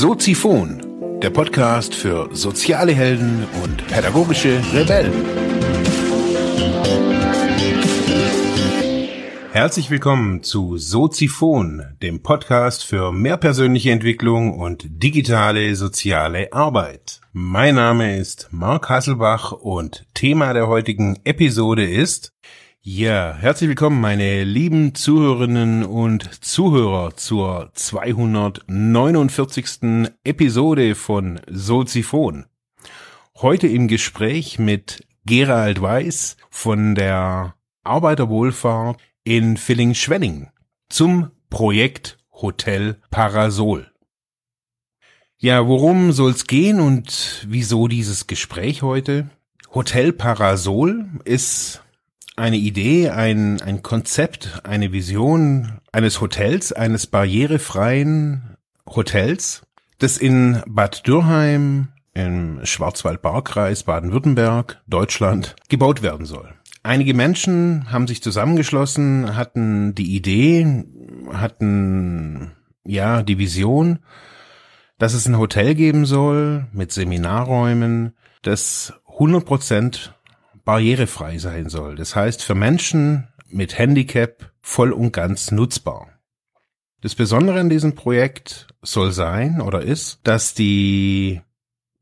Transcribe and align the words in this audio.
Soziphon, 0.00 0.80
der 1.20 1.30
Podcast 1.30 1.92
für 1.92 2.28
soziale 2.32 2.92
Helden 2.92 3.44
und 3.64 3.84
pädagogische 3.88 4.62
Rebellen. 4.72 5.12
Herzlich 9.50 9.90
willkommen 9.90 10.44
zu 10.44 10.76
Soziphon, 10.76 11.82
dem 12.00 12.22
Podcast 12.22 12.84
für 12.84 13.10
mehr 13.10 13.38
persönliche 13.38 13.90
Entwicklung 13.90 14.56
und 14.56 14.86
digitale 14.88 15.74
soziale 15.74 16.52
Arbeit. 16.52 17.20
Mein 17.32 17.74
Name 17.74 18.18
ist 18.18 18.50
Marc 18.52 18.88
Hasselbach 18.88 19.50
und 19.50 20.06
Thema 20.14 20.52
der 20.52 20.68
heutigen 20.68 21.18
Episode 21.24 21.84
ist 21.84 22.32
ja, 22.90 23.36
herzlich 23.38 23.68
willkommen, 23.68 24.00
meine 24.00 24.44
lieben 24.44 24.94
Zuhörerinnen 24.94 25.84
und 25.84 26.42
Zuhörer 26.42 27.14
zur 27.16 27.70
249. 27.74 30.08
Episode 30.24 30.94
von 30.94 31.38
Soziphon. 31.50 32.46
Heute 33.36 33.66
im 33.66 33.88
Gespräch 33.88 34.58
mit 34.58 35.06
Gerald 35.26 35.82
Weiß 35.82 36.38
von 36.48 36.94
der 36.94 37.56
Arbeiterwohlfahrt 37.84 38.98
in 39.22 39.58
Villingen-Schwenning 39.58 40.48
zum 40.88 41.30
Projekt 41.50 42.16
Hotel 42.32 43.02
Parasol. 43.10 43.92
Ja, 45.36 45.68
worum 45.68 46.12
soll's 46.12 46.46
gehen 46.46 46.80
und 46.80 47.46
wieso 47.46 47.86
dieses 47.86 48.26
Gespräch 48.26 48.80
heute? 48.80 49.28
Hotel 49.74 50.14
Parasol 50.14 51.06
ist 51.26 51.82
eine 52.38 52.56
Idee, 52.56 53.10
ein, 53.10 53.60
ein 53.60 53.82
Konzept, 53.82 54.60
eine 54.64 54.92
Vision 54.92 55.80
eines 55.92 56.20
Hotels, 56.20 56.72
eines 56.72 57.06
barrierefreien 57.06 58.56
Hotels, 58.86 59.62
das 59.98 60.16
in 60.16 60.62
Bad 60.66 61.06
Dürrheim 61.06 61.88
im 62.14 62.60
Schwarzwald-Baar-Kreis 62.64 63.82
Baden-Württemberg, 63.82 64.80
Deutschland, 64.86 65.56
gebaut 65.68 66.02
werden 66.02 66.26
soll. 66.26 66.54
Einige 66.82 67.12
Menschen 67.12 67.90
haben 67.90 68.06
sich 68.06 68.22
zusammengeschlossen, 68.22 69.36
hatten 69.36 69.94
die 69.94 70.14
Idee, 70.14 70.84
hatten 71.32 72.52
ja 72.84 73.22
die 73.22 73.38
Vision, 73.38 73.98
dass 74.98 75.14
es 75.14 75.26
ein 75.26 75.38
Hotel 75.38 75.74
geben 75.74 76.06
soll 76.06 76.66
mit 76.72 76.92
Seminarräumen, 76.92 78.14
das 78.42 78.94
100 79.06 79.44
Prozent 79.44 80.17
barrierefrei 80.68 81.38
sein 81.38 81.70
soll. 81.70 81.96
Das 81.96 82.14
heißt, 82.14 82.44
für 82.44 82.54
Menschen 82.54 83.28
mit 83.48 83.78
Handicap 83.78 84.52
voll 84.60 84.92
und 84.92 85.14
ganz 85.14 85.50
nutzbar. 85.50 86.08
Das 87.00 87.14
Besondere 87.14 87.58
an 87.58 87.70
diesem 87.70 87.94
Projekt 87.94 88.66
soll 88.82 89.12
sein 89.12 89.62
oder 89.62 89.80
ist, 89.80 90.20
dass 90.24 90.52
die, 90.52 91.40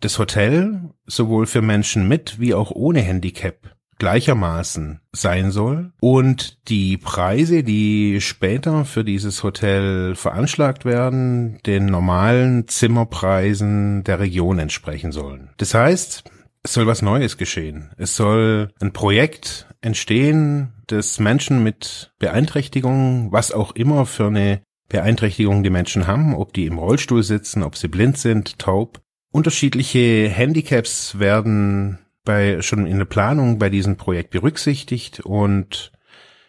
das 0.00 0.18
Hotel 0.18 0.80
sowohl 1.06 1.46
für 1.46 1.62
Menschen 1.62 2.08
mit 2.08 2.40
wie 2.40 2.54
auch 2.54 2.72
ohne 2.72 3.02
Handicap 3.02 3.76
gleichermaßen 3.98 5.00
sein 5.12 5.52
soll 5.52 5.92
und 6.00 6.58
die 6.68 6.96
Preise, 6.96 7.62
die 7.62 8.20
später 8.20 8.84
für 8.84 9.04
dieses 9.04 9.44
Hotel 9.44 10.16
veranschlagt 10.16 10.84
werden, 10.84 11.60
den 11.66 11.86
normalen 11.86 12.66
Zimmerpreisen 12.66 14.02
der 14.02 14.18
Region 14.18 14.58
entsprechen 14.58 15.12
sollen. 15.12 15.50
Das 15.56 15.72
heißt, 15.72 16.24
es 16.66 16.72
soll 16.72 16.88
was 16.88 17.00
Neues 17.00 17.36
geschehen. 17.36 17.90
Es 17.96 18.16
soll 18.16 18.72
ein 18.80 18.92
Projekt 18.92 19.68
entstehen, 19.82 20.72
das 20.88 21.20
Menschen 21.20 21.62
mit 21.62 22.12
Beeinträchtigungen, 22.18 23.30
was 23.30 23.52
auch 23.52 23.76
immer 23.76 24.04
für 24.04 24.26
eine 24.26 24.62
Beeinträchtigung 24.88 25.62
die 25.62 25.70
Menschen 25.70 26.08
haben, 26.08 26.34
ob 26.34 26.52
die 26.52 26.66
im 26.66 26.78
Rollstuhl 26.78 27.22
sitzen, 27.22 27.62
ob 27.62 27.76
sie 27.76 27.86
blind 27.86 28.18
sind, 28.18 28.58
taub. 28.58 29.00
Unterschiedliche 29.30 30.28
Handicaps 30.28 31.20
werden 31.20 32.00
bei, 32.24 32.60
schon 32.62 32.86
in 32.86 32.98
der 32.98 33.04
Planung 33.04 33.60
bei 33.60 33.70
diesem 33.70 33.96
Projekt 33.96 34.30
berücksichtigt 34.30 35.20
und 35.20 35.92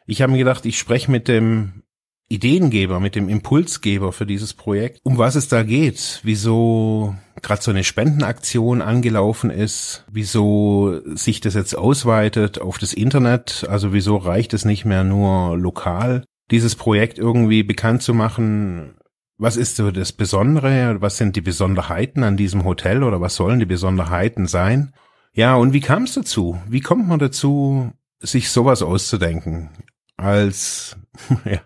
ich 0.07 0.23
habe 0.23 0.31
mir 0.31 0.39
gedacht, 0.39 0.65
ich 0.65 0.79
spreche 0.79 1.11
mit 1.11 1.27
dem 1.27 1.83
Ideengeber, 2.29 2.99
mit 2.99 3.15
dem 3.15 3.29
Impulsgeber 3.29 4.11
für 4.11 4.25
dieses 4.25 4.53
Projekt, 4.53 4.99
um 5.03 5.17
was 5.17 5.35
es 5.35 5.47
da 5.47 5.63
geht, 5.63 6.19
wieso 6.23 7.15
gerade 7.41 7.61
so 7.61 7.71
eine 7.71 7.83
Spendenaktion 7.83 8.81
angelaufen 8.81 9.49
ist, 9.49 10.05
wieso 10.11 10.99
sich 11.15 11.39
das 11.39 11.53
jetzt 11.53 11.77
ausweitet 11.77 12.59
auf 12.59 12.77
das 12.77 12.93
Internet, 12.93 13.65
also 13.69 13.93
wieso 13.93 14.17
reicht 14.17 14.53
es 14.53 14.65
nicht 14.65 14.85
mehr 14.85 15.03
nur 15.03 15.57
lokal, 15.57 16.25
dieses 16.51 16.75
Projekt 16.75 17.17
irgendwie 17.19 17.63
bekannt 17.63 18.01
zu 18.01 18.13
machen. 18.13 18.95
Was 19.37 19.55
ist 19.55 19.75
so 19.75 19.91
das 19.91 20.11
Besondere? 20.11 20.97
Was 20.99 21.17
sind 21.17 21.35
die 21.35 21.41
Besonderheiten 21.41 22.23
an 22.23 22.37
diesem 22.37 22.65
Hotel 22.65 23.03
oder 23.03 23.21
was 23.21 23.35
sollen 23.35 23.59
die 23.59 23.65
Besonderheiten 23.65 24.47
sein? 24.47 24.93
Ja, 25.33 25.55
und 25.55 25.73
wie 25.73 25.81
kam 25.81 26.03
es 26.03 26.15
dazu? 26.15 26.59
Wie 26.67 26.81
kommt 26.81 27.07
man 27.07 27.19
dazu, 27.19 27.91
sich 28.19 28.49
sowas 28.49 28.81
auszudenken? 28.81 29.69
Als 30.17 30.97
ja, 31.45 31.61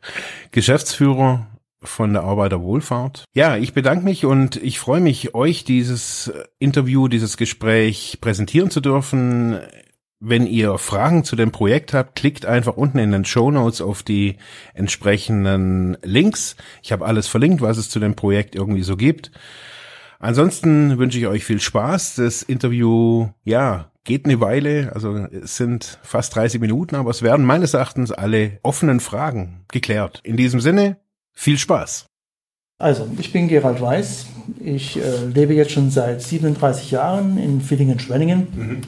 Geschäftsführer 0.51 1.47
von 1.83 2.13
der 2.13 2.23
Arbeiterwohlfahrt. 2.23 3.25
Ja, 3.33 3.57
ich 3.57 3.73
bedanke 3.73 4.05
mich 4.05 4.25
und 4.25 4.57
ich 4.57 4.79
freue 4.79 5.01
mich, 5.01 5.33
euch 5.33 5.63
dieses 5.63 6.31
Interview, 6.59 7.07
dieses 7.07 7.37
Gespräch 7.37 8.19
präsentieren 8.21 8.69
zu 8.69 8.81
dürfen. 8.81 9.59
Wenn 10.19 10.45
ihr 10.45 10.77
Fragen 10.77 11.23
zu 11.23 11.35
dem 11.35 11.51
Projekt 11.51 11.95
habt, 11.95 12.15
klickt 12.15 12.45
einfach 12.45 12.77
unten 12.77 12.99
in 12.99 13.11
den 13.11 13.25
Show 13.25 13.49
Notes 13.49 13.81
auf 13.81 14.03
die 14.03 14.37
entsprechenden 14.75 15.97
Links. 16.03 16.55
Ich 16.83 16.91
habe 16.91 17.05
alles 17.05 17.27
verlinkt, 17.27 17.61
was 17.61 17.77
es 17.77 17.89
zu 17.89 17.99
dem 17.99 18.15
Projekt 18.15 18.53
irgendwie 18.53 18.83
so 18.83 18.95
gibt. 18.95 19.31
Ansonsten 20.19 20.99
wünsche 20.99 21.17
ich 21.17 21.25
euch 21.25 21.43
viel 21.43 21.59
Spaß. 21.59 22.15
Das 22.15 22.43
Interview, 22.43 23.29
ja, 23.43 23.90
geht 24.03 24.25
eine 24.25 24.39
Weile, 24.41 24.91
also 24.93 25.15
es 25.15 25.57
sind 25.57 25.99
fast 26.01 26.35
30 26.35 26.59
Minuten, 26.59 26.95
aber 26.95 27.11
es 27.11 27.21
werden 27.21 27.45
meines 27.45 27.73
Erachtens 27.73 28.11
alle 28.11 28.59
offenen 28.63 28.99
Fragen 28.99 29.65
geklärt. 29.71 30.21
In 30.23 30.37
diesem 30.37 30.59
Sinne, 30.59 30.97
viel 31.33 31.57
Spaß. 31.57 32.07
Also, 32.79 33.07
ich 33.19 33.31
bin 33.31 33.47
Gerald 33.47 33.79
Weiß. 33.79 34.25
Ich 34.59 34.97
äh, 34.97 35.25
lebe 35.25 35.53
jetzt 35.53 35.71
schon 35.71 35.91
seit 35.91 36.21
37 36.21 36.89
Jahren 36.89 37.37
in 37.37 37.61
Villingen-Schwenningen. 37.61 38.47
Mhm. 38.55 38.81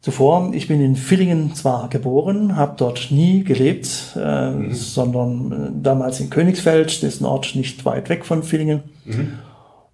Zuvor, 0.00 0.52
ich 0.52 0.68
bin 0.68 0.80
in 0.80 0.94
Villingen 0.94 1.54
zwar 1.54 1.88
geboren, 1.88 2.56
habe 2.56 2.74
dort 2.76 3.08
nie 3.10 3.42
gelebt, 3.42 4.16
äh, 4.16 4.50
mhm. 4.50 4.74
sondern 4.74 5.52
äh, 5.52 5.82
damals 5.82 6.20
in 6.20 6.30
Königsfeld, 6.30 7.02
das 7.02 7.14
ist 7.14 7.20
ein 7.20 7.24
Ort 7.24 7.54
nicht 7.56 7.84
weit 7.84 8.08
weg 8.08 8.24
von 8.24 8.44
Villingen. 8.44 8.82
Mhm. 9.04 9.38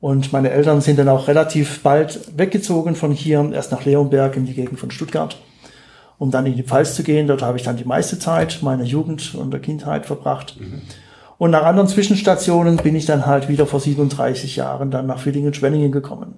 Und 0.00 0.32
meine 0.32 0.50
Eltern 0.50 0.80
sind 0.80 0.98
dann 0.98 1.08
auch 1.08 1.26
relativ 1.26 1.82
bald 1.82 2.20
weggezogen 2.36 2.94
von 2.94 3.12
hier, 3.12 3.50
erst 3.52 3.72
nach 3.72 3.84
Leonberg 3.84 4.36
in 4.36 4.46
die 4.46 4.54
Gegend 4.54 4.78
von 4.78 4.90
Stuttgart, 4.90 5.36
um 6.18 6.30
dann 6.30 6.46
in 6.46 6.54
die 6.54 6.62
Pfalz 6.62 6.94
zu 6.94 7.02
gehen. 7.02 7.26
Dort 7.26 7.42
habe 7.42 7.58
ich 7.58 7.64
dann 7.64 7.76
die 7.76 7.84
meiste 7.84 8.18
Zeit 8.18 8.60
meiner 8.62 8.84
Jugend 8.84 9.34
und 9.34 9.50
der 9.50 9.60
Kindheit 9.60 10.06
verbracht. 10.06 10.56
Mhm. 10.60 10.82
Und 11.36 11.50
nach 11.52 11.64
anderen 11.64 11.88
Zwischenstationen 11.88 12.76
bin 12.76 12.96
ich 12.96 13.06
dann 13.06 13.26
halt 13.26 13.48
wieder 13.48 13.66
vor 13.66 13.80
37 13.80 14.56
Jahren 14.56 14.90
dann 14.90 15.06
nach 15.06 15.20
Villingen-Schwenningen 15.20 15.92
gekommen. 15.92 16.34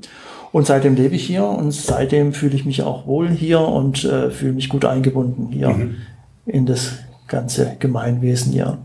Und 0.52 0.66
seitdem 0.66 0.96
lebe 0.96 1.14
ich 1.14 1.24
hier 1.26 1.44
und 1.44 1.72
seitdem 1.72 2.32
fühle 2.32 2.54
ich 2.54 2.64
mich 2.64 2.82
auch 2.82 3.06
wohl 3.06 3.28
hier 3.28 3.60
und 3.60 4.04
äh, 4.04 4.30
fühle 4.30 4.52
mich 4.52 4.68
gut 4.68 4.84
eingebunden 4.84 5.48
hier 5.50 5.70
mhm. 5.70 5.96
in 6.44 6.66
das 6.66 6.92
ganze 7.28 7.76
Gemeinwesen 7.78 8.52
hier. 8.52 8.78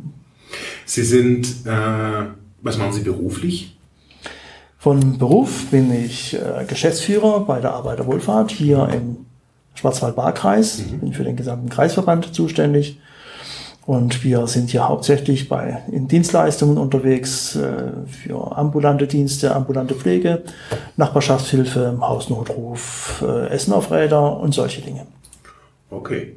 Sie 0.86 1.04
sind, 1.04 1.48
äh, 1.66 2.28
was 2.62 2.78
machen 2.78 2.94
Sie 2.94 3.02
beruflich? 3.02 3.75
Von 4.86 5.18
Beruf 5.18 5.72
bin 5.72 5.92
ich 5.92 6.36
äh, 6.36 6.64
Geschäftsführer 6.64 7.40
bei 7.40 7.60
der 7.60 7.74
Arbeiterwohlfahrt 7.74 8.52
hier 8.52 8.88
im 8.94 9.26
Schwarzwald-Baar-Kreis, 9.74 10.78
mhm. 10.78 11.00
bin 11.00 11.14
für 11.14 11.24
den 11.24 11.36
gesamten 11.36 11.70
Kreisverband 11.70 12.36
zuständig. 12.36 13.00
Und 13.88 14.24
wir 14.24 14.46
sind 14.46 14.70
hier 14.70 14.88
hauptsächlich 14.88 15.50
bei, 15.50 15.82
in 15.92 16.08
Dienstleistungen 16.08 16.78
unterwegs 16.78 17.56
äh, 17.56 17.94
für 18.06 18.56
ambulante 18.56 19.08
Dienste, 19.08 19.56
ambulante 19.56 19.96
Pflege, 19.96 20.44
Nachbarschaftshilfe, 20.98 21.98
Hausnotruf, 22.00 23.24
äh, 23.28 23.48
Essen 23.48 23.74
auf 23.74 23.90
Räder 23.90 24.40
und 24.40 24.54
solche 24.54 24.82
Dinge. 24.82 25.08
Okay. 25.90 26.36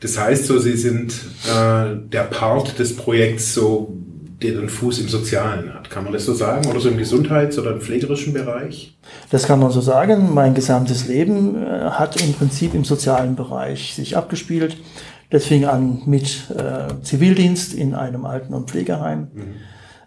Das 0.00 0.18
heißt 0.18 0.48
so, 0.48 0.58
Sie 0.58 0.76
sind 0.76 1.14
äh, 1.46 1.96
der 2.12 2.24
Part 2.24 2.78
des 2.78 2.94
Projekts 2.94 3.54
so 3.54 3.96
der 4.42 4.52
den 4.52 4.68
Fuß 4.68 4.98
im 5.00 5.08
Sozialen 5.08 5.72
hat. 5.72 5.90
Kann 5.90 6.04
man 6.04 6.12
das 6.12 6.24
so 6.26 6.34
sagen? 6.34 6.66
Oder 6.68 6.80
so 6.80 6.88
im 6.88 6.98
Gesundheits- 6.98 7.58
oder 7.58 7.72
im 7.72 7.80
pflegerischen 7.80 8.32
Bereich? 8.32 8.96
Das 9.30 9.46
kann 9.46 9.60
man 9.60 9.70
so 9.70 9.80
sagen. 9.80 10.34
Mein 10.34 10.54
gesamtes 10.54 11.06
Leben 11.06 11.62
äh, 11.62 11.90
hat 11.90 12.20
im 12.20 12.34
Prinzip 12.34 12.74
im 12.74 12.84
sozialen 12.84 13.36
Bereich 13.36 13.94
sich 13.94 14.16
abgespielt. 14.16 14.76
Das 15.30 15.46
fing 15.46 15.64
an 15.64 16.02
mit 16.06 16.50
äh, 16.50 17.02
Zivildienst 17.02 17.74
in 17.74 17.94
einem 17.94 18.24
Alten- 18.24 18.54
und 18.54 18.70
Pflegeheim. 18.70 19.28
Mhm. 19.32 19.54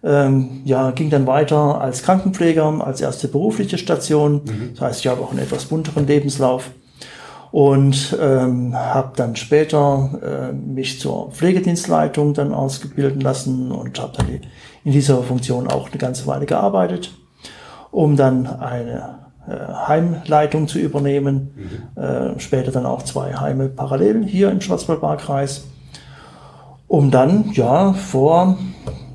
Ähm, 0.03 0.61
ja, 0.63 0.91
ging 0.91 1.09
dann 1.09 1.25
weiter 1.25 1.81
als 1.81 2.03
Krankenpfleger, 2.03 2.85
als 2.85 3.01
erste 3.01 3.27
berufliche 3.27 3.77
Station. 3.77 4.41
Mhm. 4.45 4.69
Das 4.73 4.81
heißt, 4.81 4.99
ich 5.01 5.07
habe 5.07 5.21
auch 5.21 5.31
einen 5.31 5.39
etwas 5.39 5.65
bunteren 5.65 6.05
Lebenslauf 6.05 6.69
und 7.51 8.17
ähm, 8.19 8.75
habe 8.75 9.13
dann 9.15 9.35
später 9.35 10.49
äh, 10.51 10.53
mich 10.53 10.99
zur 10.99 11.31
Pflegedienstleitung 11.31 12.33
dann 12.33 12.53
ausgebilden 12.53 13.21
lassen 13.21 13.71
und 13.71 13.99
habe 13.99 14.13
dann 14.17 14.27
in 14.83 14.91
dieser 14.91 15.23
Funktion 15.23 15.67
auch 15.67 15.89
eine 15.89 15.97
ganze 15.97 16.27
Weile 16.27 16.45
gearbeitet, 16.45 17.13
um 17.91 18.15
dann 18.15 18.47
eine 18.47 19.19
äh, 19.47 19.73
Heimleitung 19.87 20.67
zu 20.67 20.77
übernehmen, 20.77 21.51
mhm. 21.95 22.01
äh, 22.01 22.39
später 22.39 22.71
dann 22.71 22.85
auch 22.85 23.03
zwei 23.03 23.33
Heime 23.33 23.69
parallel 23.69 24.25
hier 24.25 24.51
im 24.51 24.59
Schwarzwaldbarkreis, 24.61 25.65
um 26.87 27.11
dann 27.11 27.51
ja 27.53 27.93
vor 27.93 28.57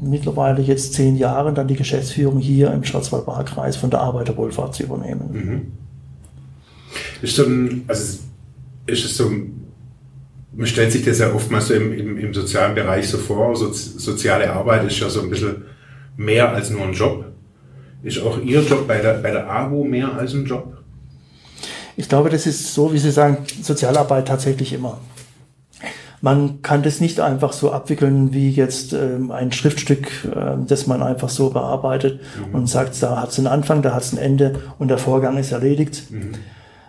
mittlerweile 0.01 0.63
jetzt 0.63 0.95
zehn 0.95 1.17
Jahren 1.17 1.55
dann 1.55 1.69
die 1.69 1.77
Geschäftsführung 1.77 2.39
hier 2.39 2.73
im 2.73 2.83
Schwarzwaldbarkreis 2.83 3.77
von 3.77 3.91
der 3.91 4.01
Arbeiterwohlfahrt 4.01 4.75
zu 4.75 4.83
übernehmen. 4.83 5.31
Mhm. 5.33 5.73
Ist, 7.21 7.37
so 7.37 7.45
ein, 7.45 7.85
also 7.87 8.19
ist 8.87 9.05
es 9.05 9.17
so 9.17 9.31
man 10.55 10.67
stellt 10.67 10.93
sich 10.93 11.05
das 11.05 11.19
ja 11.19 11.33
oftmals 11.33 11.69
so 11.69 11.75
im, 11.75 11.93
im, 11.93 12.19
im 12.19 12.35
sozialen 12.35 12.75
Bereich 12.75 13.09
so 13.09 13.19
vor, 13.19 13.57
so, 13.57 13.73
soziale 13.73 14.53
Arbeit 14.53 14.85
ist 14.85 15.01
ja 15.01 15.09
so 15.09 15.23
ein 15.23 15.31
bisschen 15.31 15.65
mehr 16.17 16.51
als 16.51 16.71
nur 16.71 16.83
ein 16.83 16.93
Job. 16.93 17.25
Ist 18.03 18.21
auch 18.21 18.39
Ihr 18.41 18.61
Job 18.61 18.87
bei 18.87 18.99
der, 18.99 19.15
bei 19.15 19.31
der 19.31 19.49
AWO 19.49 19.85
mehr 19.85 20.13
als 20.13 20.35
ein 20.35 20.45
Job? 20.45 20.77
Ich 21.97 22.09
glaube, 22.09 22.31
das 22.31 22.47
ist 22.47 22.75
so, 22.75 22.93
wie 22.93 22.99
Sie 22.99 23.11
sagen, 23.11 23.39
Sozialarbeit 23.63 24.29
tatsächlich 24.29 24.73
immer. 24.73 24.99
Man 26.21 26.63
kann 26.63 26.83
das 26.83 27.01
nicht 27.01 27.19
einfach 27.19 27.53
so 27.53 27.73
abwickeln 27.73 28.33
wie 28.33 28.51
jetzt 28.51 28.93
ähm, 28.93 29.31
ein 29.31 29.51
Schriftstück, 29.51 30.07
äh, 30.25 30.55
das 30.67 30.87
man 30.87 31.03
einfach 31.03 31.29
so 31.29 31.51
bearbeitet 31.51 32.21
mhm. 32.49 32.55
und 32.55 32.67
sagt, 32.69 33.03
da 33.03 33.21
hat 33.21 33.31
es 33.31 33.39
einen 33.39 33.49
Anfang, 33.49 33.83
da 33.83 33.95
hat 33.95 34.03
es 34.03 34.13
ein 34.13 34.19
Ende 34.19 34.61
und 34.79 34.89
der 34.89 34.99
Vorgang 34.99 35.37
ist 35.37 35.53
erledigt. 35.53 36.11
Mhm. 36.11 36.35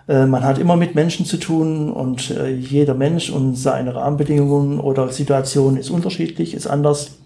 Äh, 0.07 0.25
man 0.25 0.43
hat 0.43 0.57
immer 0.57 0.75
mit 0.75 0.95
Menschen 0.95 1.25
zu 1.25 1.37
tun 1.37 1.91
und 1.91 2.31
äh, 2.31 2.49
jeder 2.49 2.93
Mensch 2.93 3.29
und 3.29 3.55
seine 3.55 3.95
Rahmenbedingungen 3.95 4.79
oder 4.79 5.09
Situation 5.09 5.77
ist 5.77 5.89
unterschiedlich, 5.89 6.53
ist 6.53 6.67
anders. 6.67 7.17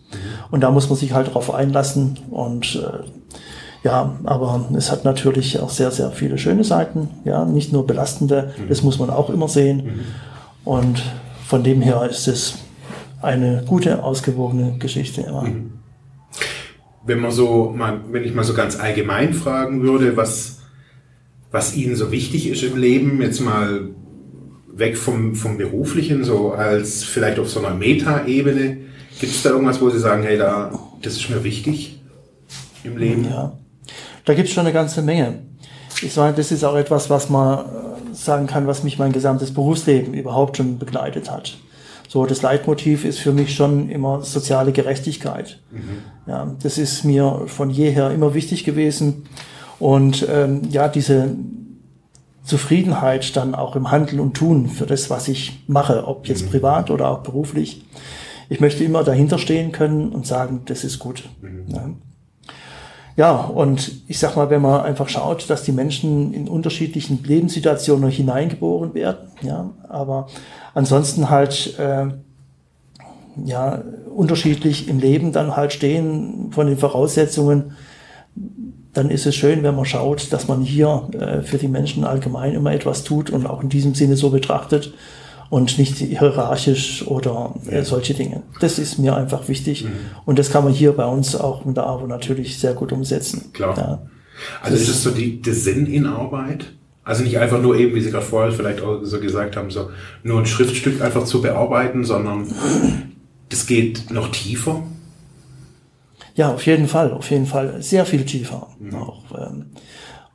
Und 0.52 0.62
da 0.62 0.72
muss 0.72 0.90
man 0.90 0.98
sich 0.98 1.14
halt 1.14 1.28
darauf 1.28 1.54
einlassen. 1.54 2.20
Und 2.30 2.76
äh, 2.76 3.06
ja, 3.84 4.18
aber 4.24 4.66
es 4.76 4.92
hat 4.92 5.06
natürlich 5.06 5.60
auch 5.60 5.70
sehr, 5.70 5.92
sehr 5.92 6.12
viele 6.12 6.38
schöne 6.38 6.64
Seiten. 6.64 7.10
Ja, 7.26 7.46
nicht 7.46 7.74
nur 7.74 7.86
belastende, 7.86 8.54
mhm. 8.58 8.70
das 8.70 8.84
muss 8.84 9.00
man 9.00 9.10
auch 9.10 9.30
immer 9.30 9.48
sehen. 9.48 9.78
Mhm. 9.78 10.00
Und 10.66 11.04
von 11.46 11.64
dem 11.64 11.82
her 11.82 12.08
ist 12.10 12.28
es 12.28 12.56
eine 13.22 13.64
gute, 13.66 14.04
ausgewogene 14.04 14.78
Geschichte 14.78 15.22
immer. 15.22 15.44
Mhm. 15.44 15.72
Wenn 17.06 17.20
man 17.20 17.32
so, 17.32 17.74
mal, 17.76 18.02
wenn 18.12 18.24
ich 18.24 18.34
mal 18.34 18.44
so 18.44 18.54
ganz 18.54 18.80
allgemein 18.80 19.34
fragen 19.34 19.82
würde, 19.82 20.18
was 20.18 20.57
was 21.52 21.76
Ihnen 21.76 21.96
so 21.96 22.12
wichtig 22.12 22.50
ist 22.50 22.64
im 22.64 22.78
Leben, 22.78 23.22
jetzt 23.22 23.40
mal 23.40 23.90
weg 24.74 24.98
vom, 24.98 25.36
vom 25.36 25.58
Beruflichen, 25.58 26.24
so 26.24 26.52
als 26.52 27.04
vielleicht 27.04 27.40
auf 27.40 27.50
so 27.50 27.60
einer 27.60 27.76
Meta-Ebene. 27.76 28.78
Gibt 29.20 29.34
es 29.34 29.42
da 29.42 29.50
irgendwas, 29.50 29.82
wo 29.82 29.90
Sie 29.90 30.00
sagen, 30.00 30.24
hey, 30.24 30.38
da, 30.38 30.78
das 31.02 31.14
ist 31.14 31.30
mir 31.30 31.44
wichtig 31.44 32.00
im 32.84 32.98
Leben? 32.98 33.26
Ja, 33.26 33.58
da 34.26 34.34
gibt 34.34 34.48
es 34.48 34.54
schon 34.54 34.66
eine 34.66 34.74
ganze 34.74 35.02
Menge. 35.02 35.40
Ich 36.02 36.14
sage, 36.14 36.36
das 36.36 36.52
ist 36.52 36.64
auch 36.64 36.76
etwas, 36.76 37.10
was 37.10 37.30
man 37.30 37.60
äh, 37.60 38.14
sagen 38.14 38.46
kann, 38.46 38.68
was 38.68 38.84
mich 38.84 39.00
mein 39.00 39.14
gesamtes 39.14 39.52
Berufsleben 39.54 40.14
überhaupt 40.14 40.58
schon 40.58 40.78
begleitet 40.78 41.32
hat. 41.32 41.58
So, 42.08 42.26
das 42.26 42.42
Leitmotiv 42.42 43.04
ist 43.04 43.20
für 43.20 43.34
mich 43.34 43.56
schon 43.56 43.90
immer 43.90 44.24
soziale 44.24 44.72
Gerechtigkeit. 44.72 45.60
Mhm. 45.72 46.04
Ja, 46.28 46.56
das 46.62 46.78
ist 46.78 47.04
mir 47.04 47.44
von 47.48 47.70
jeher 47.70 48.12
immer 48.12 48.34
wichtig 48.34 48.64
gewesen. 48.64 49.24
Und 49.80 50.28
ähm, 50.30 50.62
ja, 50.70 50.88
diese 50.88 51.36
Zufriedenheit 52.44 53.36
dann 53.36 53.54
auch 53.54 53.76
im 53.76 53.92
Handeln 53.92 54.20
und 54.20 54.34
Tun 54.34 54.70
für 54.70 54.86
das, 54.86 55.10
was 55.10 55.28
ich 55.28 55.64
mache, 55.68 56.08
ob 56.08 56.28
jetzt 56.28 56.46
mhm. 56.46 56.50
privat 56.50 56.90
oder 56.90 57.10
auch 57.10 57.20
beruflich. 57.20 57.84
Ich 58.50 58.62
möchte 58.62 58.84
immer 58.84 59.04
dahinter 59.04 59.38
stehen 59.38 59.74
können 59.74 60.10
und 60.10 60.26
sagen, 60.26 60.62
das 60.66 60.86
ist 60.86 60.98
gut. 61.00 61.26
Mhm. 61.42 61.66
Ja. 61.68 61.90
ja, 63.18 63.32
und 63.36 63.92
ich 64.08 64.18
sag 64.18 64.38
mal, 64.38 64.50
wenn 64.50 64.62
man 64.62 64.82
einfach 64.82 65.10
schaut, 65.10 65.50
dass 65.50 65.64
die 65.64 65.74
Menschen 65.74 66.34
in 66.34 66.48
unterschiedlichen 66.48 67.22
Lebenssituationen 67.22 68.10
hineingeboren 68.10 68.94
werden, 68.94 69.28
ja, 69.42 69.72
aber 69.90 70.28
ansonsten 70.74 71.30
halt 71.30 71.78
äh, 71.78 72.08
ja 73.44 73.84
unterschiedlich 74.16 74.88
im 74.88 75.00
Leben 75.00 75.34
dann 75.34 75.58
halt 75.58 75.74
stehen 75.74 76.52
von 76.52 76.68
den 76.68 76.78
Voraussetzungen, 76.78 77.74
dann 78.98 79.12
ist 79.12 79.28
es 79.28 79.36
schön, 79.36 79.62
wenn 79.62 79.76
man 79.76 79.86
schaut, 79.86 80.34
dass 80.34 80.48
man 80.48 80.62
hier 80.62 81.08
äh, 81.14 81.42
für 81.44 81.58
die 81.58 81.68
Menschen 81.68 82.04
allgemein 82.04 82.56
immer 82.56 82.74
etwas 82.74 83.04
tut 83.04 83.30
und 83.30 83.46
auch 83.46 83.62
in 83.62 83.70
diesem 83.70 83.94
Sinne 83.94 84.18
so 84.18 84.32
betrachtet 84.32 84.94
und 85.50 85.78
nicht 85.78 85.98
hierarchisch 85.98 87.06
oder 87.06 87.54
äh, 87.70 87.84
solche 87.84 88.16
Dinge. 88.16 88.42
Das 88.60 88.80
ist 88.80 88.98
mir 88.98 89.16
einfach 89.16 89.48
wichtig 89.48 89.84
mhm. 89.84 89.92
und 90.26 90.40
das 90.40 90.52
kann 90.52 90.64
man 90.64 90.74
hier 90.74 90.94
bei 90.94 91.06
uns 91.06 91.36
auch 91.36 91.64
mit 91.64 91.78
der 91.78 91.86
AWO 91.86 92.08
natürlich 92.08 92.58
sehr 92.58 92.74
gut 92.74 92.92
umsetzen. 92.92 93.54
Klar. 93.54 93.78
Ja. 93.78 94.02
Also 94.62 94.78
das 94.78 94.88
ist 94.88 94.96
es 94.96 95.04
so 95.04 95.12
die, 95.12 95.42
der 95.42 95.54
Sinn 95.54 95.86
in 95.86 96.08
Arbeit? 96.08 96.74
Also 97.04 97.24
nicht 97.24 97.38
einfach 97.38 97.62
nur 97.62 97.78
eben, 97.78 97.96
wie 97.96 98.02
Sie 98.02 98.12
gerade 98.12 98.26
vorher 98.26 98.52
vielleicht 98.52 98.82
auch 98.82 99.00
so 99.04 99.20
gesagt 99.20 99.56
haben, 99.56 99.70
so 99.70 99.92
nur 100.24 100.40
ein 100.40 100.46
Schriftstück 100.46 101.02
einfach 101.02 101.24
zu 101.24 101.42
bearbeiten, 101.42 102.04
sondern 102.04 102.48
das 103.50 103.66
geht 103.66 104.12
noch 104.12 104.32
tiefer. 104.32 104.84
Ja, 106.38 106.54
auf 106.54 106.66
jeden 106.68 106.88
Fall, 106.88 107.12
auf 107.12 107.30
jeden 107.32 107.48
Fall. 107.48 107.82
Sehr 107.82 108.06
viel 108.06 108.24
tiefer. 108.24 108.68
Mhm. 108.80 108.96
Auch, 108.96 109.24
ähm, 109.36 109.66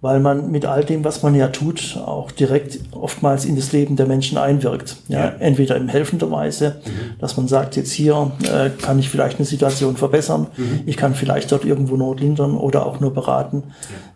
weil 0.01 0.19
man 0.19 0.51
mit 0.51 0.67
all 0.67 0.85
dem, 0.85 1.05
was 1.05 1.23
man 1.23 1.33
ja 1.37 1.47
tut, 1.47 1.97
auch 2.05 2.33
direkt 2.33 2.81
oftmals 2.91 3.45
in 3.45 3.55
das 3.55 3.71
Leben 3.71 3.95
der 3.95 4.07
Menschen 4.07 4.37
einwirkt. 4.37 4.97
Ja, 5.07 5.27
ja. 5.27 5.33
Entweder 5.39 5.77
in 5.77 5.87
helfender 5.87 6.29
Weise, 6.29 6.81
mhm. 6.85 7.21
dass 7.21 7.37
man 7.37 7.47
sagt, 7.47 7.77
jetzt 7.77 7.93
hier 7.93 8.33
äh, 8.43 8.71
kann 8.71 8.99
ich 8.99 9.09
vielleicht 9.09 9.39
eine 9.39 9.47
Situation 9.47 9.97
verbessern, 9.97 10.49
mhm. 10.57 10.81
ich 10.87 10.97
kann 10.97 11.15
vielleicht 11.15 11.53
dort 11.53 11.65
irgendwo 11.65 11.97
Not 11.97 12.19
lindern 12.19 12.57
oder 12.57 12.85
auch 12.85 12.99
nur 12.99 13.15
beraten, 13.15 13.63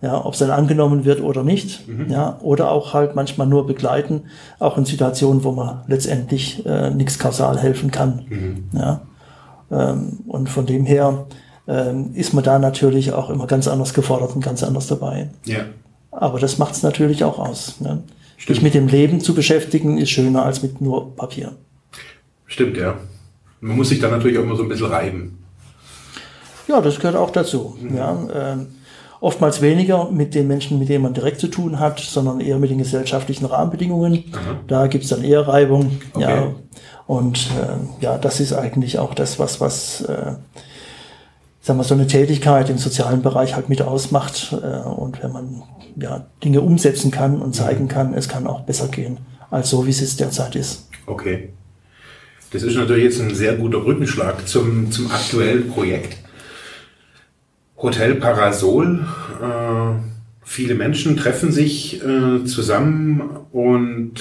ja, 0.02 0.08
ja 0.08 0.24
ob 0.24 0.32
es 0.32 0.40
dann 0.40 0.50
angenommen 0.50 1.04
wird 1.04 1.20
oder 1.20 1.44
nicht. 1.44 1.86
Mhm. 1.86 2.10
Ja, 2.10 2.36
oder 2.42 2.72
auch 2.72 2.92
halt 2.92 3.14
manchmal 3.14 3.46
nur 3.46 3.64
begleiten, 3.64 4.24
auch 4.58 4.76
in 4.76 4.86
Situationen, 4.86 5.44
wo 5.44 5.52
man 5.52 5.84
letztendlich 5.86 6.66
äh, 6.66 6.90
nichts 6.90 7.20
kausal 7.20 7.60
helfen 7.60 7.92
kann. 7.92 8.26
Mhm. 8.28 8.64
Ja, 8.72 9.02
ähm, 9.70 10.18
und 10.26 10.48
von 10.48 10.66
dem 10.66 10.84
her 10.84 11.26
ähm, 11.68 12.10
ist 12.14 12.32
man 12.32 12.44
da 12.44 12.58
natürlich 12.58 13.12
auch 13.12 13.30
immer 13.30 13.46
ganz 13.46 13.68
anders 13.68 13.94
gefordert 13.94 14.34
und 14.34 14.44
ganz 14.44 14.62
anders 14.62 14.86
dabei. 14.86 15.30
Ja. 15.44 15.66
Aber 16.10 16.38
das 16.38 16.58
macht 16.58 16.74
es 16.74 16.82
natürlich 16.82 17.24
auch 17.24 17.38
aus. 17.38 17.80
Ne? 17.80 18.02
Sich 18.46 18.62
mit 18.62 18.74
dem 18.74 18.88
Leben 18.88 19.20
zu 19.20 19.34
beschäftigen, 19.34 19.98
ist 19.98 20.10
schöner 20.10 20.44
als 20.44 20.62
mit 20.62 20.80
nur 20.80 21.14
Papier. 21.16 21.52
Stimmt, 22.46 22.76
ja. 22.76 22.94
Man 23.60 23.76
muss 23.76 23.88
sich 23.88 23.98
da 23.98 24.08
natürlich 24.08 24.38
auch 24.38 24.42
immer 24.42 24.56
so 24.56 24.62
ein 24.62 24.68
bisschen 24.68 24.86
reiben. 24.86 25.38
Ja, 26.68 26.80
das 26.80 26.96
gehört 26.96 27.16
auch 27.16 27.30
dazu. 27.30 27.76
Mhm. 27.80 27.96
Ja, 27.96 28.18
ähm, 28.34 28.66
oftmals 29.20 29.62
weniger 29.62 30.10
mit 30.10 30.34
den 30.34 30.46
Menschen, 30.46 30.78
mit 30.78 30.88
denen 30.88 31.02
man 31.02 31.14
direkt 31.14 31.40
zu 31.40 31.48
tun 31.48 31.80
hat, 31.80 31.98
sondern 31.98 32.40
eher 32.40 32.58
mit 32.58 32.70
den 32.70 32.78
gesellschaftlichen 32.78 33.46
Rahmenbedingungen. 33.46 34.24
Aha. 34.32 34.60
Da 34.66 34.86
gibt's 34.86 35.08
dann 35.08 35.24
eher 35.24 35.46
Reibung. 35.48 35.98
Okay. 36.12 36.22
Ja, 36.22 36.54
und 37.06 37.48
äh, 37.60 38.02
ja, 38.04 38.18
das 38.18 38.40
ist 38.40 38.52
eigentlich 38.52 38.98
auch 38.98 39.14
das, 39.14 39.38
was, 39.38 39.60
was 39.60 40.02
äh, 40.02 40.34
sagen 41.66 41.80
wir, 41.80 41.84
so 41.84 41.94
eine 41.94 42.06
Tätigkeit 42.06 42.70
im 42.70 42.78
sozialen 42.78 43.22
Bereich 43.22 43.56
halt 43.56 43.68
mit 43.68 43.82
ausmacht. 43.82 44.52
Äh, 44.52 44.88
und 44.88 45.20
wenn 45.20 45.32
man 45.32 45.62
ja, 45.96 46.26
Dinge 46.44 46.60
umsetzen 46.60 47.10
kann 47.10 47.42
und 47.42 47.56
zeigen 47.56 47.84
mhm. 47.84 47.88
kann, 47.88 48.14
es 48.14 48.28
kann 48.28 48.46
auch 48.46 48.60
besser 48.60 48.86
gehen, 48.86 49.18
als 49.50 49.70
so, 49.70 49.84
wie 49.84 49.90
es 49.90 50.00
jetzt 50.00 50.20
derzeit 50.20 50.54
ist. 50.54 50.88
Okay. 51.06 51.50
Das 52.52 52.62
ist 52.62 52.76
natürlich 52.76 53.02
jetzt 53.02 53.20
ein 53.20 53.34
sehr 53.34 53.56
guter 53.56 53.80
Brückenschlag 53.80 54.46
zum, 54.46 54.92
zum 54.92 55.10
aktuellen 55.10 55.68
Projekt. 55.68 56.16
Hotel 57.76 58.14
Parasol. 58.14 59.04
Äh, 59.42 59.98
viele 60.44 60.76
Menschen 60.76 61.16
treffen 61.16 61.50
sich 61.50 62.00
äh, 62.00 62.44
zusammen 62.44 63.22
und 63.50 64.12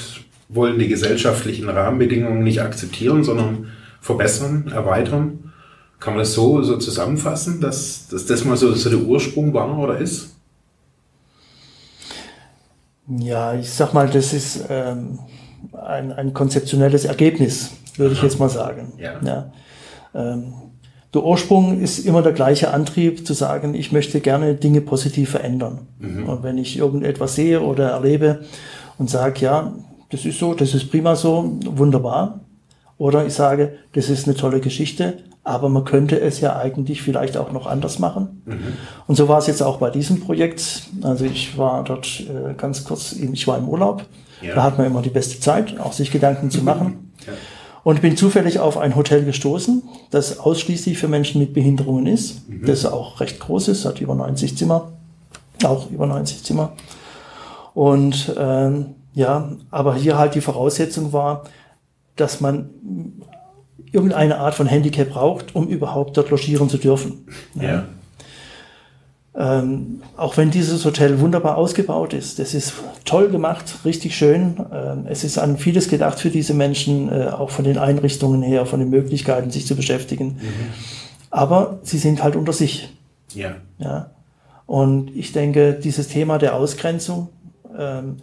wollen 0.49 0.79
die 0.79 0.87
gesellschaftlichen 0.87 1.69
Rahmenbedingungen 1.69 2.43
nicht 2.43 2.63
akzeptieren, 2.63 3.23
sondern 3.23 3.67
verbessern, 4.01 4.71
erweitern. 4.73 5.44
Kann 6.05 6.13
man 6.13 6.19
das 6.19 6.33
so, 6.33 6.61
so 6.61 6.77
zusammenfassen, 6.77 7.59
dass, 7.59 8.07
dass 8.09 8.27
das 8.27 8.45
mal 8.45 8.55
so, 8.55 8.71
so 8.75 8.91
der 8.91 8.99
Ursprung 8.99 9.51
war 9.55 9.75
oder 9.75 9.97
ist? 9.97 10.35
Ja, 13.07 13.55
ich 13.55 13.71
sag 13.71 13.91
mal, 13.95 14.07
das 14.07 14.31
ist 14.31 14.65
ähm, 14.69 15.17
ein, 15.73 16.11
ein 16.11 16.31
konzeptionelles 16.31 17.05
Ergebnis, 17.05 17.71
würde 17.97 18.13
ich 18.13 18.21
jetzt 18.21 18.39
mal 18.39 18.49
sagen. 18.49 18.93
Ja. 18.99 19.19
ja. 19.23 19.51
Ähm, 20.13 20.53
der 21.11 21.23
Ursprung 21.23 21.81
ist 21.81 21.97
immer 22.05 22.21
der 22.21 22.33
gleiche 22.33 22.71
Antrieb, 22.71 23.25
zu 23.25 23.33
sagen, 23.33 23.73
ich 23.73 23.91
möchte 23.91 24.19
gerne 24.19 24.53
Dinge 24.53 24.81
positiv 24.81 25.31
verändern. 25.31 25.87
Mhm. 25.97 26.29
Und 26.29 26.43
wenn 26.43 26.59
ich 26.59 26.77
irgendetwas 26.77 27.33
sehe 27.33 27.61
oder 27.61 27.89
erlebe 27.89 28.41
und 28.99 29.09
sage, 29.09 29.39
ja, 29.39 29.73
das 30.11 30.23
ist 30.23 30.37
so, 30.37 30.53
das 30.53 30.75
ist 30.75 30.91
prima 30.91 31.15
so, 31.15 31.57
wunderbar. 31.65 32.41
Oder 32.99 33.25
ich 33.25 33.33
sage, 33.33 33.79
das 33.93 34.07
ist 34.11 34.27
eine 34.27 34.37
tolle 34.37 34.61
Geschichte, 34.61 35.23
aber 35.45 35.69
man 35.69 35.85
könnte 35.85 36.19
es 36.19 36.41
ja 36.41 36.57
eigentlich 36.57 37.03
vielleicht 37.03 37.37
auch 37.37 37.51
noch 37.51 37.67
anders 37.67 37.99
machen. 37.99 38.41
Mhm. 38.45 38.73
Und 39.05 39.15
so 39.15 39.29
war 39.29 39.37
es 39.37 39.45
jetzt 39.45 39.61
auch 39.61 39.77
bei 39.77 39.91
diesem 39.91 40.19
Projekt. 40.19 40.87
Also 41.03 41.23
ich 41.23 41.55
war 41.55 41.83
dort 41.83 42.21
äh, 42.21 42.55
ganz 42.55 42.83
kurz, 42.83 43.13
ich 43.13 43.47
war 43.47 43.57
im 43.57 43.69
Urlaub. 43.69 44.05
Ja. 44.41 44.55
Da 44.55 44.63
hat 44.63 44.79
man 44.79 44.87
immer 44.87 45.03
die 45.03 45.11
beste 45.11 45.39
Zeit, 45.39 45.79
auch 45.79 45.93
sich 45.93 46.11
Gedanken 46.11 46.49
zu 46.49 46.63
machen. 46.63 47.13
Ja. 47.25 47.33
Und 47.83 48.01
bin 48.01 48.17
zufällig 48.17 48.59
auf 48.59 48.79
ein 48.79 48.95
Hotel 48.95 49.23
gestoßen, 49.23 49.83
das 50.09 50.39
ausschließlich 50.39 50.97
für 50.97 51.07
Menschen 51.07 51.39
mit 51.39 51.53
Behinderungen 51.53 52.07
ist. 52.07 52.49
Mhm. 52.49 52.65
Das 52.65 52.83
auch 52.87 53.19
recht 53.19 53.39
groß 53.39 53.67
ist, 53.67 53.85
hat 53.85 54.01
über 54.01 54.15
90 54.15 54.57
Zimmer. 54.57 54.93
Auch 55.63 55.91
über 55.91 56.07
90 56.07 56.43
Zimmer. 56.43 56.73
Und 57.75 58.33
ähm, 58.35 58.95
ja, 59.13 59.51
aber 59.69 59.93
hier 59.93 60.17
halt 60.17 60.33
die 60.33 60.41
Voraussetzung 60.41 61.13
war, 61.13 61.43
dass 62.15 62.41
man 62.41 62.71
irgendeine 63.95 64.37
Art 64.37 64.53
von 64.53 64.67
Handicap 64.67 65.09
braucht, 65.09 65.55
um 65.55 65.67
überhaupt 65.67 66.17
dort 66.17 66.29
logieren 66.29 66.69
zu 66.69 66.77
dürfen. 66.77 67.25
Ja. 67.55 67.85
Ähm, 69.37 70.01
auch 70.15 70.37
wenn 70.37 70.49
dieses 70.49 70.85
Hotel 70.85 71.19
wunderbar 71.19 71.57
ausgebaut 71.57 72.13
ist, 72.13 72.39
das 72.39 72.53
ist 72.53 72.73
toll 73.03 73.29
gemacht, 73.29 73.79
richtig 73.83 74.15
schön. 74.15 74.57
Ähm, 74.71 75.05
es 75.09 75.23
ist 75.25 75.37
an 75.37 75.57
vieles 75.57 75.89
gedacht 75.89 76.19
für 76.19 76.29
diese 76.29 76.53
Menschen, 76.53 77.11
äh, 77.11 77.27
auch 77.27 77.49
von 77.49 77.65
den 77.65 77.77
Einrichtungen 77.77 78.41
her, 78.41 78.65
von 78.65 78.79
den 78.79 78.89
Möglichkeiten, 78.89 79.51
sich 79.51 79.67
zu 79.67 79.75
beschäftigen. 79.75 80.37
Mhm. 80.41 80.73
Aber 81.31 81.79
sie 81.83 81.97
sind 81.97 82.23
halt 82.23 82.37
unter 82.37 82.53
sich. 82.53 82.93
Ja. 83.33 83.55
ja. 83.77 84.11
Und 84.65 85.13
ich 85.15 85.33
denke, 85.33 85.73
dieses 85.73 86.07
Thema 86.07 86.37
der 86.37 86.55
Ausgrenzung 86.55 87.29
ähm, 87.77 88.17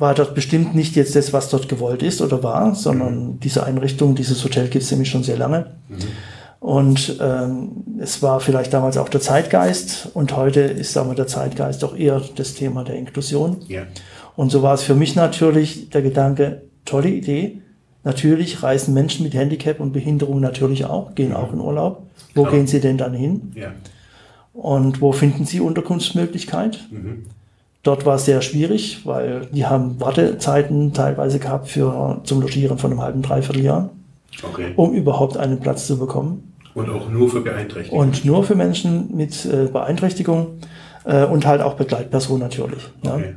war 0.00 0.14
dort 0.14 0.34
bestimmt 0.34 0.74
nicht 0.74 0.96
jetzt 0.96 1.14
das, 1.14 1.32
was 1.32 1.50
dort 1.50 1.68
gewollt 1.68 2.02
ist 2.02 2.22
oder 2.22 2.42
war, 2.42 2.74
sondern 2.74 3.26
mhm. 3.26 3.40
diese 3.40 3.64
Einrichtung, 3.64 4.14
dieses 4.14 4.42
Hotel 4.42 4.68
gibt 4.68 4.82
es 4.82 4.90
nämlich 4.90 5.10
schon 5.10 5.22
sehr 5.22 5.36
lange. 5.36 5.66
Mhm. 5.88 5.96
Und 6.58 7.18
ähm, 7.20 7.70
es 7.98 8.22
war 8.22 8.40
vielleicht 8.40 8.72
damals 8.72 8.96
auch 8.96 9.08
der 9.08 9.20
Zeitgeist 9.20 10.10
und 10.12 10.36
heute 10.36 10.60
ist 10.60 10.94
wir, 10.94 11.14
der 11.14 11.26
Zeitgeist 11.26 11.84
auch 11.84 11.96
eher 11.96 12.22
das 12.36 12.54
Thema 12.54 12.84
der 12.84 12.96
Inklusion. 12.96 13.58
Ja. 13.68 13.82
Und 14.36 14.50
so 14.50 14.62
war 14.62 14.74
es 14.74 14.82
für 14.82 14.94
mich 14.94 15.16
natürlich 15.16 15.90
der 15.90 16.02
Gedanke, 16.02 16.62
tolle 16.84 17.08
Idee. 17.08 17.60
Natürlich 18.04 18.62
reisen 18.62 18.94
Menschen 18.94 19.24
mit 19.24 19.34
Handicap 19.34 19.80
und 19.80 19.92
Behinderung 19.92 20.40
natürlich 20.40 20.86
auch, 20.86 21.14
gehen 21.14 21.34
auch 21.34 21.52
in 21.52 21.60
Urlaub. 21.60 22.02
Wo 22.34 22.42
Klar. 22.42 22.54
gehen 22.54 22.66
sie 22.66 22.80
denn 22.80 22.96
dann 22.96 23.12
hin? 23.12 23.52
Ja. 23.54 23.72
Und 24.52 25.00
wo 25.00 25.12
finden 25.12 25.44
sie 25.44 25.60
Unterkunftsmöglichkeit? 25.60 26.86
Mhm. 26.90 27.26
Dort 27.82 28.04
war 28.04 28.16
es 28.16 28.26
sehr 28.26 28.42
schwierig, 28.42 29.06
weil 29.06 29.46
die 29.52 29.64
haben 29.64 29.98
Wartezeiten 30.00 30.92
teilweise 30.92 31.38
gehabt 31.38 31.68
für, 31.68 32.20
zum 32.24 32.42
Logieren 32.42 32.76
von 32.76 32.90
einem 32.90 33.00
halben, 33.00 33.22
dreiviertel 33.22 33.62
Jahr, 33.62 33.90
okay. 34.42 34.72
um 34.76 34.92
überhaupt 34.92 35.38
einen 35.38 35.60
Platz 35.60 35.86
zu 35.86 35.98
bekommen. 35.98 36.52
Und 36.74 36.90
auch 36.90 37.08
nur 37.08 37.30
für 37.30 37.40
Beeinträchtigte. 37.40 37.96
Und 37.96 38.24
nur 38.24 38.44
für 38.44 38.54
Menschen 38.54 39.16
mit 39.16 39.46
äh, 39.46 39.66
Beeinträchtigung 39.72 40.58
äh, 41.04 41.24
und 41.24 41.46
halt 41.46 41.62
auch 41.62 41.74
Begleitpersonen 41.74 42.42
natürlich. 42.42 42.82
Okay. 43.02 43.24
Ja. 43.24 43.34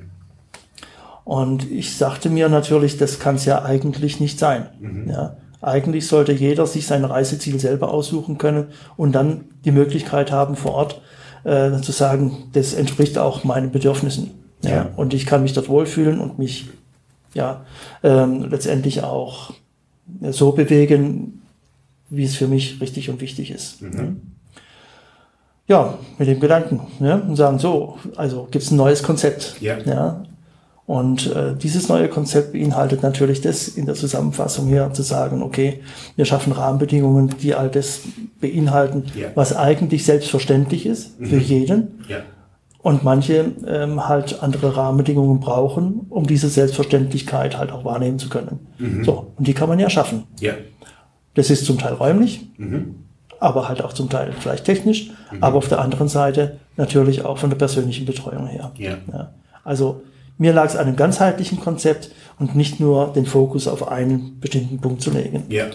Und 1.23 1.71
ich 1.71 1.95
sagte 1.95 2.29
mir 2.29 2.49
natürlich, 2.49 2.97
das 2.97 3.19
kann 3.19 3.35
es 3.35 3.45
ja 3.45 3.63
eigentlich 3.63 4.19
nicht 4.19 4.39
sein. 4.39 4.67
Mhm. 4.79 5.09
Ja. 5.09 5.37
Eigentlich 5.61 6.07
sollte 6.07 6.33
jeder 6.33 6.67
sich 6.67 6.85
sein 6.85 7.05
Reiseziel 7.05 7.57
selber 7.59 7.93
aussuchen 7.93 8.37
können 8.37 8.67
und 8.97 9.13
dann 9.13 9.45
die 9.63 9.71
Möglichkeit 9.71 10.31
haben, 10.33 10.57
vor 10.57 10.73
Ort 10.73 11.01
äh, 11.43 11.81
zu 11.81 11.91
sagen, 11.91 12.49
das 12.53 12.73
entspricht 12.73 13.17
auch 13.17 13.43
meinen 13.43 13.71
Bedürfnissen. 13.71 14.31
Ja. 14.63 14.69
ja. 14.69 14.89
Und 14.95 15.13
ich 15.13 15.25
kann 15.25 15.43
mich 15.43 15.53
dort 15.53 15.69
wohlfühlen 15.69 16.19
und 16.19 16.39
mich 16.39 16.69
ja 17.33 17.65
ähm, 18.03 18.49
letztendlich 18.49 19.03
auch 19.03 19.53
so 20.21 20.51
bewegen, 20.51 21.41
wie 22.09 22.23
es 22.23 22.35
für 22.35 22.47
mich 22.47 22.79
richtig 22.81 23.09
und 23.09 23.21
wichtig 23.21 23.51
ist. 23.51 23.81
Mhm. 23.81 24.21
Ja, 25.67 25.97
mit 26.17 26.27
dem 26.27 26.39
Gedanken 26.39 26.81
ne? 26.99 27.21
und 27.21 27.35
sagen, 27.35 27.57
so, 27.57 27.97
also 28.17 28.47
gibt 28.51 28.65
es 28.65 28.71
ein 28.71 28.77
neues 28.77 29.01
Konzept. 29.01 29.59
Ja. 29.61 29.77
ja? 29.79 30.23
Und 30.85 31.33
äh, 31.33 31.55
dieses 31.55 31.87
neue 31.87 32.09
Konzept 32.09 32.51
beinhaltet 32.51 33.03
natürlich 33.03 33.39
das 33.39 33.69
in 33.69 33.85
der 33.85 33.95
Zusammenfassung 33.95 34.67
hier 34.67 34.91
zu 34.91 35.01
sagen, 35.01 35.41
okay, 35.41 35.79
wir 36.17 36.25
schaffen 36.25 36.51
Rahmenbedingungen, 36.51 37.35
die 37.41 37.55
all 37.55 37.69
das 37.69 38.01
beinhalten, 38.41 39.05
ja. 39.17 39.29
was 39.35 39.55
eigentlich 39.55 40.03
selbstverständlich 40.05 40.85
ist 40.85 41.19
mhm. 41.19 41.25
für 41.27 41.37
jeden. 41.37 42.03
Ja. 42.09 42.17
Und 42.79 43.01
manche 43.01 43.53
ähm, 43.65 44.09
halt 44.09 44.43
andere 44.43 44.75
Rahmenbedingungen 44.75 45.39
brauchen, 45.39 46.05
um 46.09 46.27
diese 46.27 46.49
Selbstverständlichkeit 46.49 47.57
halt 47.57 47.71
auch 47.71 47.85
wahrnehmen 47.85 48.19
zu 48.19 48.27
können. 48.27 48.67
Mhm. 48.77 49.05
So, 49.05 49.31
und 49.37 49.47
die 49.47 49.53
kann 49.53 49.69
man 49.69 49.79
ja 49.79 49.89
schaffen. 49.89 50.25
Ja. 50.41 50.51
Das 51.33 51.49
ist 51.49 51.65
zum 51.65 51.79
Teil 51.79 51.93
räumlich, 51.93 52.45
mhm. 52.57 52.95
aber 53.39 53.69
halt 53.69 53.81
auch 53.81 53.93
zum 53.93 54.09
Teil 54.09 54.33
vielleicht 54.37 54.65
technisch, 54.65 55.11
mhm. 55.31 55.41
aber 55.41 55.59
auf 55.59 55.69
der 55.69 55.79
anderen 55.79 56.09
Seite 56.09 56.59
natürlich 56.75 57.23
auch 57.23 57.37
von 57.37 57.49
der 57.49 57.57
persönlichen 57.57 58.05
Betreuung 58.05 58.47
her. 58.47 58.73
Ja. 58.77 58.97
ja. 59.13 59.33
Also 59.63 60.01
mir 60.37 60.53
lag 60.53 60.65
es 60.65 60.75
an 60.75 60.87
einem 60.87 60.95
ganzheitlichen 60.95 61.59
Konzept 61.59 62.11
und 62.39 62.55
nicht 62.55 62.79
nur 62.79 63.13
den 63.13 63.25
Fokus 63.25 63.67
auf 63.67 63.87
einen 63.87 64.39
bestimmten 64.39 64.79
Punkt 64.79 65.01
zu 65.01 65.11
legen. 65.11 65.43
Ja. 65.49 65.65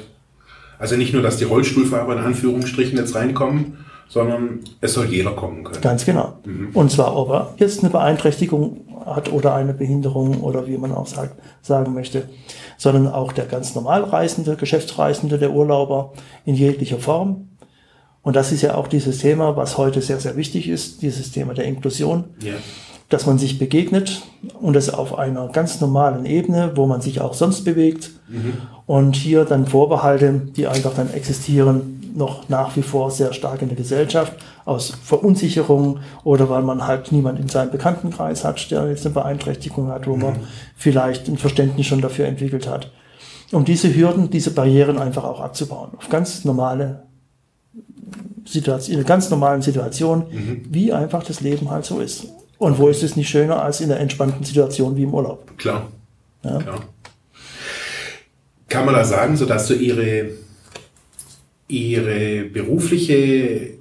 Also 0.79 0.97
nicht 0.97 1.12
nur, 1.12 1.23
dass 1.23 1.38
die 1.38 1.45
Rollstuhlfahrer 1.45 2.12
in 2.12 2.19
Anführungsstrichen 2.19 2.99
jetzt 2.99 3.15
reinkommen, 3.15 3.79
sondern 4.09 4.61
es 4.81 4.95
soll 4.95 5.07
jeder 5.07 5.33
kommen 5.33 5.65
können. 5.65 5.81
Ganz 5.81 6.05
genau. 6.05 6.35
Mhm. 6.45 6.71
Und 6.73 6.91
zwar, 6.91 7.17
ob 7.17 7.31
er 7.31 7.55
jetzt 7.59 7.81
eine 7.81 7.91
Beeinträchtigung 7.91 8.81
hat 9.05 9.33
oder 9.33 9.55
eine 9.55 9.75
Behinderung 9.75 10.41
oder 10.41 10.67
wie 10.67 10.79
man 10.79 10.93
auch 10.93 11.07
sagt, 11.07 11.38
sagen 11.62 11.95
möchte, 11.95 12.29
sondern 12.77 13.09
auch 13.09 13.33
der 13.33 13.47
ganz 13.47 13.75
normal 13.75 14.05
Reisende, 14.05 14.57
Geschäftsreisende, 14.57 15.38
der 15.38 15.53
Urlauber 15.53 16.12
in 16.45 16.55
jeglicher 16.55 16.99
Form. 16.99 17.49
Und 18.23 18.37
das 18.37 18.53
ist 18.53 18.62
ja 18.62 18.75
auch 18.75 18.88
dieses 18.88 19.19
Thema, 19.19 19.57
was 19.57 19.79
heute 19.79 20.03
sehr, 20.03 20.21
sehr 20.21 20.37
wichtig 20.37 20.69
ist, 20.69 21.03
dieses 21.03 21.33
Thema 21.33 21.55
der 21.55 21.65
Inklusion. 21.65 22.25
Ja. 22.43 22.55
Dass 23.09 23.27
man 23.27 23.38
sich 23.38 23.59
begegnet 23.59 24.23
und 24.61 24.75
das 24.75 24.91
auf 24.91 25.19
einer 25.19 25.49
ganz 25.49 25.81
normalen 25.81 26.27
Ebene, 26.27 26.73
wo 26.75 26.87
man 26.87 27.00
sich 27.00 27.21
auch 27.21 27.35
sonst 27.35 27.65
bewegt. 27.65 28.11
Mhm. 28.29 28.55
Und 28.87 29.17
hier 29.17 29.45
dann 29.45 29.67
Vorbehalte, 29.67 30.43
die 30.57 30.67
einfach 30.67 30.95
dann 30.95 31.12
existieren, 31.12 31.99
noch 32.15 32.49
nach 32.49 32.77
wie 32.77 32.83
vor 32.83 33.11
sehr 33.11 33.33
stark 33.33 33.62
in 33.62 33.69
der 33.69 33.77
Gesellschaft 33.77 34.35
aus 34.65 34.93
Verunsicherung 35.03 36.00
oder 36.25 36.50
weil 36.50 36.62
man 36.62 36.87
halt 36.87 37.12
niemand 37.12 37.38
in 37.38 37.49
seinem 37.49 37.71
Bekanntenkreis 37.71 38.45
hat, 38.45 38.71
der 38.71 38.88
jetzt 38.88 39.07
eine 39.07 39.15
Beeinträchtigung 39.15 39.88
hat, 39.88 40.07
wo 40.07 40.17
mhm. 40.17 40.23
man 40.23 40.37
vielleicht 40.77 41.29
ein 41.29 41.38
Verständnis 41.38 41.87
schon 41.87 42.00
dafür 42.00 42.27
entwickelt 42.27 42.69
hat. 42.69 42.91
Um 43.53 43.65
diese 43.65 43.95
Hürden, 43.95 44.29
diese 44.29 44.50
Barrieren 44.50 44.99
einfach 44.99 45.25
auch 45.25 45.41
abzubauen. 45.41 45.91
Auf 45.97 46.11
ganz 46.11 46.45
normale 46.45 47.05
Situation, 48.45 48.99
in 48.99 49.07
ganz 49.07 49.31
normalen 49.31 49.62
Situationen, 49.62 50.25
mhm. 50.31 50.67
wie 50.69 50.93
einfach 50.93 51.23
das 51.23 51.41
Leben 51.41 51.71
halt 51.71 51.87
so 51.87 52.00
ist. 52.00 52.27
Und 52.59 52.79
wo 52.79 52.88
ist 52.88 53.03
es 53.03 53.17
nicht 53.17 53.29
schöner 53.29 53.62
als 53.62 53.81
in 53.81 53.88
der 53.88 54.00
entspannten 54.00 54.45
Situation 54.45 54.97
wie 54.97 55.05
im 55.05 55.15
Urlaub? 55.15 55.57
Klar. 55.59 55.88
Ja? 56.43 56.59
Klar. 56.59 56.85
Kann 58.69 58.85
man 58.85 58.95
da 58.95 59.05
sagen, 59.05 59.37
so 59.37 59.47
dass 59.47 59.69
du 59.69 59.75
ihre 59.75 60.31
ihre 61.69 62.45
berufliche 62.45 63.75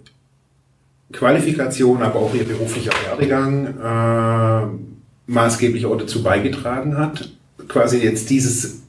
Qualifikation, 1.12 2.01
aber 2.01 2.19
auch 2.19 2.36
ihr 2.36 2.43
beruflicher 2.43 2.91
Werdegang 3.05 3.77
äh, 3.81 5.31
maßgeblich 5.31 5.86
auch 5.86 5.98
dazu 5.98 6.22
beigetragen 6.22 6.98
hat, 6.98 7.29
quasi 7.69 8.00
jetzt 8.00 8.29
dieses, 8.29 8.81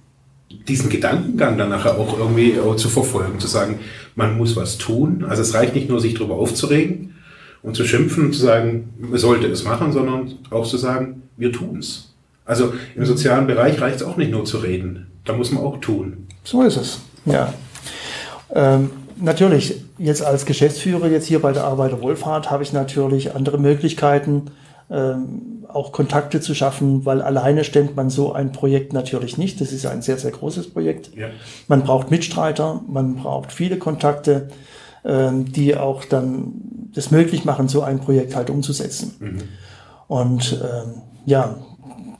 diesen 0.66 0.90
Gedankengang 0.90 1.56
dann 1.56 1.68
nachher 1.68 1.96
auch 1.96 2.18
irgendwie 2.18 2.58
auch 2.58 2.74
zu 2.74 2.88
verfolgen, 2.88 3.38
zu 3.38 3.46
sagen, 3.46 3.78
man 4.16 4.36
muss 4.36 4.56
was 4.56 4.78
tun. 4.78 5.24
Also 5.28 5.42
es 5.42 5.54
reicht 5.54 5.76
nicht 5.76 5.88
nur, 5.88 6.00
sich 6.00 6.14
darüber 6.14 6.34
aufzuregen 6.34 7.14
und 7.62 7.74
zu 7.74 7.84
schimpfen 7.84 8.26
und 8.26 8.32
zu 8.32 8.40
sagen, 8.40 8.94
man 8.98 9.18
sollte 9.18 9.46
es 9.46 9.64
machen, 9.64 9.92
sondern 9.92 10.38
auch 10.50 10.66
zu 10.66 10.76
sagen, 10.76 11.22
wir 11.36 11.52
tun's. 11.52 12.14
Also 12.44 12.72
im 12.96 13.04
sozialen 13.04 13.46
Bereich 13.46 13.80
reicht 13.80 13.96
es 13.96 14.02
auch 14.02 14.16
nicht 14.16 14.30
nur 14.30 14.44
zu 14.44 14.58
reden, 14.58 15.08
da 15.24 15.34
muss 15.34 15.50
man 15.50 15.62
auch 15.62 15.78
tun. 15.80 16.26
So 16.44 16.62
ist 16.62 16.76
es, 16.76 17.00
ja. 17.26 17.52
Ähm, 18.54 18.90
natürlich, 19.20 19.82
jetzt 19.98 20.22
als 20.22 20.46
Geschäftsführer 20.46 21.08
jetzt 21.08 21.26
hier 21.26 21.40
bei 21.40 21.52
der 21.52 21.64
Arbeiterwohlfahrt 21.64 22.50
habe 22.50 22.62
ich 22.62 22.72
natürlich 22.72 23.34
andere 23.34 23.58
Möglichkeiten, 23.58 24.50
ähm, 24.90 25.66
auch 25.68 25.92
Kontakte 25.92 26.40
zu 26.40 26.54
schaffen, 26.54 27.04
weil 27.04 27.20
alleine 27.20 27.64
stemmt 27.64 27.94
man 27.94 28.08
so 28.08 28.32
ein 28.32 28.52
Projekt 28.52 28.94
natürlich 28.94 29.36
nicht. 29.36 29.60
Das 29.60 29.72
ist 29.72 29.84
ein 29.84 30.00
sehr, 30.00 30.16
sehr 30.16 30.30
großes 30.30 30.70
Projekt. 30.70 31.14
Ja. 31.14 31.28
Man 31.66 31.82
braucht 31.82 32.10
Mitstreiter, 32.10 32.80
man 32.88 33.16
braucht 33.16 33.52
viele 33.52 33.76
Kontakte, 33.76 34.48
die 35.04 35.76
auch 35.76 36.04
dann 36.04 36.52
das 36.94 37.10
möglich 37.10 37.44
machen, 37.44 37.68
so 37.68 37.82
ein 37.82 38.00
Projekt 38.00 38.34
halt 38.34 38.50
umzusetzen. 38.50 39.14
Mhm. 39.20 39.42
Und 40.08 40.60
ähm, 40.62 41.02
ja, 41.24 41.56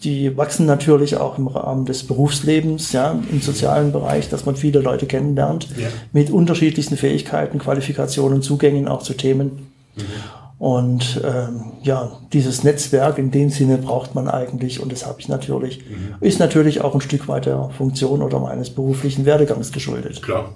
die 0.04 0.36
wachsen 0.36 0.66
natürlich 0.66 1.16
auch 1.16 1.38
im 1.38 1.48
Rahmen 1.48 1.84
des 1.84 2.06
Berufslebens, 2.06 2.92
ja, 2.92 3.18
im 3.30 3.40
sozialen 3.40 3.90
Bereich, 3.90 4.28
dass 4.28 4.46
man 4.46 4.54
viele 4.54 4.80
Leute 4.80 5.06
kennenlernt, 5.06 5.68
ja. 5.76 5.88
mit 6.12 6.30
unterschiedlichsten 6.30 6.96
Fähigkeiten, 6.96 7.58
Qualifikationen, 7.58 8.42
Zugängen 8.42 8.86
auch 8.86 9.02
zu 9.02 9.14
Themen. 9.14 9.70
Mhm. 9.96 10.02
Und 10.58 11.20
ähm, 11.24 11.72
ja, 11.82 12.12
dieses 12.32 12.64
Netzwerk 12.64 13.18
in 13.18 13.30
dem 13.30 13.50
Sinne 13.50 13.78
braucht 13.78 14.14
man 14.14 14.28
eigentlich 14.28 14.80
und 14.80 14.90
das 14.90 15.06
habe 15.06 15.20
ich 15.20 15.28
natürlich, 15.28 15.84
mhm. 15.88 16.16
ist 16.20 16.40
natürlich 16.40 16.80
auch 16.80 16.94
ein 16.94 17.00
Stück 17.00 17.28
weit 17.28 17.46
der 17.46 17.70
Funktion 17.76 18.22
oder 18.22 18.40
meines 18.40 18.70
beruflichen 18.70 19.24
Werdegangs 19.24 19.70
geschuldet. 19.70 20.20
Klar. 20.20 20.50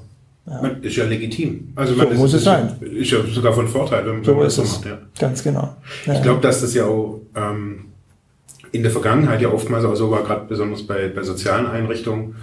Ja. 0.46 0.66
Ist 0.82 0.96
ja 0.96 1.04
legitim. 1.04 1.72
Also 1.76 1.94
so 1.94 2.04
muss 2.14 2.34
es 2.34 2.44
sein. 2.44 2.75
Ist 2.80 3.12
ja 3.12 3.18
sogar 3.25 3.52
von 3.52 3.68
Vorteil, 3.68 4.04
wenn, 4.06 4.25
so 4.25 4.34
man 4.34 4.44
das 4.44 4.56
so 4.56 4.62
macht. 4.62 4.84
Ja. 4.84 4.99
Ganz 5.18 5.42
genau. 5.42 5.76
Ja. 6.04 6.14
Ich 6.14 6.22
glaube, 6.22 6.40
dass 6.40 6.61
das 6.61 6.75
ja 6.75 6.84
auch 6.84 7.20
ähm, 7.37 7.87
in 8.72 8.82
der 8.82 8.90
Vergangenheit 8.90 9.40
ja 9.40 9.50
oftmals 9.50 9.84
auch 9.84 9.94
so 9.94 10.11
war, 10.11 10.25
gerade 10.25 10.46
besonders 10.49 10.84
bei, 10.84 11.08
bei 11.08 11.22
sozialen 11.22 11.66
Einrichtungen, 11.66 12.34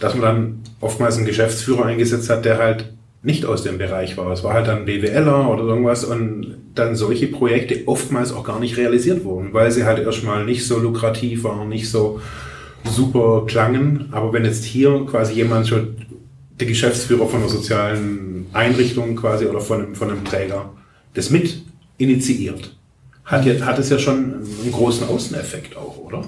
dass 0.00 0.14
man 0.14 0.22
dann 0.22 0.60
oftmals 0.80 1.16
einen 1.16 1.26
Geschäftsführer 1.26 1.84
eingesetzt 1.84 2.30
hat, 2.30 2.44
der 2.44 2.58
halt 2.58 2.92
nicht 3.22 3.44
aus 3.44 3.62
dem 3.62 3.78
Bereich 3.78 4.16
war. 4.16 4.30
Es 4.32 4.44
war 4.44 4.54
halt 4.54 4.68
dann 4.68 4.84
BWLer 4.84 5.50
oder 5.50 5.64
irgendwas 5.64 6.04
und 6.04 6.56
dann 6.74 6.94
solche 6.94 7.26
Projekte 7.26 7.82
oftmals 7.86 8.32
auch 8.32 8.44
gar 8.44 8.60
nicht 8.60 8.76
realisiert 8.76 9.24
wurden, 9.24 9.52
weil 9.52 9.70
sie 9.70 9.84
halt 9.84 9.98
erstmal 9.98 10.44
nicht 10.44 10.66
so 10.66 10.78
lukrativ 10.78 11.44
waren, 11.44 11.68
nicht 11.68 11.90
so 11.90 12.20
super 12.84 13.44
klangen. 13.46 14.08
Aber 14.12 14.32
wenn 14.32 14.44
jetzt 14.44 14.64
hier 14.64 15.04
quasi 15.10 15.34
jemand 15.34 15.66
schon 15.66 15.96
der 16.58 16.66
Geschäftsführer 16.66 17.26
von 17.26 17.40
einer 17.40 17.48
sozialen 17.48 18.46
Einrichtung 18.52 19.16
quasi 19.16 19.46
oder 19.46 19.60
von 19.60 19.82
einem, 19.84 19.94
von 19.94 20.10
einem 20.10 20.24
Träger 20.24 20.70
das 21.14 21.30
mit 21.30 21.62
initiiert, 21.96 22.76
hat, 23.24 23.44
ja, 23.44 23.64
hat 23.66 23.78
es 23.78 23.90
ja 23.90 23.98
schon 23.98 24.16
einen 24.62 24.72
großen 24.72 25.06
Außeneffekt 25.08 25.76
auch, 25.76 25.98
oder? 25.98 26.24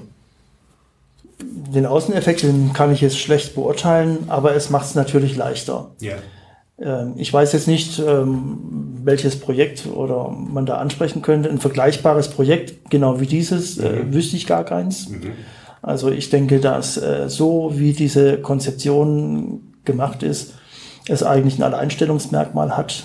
Den 1.42 1.86
Außeneffekt 1.86 2.42
den 2.42 2.72
kann 2.72 2.92
ich 2.92 3.00
jetzt 3.00 3.18
schlecht 3.18 3.54
beurteilen, 3.54 4.24
aber 4.28 4.54
es 4.54 4.70
macht 4.70 4.86
es 4.86 4.94
natürlich 4.94 5.36
leichter. 5.36 5.92
Ja. 6.00 6.16
Ähm, 6.80 7.14
ich 7.16 7.32
weiß 7.32 7.52
jetzt 7.52 7.68
nicht, 7.68 7.98
ähm, 7.98 8.58
welches 9.04 9.38
Projekt 9.38 9.86
oder 9.86 10.28
man 10.28 10.66
da 10.66 10.76
ansprechen 10.76 11.22
könnte. 11.22 11.48
Ein 11.48 11.60
vergleichbares 11.60 12.28
Projekt, 12.28 12.90
genau 12.90 13.20
wie 13.20 13.26
dieses, 13.26 13.78
äh, 13.78 14.04
mhm. 14.04 14.12
wüsste 14.12 14.36
ich 14.36 14.46
gar 14.46 14.64
keins. 14.64 15.08
Mhm. 15.08 15.32
Also 15.82 16.10
ich 16.10 16.28
denke, 16.28 16.60
dass 16.60 16.98
äh, 16.98 17.28
so 17.28 17.72
wie 17.74 17.92
diese 17.92 18.38
Konzeption 18.38 19.69
gemacht 19.90 20.22
ist, 20.22 20.54
es 21.08 21.22
eigentlich 21.22 21.58
ein 21.58 21.62
Alleinstellungsmerkmal 21.62 22.76
hat. 22.76 23.04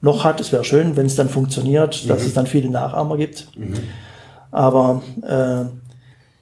Noch 0.00 0.24
hat, 0.24 0.40
es 0.40 0.52
wäre 0.52 0.64
schön, 0.64 0.96
wenn 0.96 1.06
es 1.06 1.16
dann 1.16 1.28
funktioniert, 1.28 2.08
dass 2.10 2.20
mhm. 2.20 2.26
es 2.26 2.34
dann 2.34 2.46
viele 2.46 2.68
Nachahmer 2.68 3.16
gibt. 3.16 3.48
Mhm. 3.56 3.74
Aber 4.50 5.02
äh, 5.22 5.64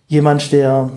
jemand, 0.09 0.51
der 0.53 0.91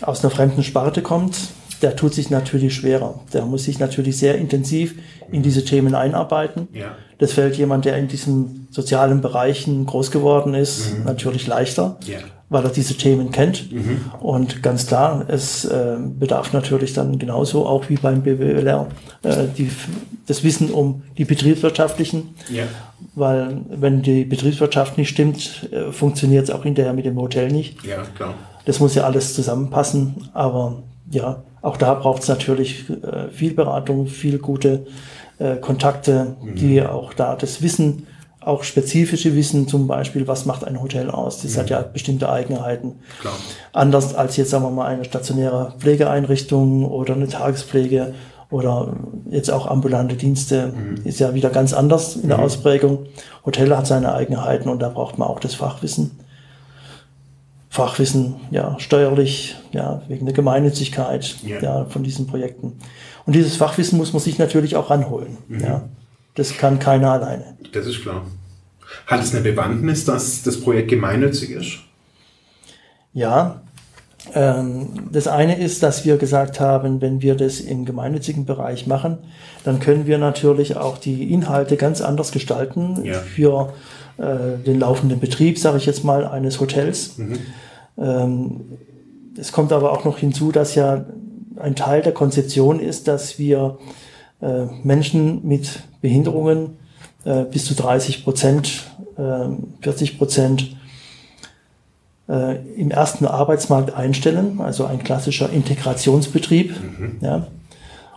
aus 0.00 0.24
einer 0.24 0.30
fremden 0.30 0.62
Sparte 0.62 1.02
kommt, 1.02 1.36
der 1.82 1.96
tut 1.96 2.14
sich 2.14 2.30
natürlich 2.30 2.74
schwerer. 2.74 3.20
Der 3.32 3.44
muss 3.44 3.64
sich 3.64 3.78
natürlich 3.78 4.16
sehr 4.16 4.36
intensiv 4.36 4.94
in 5.30 5.42
diese 5.42 5.64
Themen 5.64 5.94
einarbeiten. 5.94 6.68
Ja. 6.72 6.96
Das 7.18 7.32
fällt 7.32 7.56
jemand, 7.56 7.84
der 7.84 7.96
in 7.98 8.08
diesen 8.08 8.68
sozialen 8.70 9.20
Bereichen 9.20 9.84
groß 9.86 10.10
geworden 10.10 10.54
ist, 10.54 10.98
mhm. 10.98 11.04
natürlich 11.04 11.46
leichter, 11.46 11.98
ja. 12.06 12.18
Weil 12.52 12.64
er 12.64 12.70
diese 12.70 12.94
Themen 12.94 13.32
kennt. 13.32 13.72
Mhm. 13.72 14.00
Und 14.20 14.62
ganz 14.62 14.86
klar, 14.86 15.24
es 15.28 15.64
äh, 15.64 15.96
bedarf 15.98 16.52
natürlich 16.52 16.92
dann 16.92 17.18
genauso 17.18 17.66
auch 17.66 17.88
wie 17.88 17.96
beim 17.96 18.22
BWLR 18.22 18.88
äh, 19.22 19.46
die, 19.56 19.70
das 20.26 20.44
Wissen 20.44 20.70
um 20.70 21.02
die 21.16 21.24
betriebswirtschaftlichen. 21.24 22.34
Ja. 22.52 22.64
Weil 23.14 23.62
wenn 23.70 24.02
die 24.02 24.24
Betriebswirtschaft 24.24 24.98
nicht 24.98 25.08
stimmt, 25.08 25.68
äh, 25.72 25.90
funktioniert 25.92 26.44
es 26.44 26.50
auch 26.50 26.62
hinterher 26.62 26.92
mit 26.92 27.06
dem 27.06 27.16
Hotel 27.16 27.50
nicht. 27.50 27.82
Ja, 27.84 28.02
klar. 28.14 28.34
Das 28.66 28.78
muss 28.78 28.94
ja 28.94 29.04
alles 29.04 29.34
zusammenpassen. 29.34 30.28
Aber 30.34 30.82
ja, 31.10 31.42
auch 31.62 31.78
da 31.78 31.94
braucht 31.94 32.22
es 32.22 32.28
natürlich 32.28 32.84
äh, 32.90 33.28
viel 33.32 33.54
Beratung, 33.54 34.06
viel 34.06 34.38
gute 34.38 34.86
äh, 35.38 35.56
Kontakte, 35.56 36.36
mhm. 36.42 36.54
die 36.54 36.82
auch 36.82 37.14
da 37.14 37.34
das 37.34 37.62
Wissen, 37.62 38.06
auch 38.44 38.64
spezifische 38.64 39.34
Wissen, 39.36 39.68
zum 39.68 39.86
Beispiel, 39.86 40.26
was 40.26 40.46
macht 40.46 40.64
ein 40.64 40.80
Hotel 40.80 41.10
aus? 41.10 41.42
Das 41.42 41.54
mhm. 41.54 41.58
hat 41.60 41.70
ja 41.70 41.82
bestimmte 41.82 42.28
Eigenheiten. 42.30 43.00
Klar. 43.20 43.34
Anders 43.72 44.14
als 44.14 44.36
jetzt, 44.36 44.50
sagen 44.50 44.64
wir 44.64 44.70
mal, 44.70 44.86
eine 44.86 45.04
stationäre 45.04 45.74
Pflegeeinrichtung 45.78 46.84
oder 46.84 47.14
eine 47.14 47.28
Tagespflege 47.28 48.14
oder 48.50 48.94
jetzt 49.30 49.50
auch 49.50 49.66
ambulante 49.66 50.14
Dienste 50.14 50.68
mhm. 50.68 51.06
ist 51.06 51.20
ja 51.20 51.34
wieder 51.34 51.50
ganz 51.50 51.72
anders 51.72 52.16
in 52.16 52.28
der 52.28 52.38
mhm. 52.38 52.44
Ausprägung. 52.44 53.06
Hotel 53.46 53.74
hat 53.76 53.86
seine 53.86 54.14
Eigenheiten 54.14 54.68
und 54.68 54.80
da 54.80 54.88
braucht 54.88 55.18
man 55.18 55.28
auch 55.28 55.40
das 55.40 55.54
Fachwissen. 55.54 56.12
Fachwissen, 57.70 58.34
ja, 58.50 58.76
steuerlich, 58.78 59.56
ja, 59.72 60.02
wegen 60.06 60.26
der 60.26 60.34
Gemeinnützigkeit, 60.34 61.36
ja. 61.42 61.58
ja. 61.60 61.84
von 61.86 62.02
diesen 62.02 62.26
Projekten. 62.26 62.74
Und 63.24 63.34
dieses 63.34 63.56
Fachwissen 63.56 63.96
muss 63.96 64.12
man 64.12 64.20
sich 64.20 64.38
natürlich 64.38 64.76
auch 64.76 64.90
ranholen, 64.90 65.38
mhm. 65.48 65.60
ja. 65.60 65.82
Das 66.34 66.56
kann 66.56 66.78
keiner 66.78 67.12
alleine. 67.12 67.56
Das 67.72 67.86
ist 67.86 68.02
klar. 68.02 68.26
Hat 69.06 69.22
es 69.22 69.34
eine 69.34 69.42
Bewandtnis, 69.42 70.04
dass 70.04 70.42
das 70.42 70.60
Projekt 70.60 70.88
gemeinnützig 70.88 71.50
ist? 71.50 71.78
Ja, 73.12 73.62
ähm, 74.34 75.08
das 75.10 75.26
eine 75.26 75.58
ist, 75.58 75.82
dass 75.82 76.04
wir 76.04 76.16
gesagt 76.16 76.60
haben, 76.60 77.00
wenn 77.00 77.22
wir 77.22 77.34
das 77.34 77.60
im 77.60 77.84
gemeinnützigen 77.84 78.46
Bereich 78.46 78.86
machen, 78.86 79.18
dann 79.64 79.80
können 79.80 80.06
wir 80.06 80.18
natürlich 80.18 80.76
auch 80.76 80.98
die 80.98 81.32
Inhalte 81.32 81.76
ganz 81.76 82.00
anders 82.00 82.30
gestalten 82.32 83.04
ja. 83.04 83.18
für 83.18 83.72
äh, 84.18 84.58
den 84.64 84.78
laufenden 84.78 85.20
Betrieb, 85.20 85.58
sage 85.58 85.78
ich 85.78 85.86
jetzt 85.86 86.04
mal, 86.04 86.26
eines 86.26 86.60
Hotels. 86.60 87.18
Mhm. 87.18 87.38
Ähm, 87.98 88.60
es 89.36 89.52
kommt 89.52 89.72
aber 89.72 89.92
auch 89.92 90.04
noch 90.04 90.18
hinzu, 90.18 90.52
dass 90.52 90.74
ja 90.74 91.04
ein 91.56 91.74
Teil 91.74 92.02
der 92.02 92.12
Konzeption 92.12 92.80
ist, 92.80 93.08
dass 93.08 93.38
wir 93.38 93.78
äh, 94.40 94.66
Menschen 94.82 95.46
mit 95.46 95.82
Behinderungen 96.02 96.76
äh, 97.24 97.44
bis 97.44 97.64
zu 97.64 97.74
30 97.74 98.24
Prozent, 98.24 98.84
40 99.82 100.16
Prozent 100.16 100.76
im 102.28 102.90
ersten 102.90 103.26
Arbeitsmarkt 103.26 103.94
einstellen, 103.94 104.58
also 104.62 104.86
ein 104.86 105.04
klassischer 105.04 105.50
Integrationsbetrieb. 105.50 106.70
Mhm. 106.70 107.16
Ja. 107.20 107.46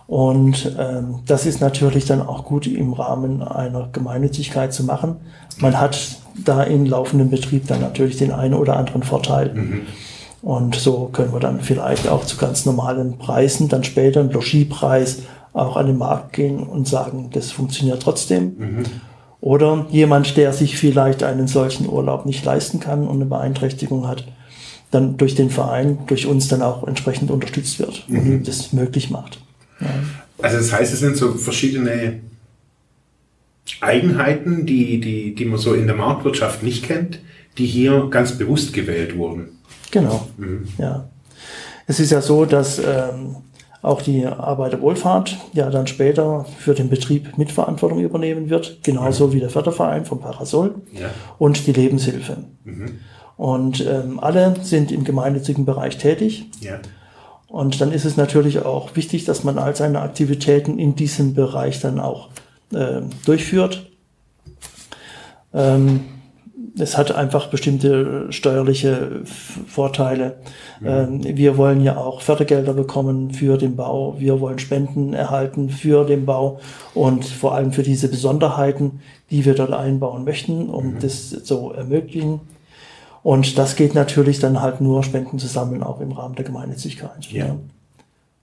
Und 0.06 0.76
ähm, 0.78 1.20
das 1.26 1.46
ist 1.46 1.60
natürlich 1.60 2.04
dann 2.04 2.22
auch 2.22 2.44
gut 2.44 2.66
im 2.66 2.92
Rahmen 2.92 3.42
einer 3.42 3.88
Gemeinnützigkeit 3.92 4.72
zu 4.72 4.84
machen. 4.84 5.16
Man 5.58 5.80
hat 5.80 6.18
da 6.44 6.62
im 6.62 6.86
laufenden 6.86 7.30
Betrieb 7.30 7.66
dann 7.66 7.80
natürlich 7.80 8.16
den 8.16 8.30
einen 8.30 8.54
oder 8.54 8.76
anderen 8.76 9.02
Vorteil. 9.02 9.52
Mhm. 9.52 9.82
Und 10.42 10.76
so 10.76 11.08
können 11.12 11.32
wir 11.32 11.40
dann 11.40 11.60
vielleicht 11.60 12.06
auch 12.06 12.24
zu 12.24 12.36
ganz 12.36 12.66
normalen 12.66 13.18
Preisen 13.18 13.68
dann 13.68 13.82
später 13.82 14.20
einen 14.20 14.30
Logiepreis 14.30 15.22
auch 15.56 15.76
an 15.76 15.86
den 15.86 15.96
Markt 15.96 16.34
gehen 16.34 16.62
und 16.62 16.86
sagen, 16.86 17.30
das 17.32 17.50
funktioniert 17.50 18.02
trotzdem. 18.02 18.56
Mhm. 18.58 18.82
Oder 19.40 19.86
jemand, 19.90 20.36
der 20.36 20.52
sich 20.52 20.76
vielleicht 20.76 21.22
einen 21.22 21.48
solchen 21.48 21.88
Urlaub 21.88 22.26
nicht 22.26 22.44
leisten 22.44 22.80
kann 22.80 23.06
und 23.06 23.16
eine 23.16 23.26
Beeinträchtigung 23.26 24.06
hat, 24.06 24.26
dann 24.90 25.16
durch 25.16 25.34
den 25.34 25.50
Verein, 25.50 25.98
durch 26.06 26.26
uns 26.26 26.48
dann 26.48 26.62
auch 26.62 26.86
entsprechend 26.86 27.30
unterstützt 27.30 27.78
wird 27.78 28.04
mhm. 28.08 28.18
und 28.18 28.48
das 28.48 28.72
möglich 28.72 29.10
macht. 29.10 29.40
Also 30.40 30.58
das 30.58 30.72
heißt, 30.72 30.92
es 30.92 31.00
sind 31.00 31.16
so 31.16 31.32
verschiedene 31.32 32.20
Eigenheiten, 33.80 34.66
die, 34.66 35.00
die, 35.00 35.34
die 35.34 35.44
man 35.44 35.58
so 35.58 35.74
in 35.74 35.86
der 35.86 35.96
Marktwirtschaft 35.96 36.62
nicht 36.62 36.84
kennt, 36.84 37.20
die 37.58 37.66
hier 37.66 38.08
ganz 38.10 38.36
bewusst 38.36 38.72
gewählt 38.72 39.16
wurden. 39.16 39.58
Genau. 39.90 40.28
Mhm. 40.36 40.68
Ja. 40.78 41.08
Es 41.86 42.00
ist 42.00 42.10
ja 42.10 42.20
so, 42.20 42.44
dass 42.44 42.78
ähm, 42.78 43.36
auch 43.82 44.02
die 44.02 44.26
Arbeiterwohlfahrt 44.26 45.36
ja 45.52 45.70
dann 45.70 45.86
später 45.86 46.44
für 46.58 46.74
den 46.74 46.88
Betrieb 46.88 47.38
Mitverantwortung 47.38 48.00
übernehmen 48.00 48.50
wird, 48.50 48.82
genauso 48.82 49.28
mhm. 49.28 49.32
wie 49.32 49.40
der 49.40 49.50
Förderverein 49.50 50.04
vom 50.04 50.20
Parasol 50.20 50.74
ja. 50.92 51.10
und 51.38 51.66
die 51.66 51.72
Lebenshilfe. 51.72 52.38
Mhm. 52.64 52.98
Und 53.36 53.86
ähm, 53.86 54.18
alle 54.18 54.56
sind 54.62 54.90
im 54.90 55.04
gemeinnützigen 55.04 55.66
Bereich 55.66 55.98
tätig. 55.98 56.46
Ja. 56.60 56.80
Und 57.48 57.80
dann 57.80 57.92
ist 57.92 58.04
es 58.04 58.16
natürlich 58.16 58.64
auch 58.64 58.96
wichtig, 58.96 59.24
dass 59.24 59.44
man 59.44 59.58
all 59.58 59.76
seine 59.76 60.00
Aktivitäten 60.00 60.78
in 60.78 60.96
diesem 60.96 61.34
Bereich 61.34 61.80
dann 61.80 62.00
auch 62.00 62.28
äh, 62.72 63.02
durchführt. 63.24 63.90
Ähm, 65.54 66.00
es 66.78 66.96
hat 66.96 67.14
einfach 67.14 67.48
bestimmte 67.48 68.30
steuerliche 68.30 69.22
Vorteile. 69.66 70.36
Mhm. 70.80 70.86
Ähm, 70.86 71.36
wir 71.36 71.56
wollen 71.56 71.80
ja 71.80 71.96
auch 71.96 72.20
Fördergelder 72.20 72.74
bekommen 72.74 73.30
für 73.30 73.56
den 73.56 73.76
Bau. 73.76 74.16
Wir 74.18 74.40
wollen 74.40 74.58
Spenden 74.58 75.14
erhalten 75.14 75.70
für 75.70 76.04
den 76.04 76.26
Bau 76.26 76.60
und 76.94 77.24
vor 77.24 77.54
allem 77.54 77.72
für 77.72 77.82
diese 77.82 78.08
Besonderheiten, 78.08 79.00
die 79.30 79.44
wir 79.44 79.54
dort 79.54 79.72
einbauen 79.72 80.24
möchten, 80.24 80.68
um 80.68 80.94
mhm. 80.94 80.98
das 81.00 81.42
zu 81.44 81.72
ermöglichen. 81.72 82.40
Und 83.22 83.58
das 83.58 83.74
geht 83.74 83.94
natürlich 83.94 84.38
dann 84.38 84.60
halt 84.60 84.80
nur 84.80 85.02
Spenden 85.02 85.38
zu 85.38 85.46
sammeln, 85.46 85.82
auch 85.82 86.00
im 86.00 86.12
Rahmen 86.12 86.34
der 86.34 86.44
Gemeinnützigkeit. 86.44 87.26
Ja. 87.32 87.46
ja. 87.46 87.56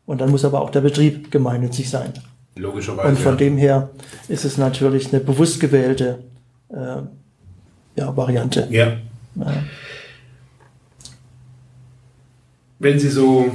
Und 0.06 0.22
dann 0.22 0.32
muss 0.32 0.44
aber 0.44 0.62
auch 0.62 0.72
der 0.72 0.82
Betrieb 0.82 1.32
gemeinnützig 1.32 1.90
sein. 1.90 2.12
Logischerweise. 2.56 3.08
Und 3.08 3.20
von 3.20 3.34
ja. 3.34 3.38
dem 3.38 3.58
her 3.58 3.90
ist 4.28 4.44
es 4.44 4.58
natürlich 4.58 5.14
eine 5.14 5.24
bewusst 5.24 5.60
gewählte 5.60 6.24
äh, 6.70 7.04
ja, 7.96 8.16
Variante. 8.16 8.68
Ja. 8.70 8.98
ja. 9.36 9.64
Wenn 12.80 13.00
Sie 13.00 13.10
so, 13.10 13.52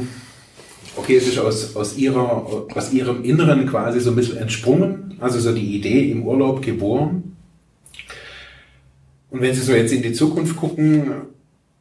okay, 0.96 1.16
es 1.16 1.28
ist 1.28 1.38
aus, 1.38 1.76
aus, 1.76 1.96
ihrer, 1.96 2.66
aus 2.74 2.92
Ihrem 2.92 3.24
Inneren 3.24 3.66
quasi 3.66 4.00
so 4.00 4.10
ein 4.10 4.16
bisschen 4.16 4.38
entsprungen, 4.38 5.16
also 5.20 5.38
so 5.38 5.52
die 5.52 5.76
Idee 5.76 6.10
im 6.10 6.26
Urlaub 6.26 6.62
geboren. 6.62 7.36
Und 9.30 9.40
wenn 9.42 9.54
Sie 9.54 9.60
so 9.60 9.72
jetzt 9.72 9.92
in 9.92 10.02
die 10.02 10.12
Zukunft 10.12 10.56
gucken, 10.56 11.12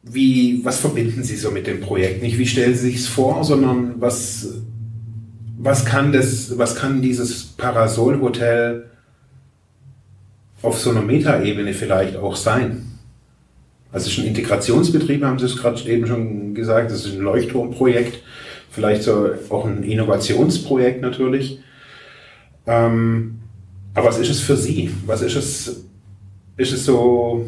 wie, 0.02 0.60
was 0.64 0.80
verbinden 0.80 1.22
Sie 1.22 1.36
so 1.36 1.50
mit 1.50 1.66
dem 1.66 1.80
Projekt? 1.80 2.22
Nicht 2.22 2.38
wie 2.38 2.46
stellen 2.46 2.74
Sie 2.74 2.90
sich 2.90 2.96
es 2.96 3.08
vor, 3.08 3.44
sondern 3.44 3.94
was, 4.00 4.62
was 5.58 5.84
kann 5.84 6.12
das, 6.12 6.56
was 6.58 6.76
kann 6.76 7.02
dieses 7.02 7.44
Parasol-Hotel 7.44 8.90
auf 10.62 10.78
so 10.78 10.90
einer 10.90 11.02
Metaebene 11.02 11.72
vielleicht 11.72 12.16
auch 12.16 12.36
sein? 12.36 12.98
Also 13.90 14.06
es 14.06 14.12
ist 14.12 14.18
ein 14.18 14.26
Integrationsbetrieb, 14.26 15.24
haben 15.24 15.38
Sie 15.38 15.46
es 15.46 15.56
gerade 15.56 15.80
eben 15.88 16.06
schon 16.06 16.54
gesagt. 16.54 16.90
Das 16.90 17.06
ist 17.06 17.14
ein 17.14 17.20
Leuchtturmprojekt, 17.20 18.22
vielleicht 18.70 19.02
so 19.02 19.30
auch 19.48 19.64
ein 19.64 19.82
Innovationsprojekt 19.82 21.00
natürlich. 21.00 21.60
Ähm, 22.66 23.38
aber 23.94 24.08
was 24.08 24.18
ist 24.18 24.30
es 24.30 24.40
für 24.40 24.56
Sie? 24.56 24.90
Was 25.06 25.22
ist 25.22 25.36
es? 25.36 25.84
Ist 26.56 26.72
es 26.72 26.84
so 26.84 27.46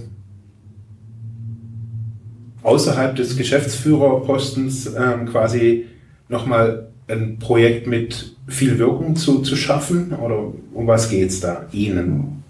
außerhalb 2.62 3.16
des 3.16 3.36
Geschäftsführerpostens 3.36 4.86
ähm, 4.94 5.26
quasi 5.26 5.86
nochmal 6.28 6.88
ein 7.08 7.38
Projekt 7.38 7.86
mit 7.86 8.36
viel 8.46 8.78
Wirkung 8.78 9.16
zu, 9.16 9.42
zu 9.42 9.56
schaffen? 9.56 10.12
Oder 10.12 10.52
um 10.72 10.86
was 10.86 11.10
geht 11.10 11.30
es 11.30 11.40
da 11.40 11.66
Ihnen? 11.72 12.42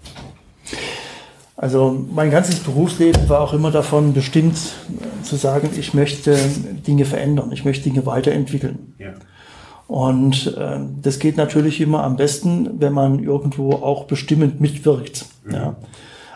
Also 1.61 1.95
mein 2.11 2.31
ganzes 2.31 2.59
Berufsleben 2.59 3.29
war 3.29 3.41
auch 3.41 3.53
immer 3.53 3.69
davon 3.69 4.13
bestimmt 4.13 4.57
zu 5.21 5.35
sagen, 5.35 5.69
ich 5.77 5.93
möchte 5.93 6.35
Dinge 6.87 7.05
verändern, 7.05 7.51
ich 7.51 7.65
möchte 7.65 7.83
Dinge 7.83 8.07
weiterentwickeln. 8.07 8.95
Ja. 8.97 9.13
Und 9.87 10.57
äh, 10.57 10.79
das 11.03 11.19
geht 11.19 11.37
natürlich 11.37 11.79
immer 11.79 12.03
am 12.03 12.15
besten, 12.15 12.79
wenn 12.79 12.93
man 12.93 13.23
irgendwo 13.23 13.73
auch 13.73 14.05
bestimmend 14.05 14.59
mitwirkt. 14.59 15.27
Mhm. 15.45 15.53
Ja. 15.53 15.75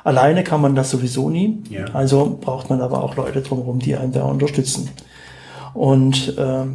Alleine 0.03 0.43
kann 0.43 0.61
man 0.61 0.75
das 0.75 0.91
sowieso 0.91 1.31
nie. 1.31 1.63
Ja. 1.71 1.85
Also 1.85 2.37
braucht 2.39 2.69
man 2.69 2.81
aber 2.81 3.03
auch 3.03 3.15
Leute 3.15 3.41
drumherum, 3.41 3.79
die 3.79 3.95
einen 3.95 4.11
da 4.11 4.25
unterstützen. 4.25 4.89
Und 5.73 6.37
äh, 6.37 6.65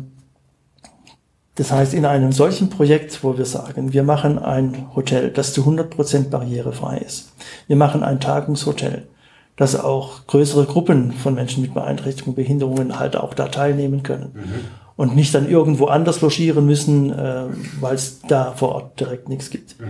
das 1.61 1.73
heißt, 1.73 1.93
in 1.93 2.07
einem 2.07 2.33
solchen 2.33 2.71
Projekt, 2.71 3.23
wo 3.23 3.37
wir 3.37 3.45
sagen, 3.45 3.93
wir 3.93 4.03
machen 4.03 4.39
ein 4.39 4.87
Hotel, 4.97 5.29
das 5.29 5.53
zu 5.53 5.61
100 5.61 5.91
Prozent 5.91 6.31
barrierefrei 6.31 6.97
ist. 6.97 7.33
Wir 7.67 7.77
machen 7.77 8.03
ein 8.03 8.19
Tagungshotel, 8.19 9.09
dass 9.57 9.79
auch 9.79 10.27
größere 10.27 10.65
Gruppen 10.65 11.13
von 11.13 11.35
Menschen 11.35 11.61
mit 11.61 11.75
Beeinträchtigungen, 11.75 12.35
Behinderungen 12.35 12.99
halt 12.99 13.15
auch 13.15 13.35
da 13.35 13.49
teilnehmen 13.49 14.03
können. 14.03 14.31
Mhm. 14.33 14.53
Und 14.97 15.15
nicht 15.15 15.35
dann 15.35 15.51
irgendwo 15.51 15.85
anders 15.89 16.23
logieren 16.23 16.65
müssen, 16.65 17.13
äh, 17.13 17.45
weil 17.79 17.95
es 17.95 18.23
da 18.23 18.53
vor 18.53 18.71
Ort 18.77 18.99
direkt 18.99 19.29
nichts 19.29 19.51
gibt. 19.51 19.79
Mhm. 19.79 19.89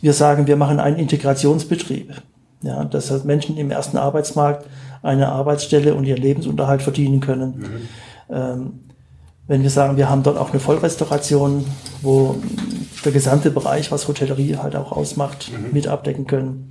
Wir 0.00 0.14
sagen, 0.14 0.48
wir 0.48 0.56
machen 0.56 0.80
einen 0.80 0.96
Integrationsbetrieb. 0.96 2.12
Ja, 2.62 2.84
dass 2.84 3.12
halt 3.12 3.24
Menschen 3.24 3.56
im 3.56 3.70
ersten 3.70 3.98
Arbeitsmarkt 3.98 4.66
eine 5.00 5.28
Arbeitsstelle 5.28 5.94
und 5.94 6.06
ihren 6.06 6.20
Lebensunterhalt 6.20 6.82
verdienen 6.82 7.20
können. 7.20 7.58
Mhm. 7.58 7.88
Ähm, 8.34 8.72
wenn 9.46 9.62
wir 9.62 9.70
sagen, 9.70 9.96
wir 9.96 10.08
haben 10.08 10.22
dort 10.22 10.38
auch 10.38 10.50
eine 10.50 10.60
Vollrestauration, 10.60 11.66
wo 12.02 12.36
der 13.04 13.12
gesamte 13.12 13.50
Bereich, 13.50 13.92
was 13.92 14.08
Hotellerie 14.08 14.56
halt 14.56 14.76
auch 14.76 14.92
ausmacht, 14.92 15.50
mhm. 15.52 15.72
mit 15.72 15.86
abdecken 15.86 16.26
können. 16.26 16.70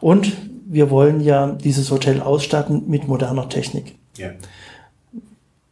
Und 0.00 0.32
wir 0.66 0.90
wollen 0.90 1.20
ja 1.20 1.48
dieses 1.52 1.90
Hotel 1.90 2.20
ausstatten 2.20 2.84
mit 2.88 3.08
moderner 3.08 3.48
Technik. 3.48 3.96
Ja. 4.16 4.30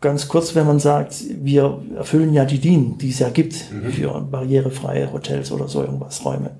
Ganz 0.01 0.27
kurz, 0.27 0.57
wenn 0.57 0.67
man 0.67 0.81
sagt, 0.81 1.15
wir 1.29 1.81
erfüllen 1.97 2.35
ja 2.35 2.45
die 2.45 2.59
DIN, 2.59 2.99
die 2.99 3.11
es 3.11 3.21
ja 3.21 3.29
gibt 3.29 3.71
mhm. 3.71 3.93
für 3.93 4.21
barrierefreie 4.21 5.13
Hotels 5.13 5.53
oder 5.53 5.69
so 5.69 5.83
irgendwas, 5.83 6.25
Räume, 6.25 6.51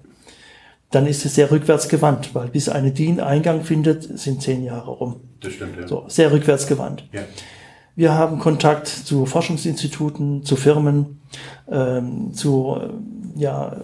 dann 0.93 1.07
ist 1.07 1.25
es 1.25 1.35
sehr 1.35 1.51
rückwärtsgewandt, 1.51 2.35
weil 2.35 2.49
bis 2.49 2.69
eine 2.69 2.93
DIN 2.93 3.19
Eingang 3.19 3.65
findet, 3.65 4.19
sind 4.19 4.43
zehn 4.43 4.63
Jahre 4.63 4.91
rum. 4.91 5.17
Das 5.41 5.55
stimmt, 5.55 5.77
ja. 5.81 5.89
So, 5.89 6.05
sehr 6.07 6.31
rückwärtsgewandt. 6.31 7.09
Ja. 7.13 7.23
Wir 7.95 8.15
haben 8.15 8.39
Kontakt 8.39 8.89
zu 8.89 9.27
Forschungsinstituten, 9.27 10.45
zu 10.45 10.57
Firmen, 10.57 11.21
ähm, 11.71 12.33
zu 12.33 12.77
äh, 12.81 13.41
ja, 13.41 13.77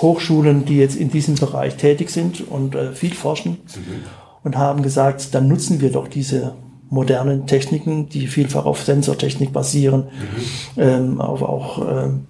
Hochschulen, 0.00 0.64
die 0.64 0.78
jetzt 0.78 0.96
in 0.96 1.10
diesem 1.10 1.34
Bereich 1.34 1.76
tätig 1.76 2.10
sind 2.10 2.46
und 2.48 2.74
äh, 2.74 2.92
viel 2.92 3.14
forschen 3.14 3.52
mhm. 3.52 4.04
und 4.44 4.56
haben 4.56 4.82
gesagt, 4.82 5.34
dann 5.34 5.48
nutzen 5.48 5.80
wir 5.80 5.90
doch 5.90 6.06
diese 6.06 6.54
modernen 6.90 7.46
Techniken, 7.46 8.08
die 8.08 8.26
vielfach 8.26 8.66
auf 8.66 8.82
Sensortechnik 8.82 9.52
basieren, 9.52 10.04
mhm. 10.76 10.82
ähm, 10.82 11.20
auf 11.20 11.42
auch 11.42 11.86
ähm, 11.88 12.26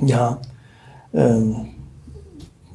ja, 0.00 0.38
ähm, 1.12 1.68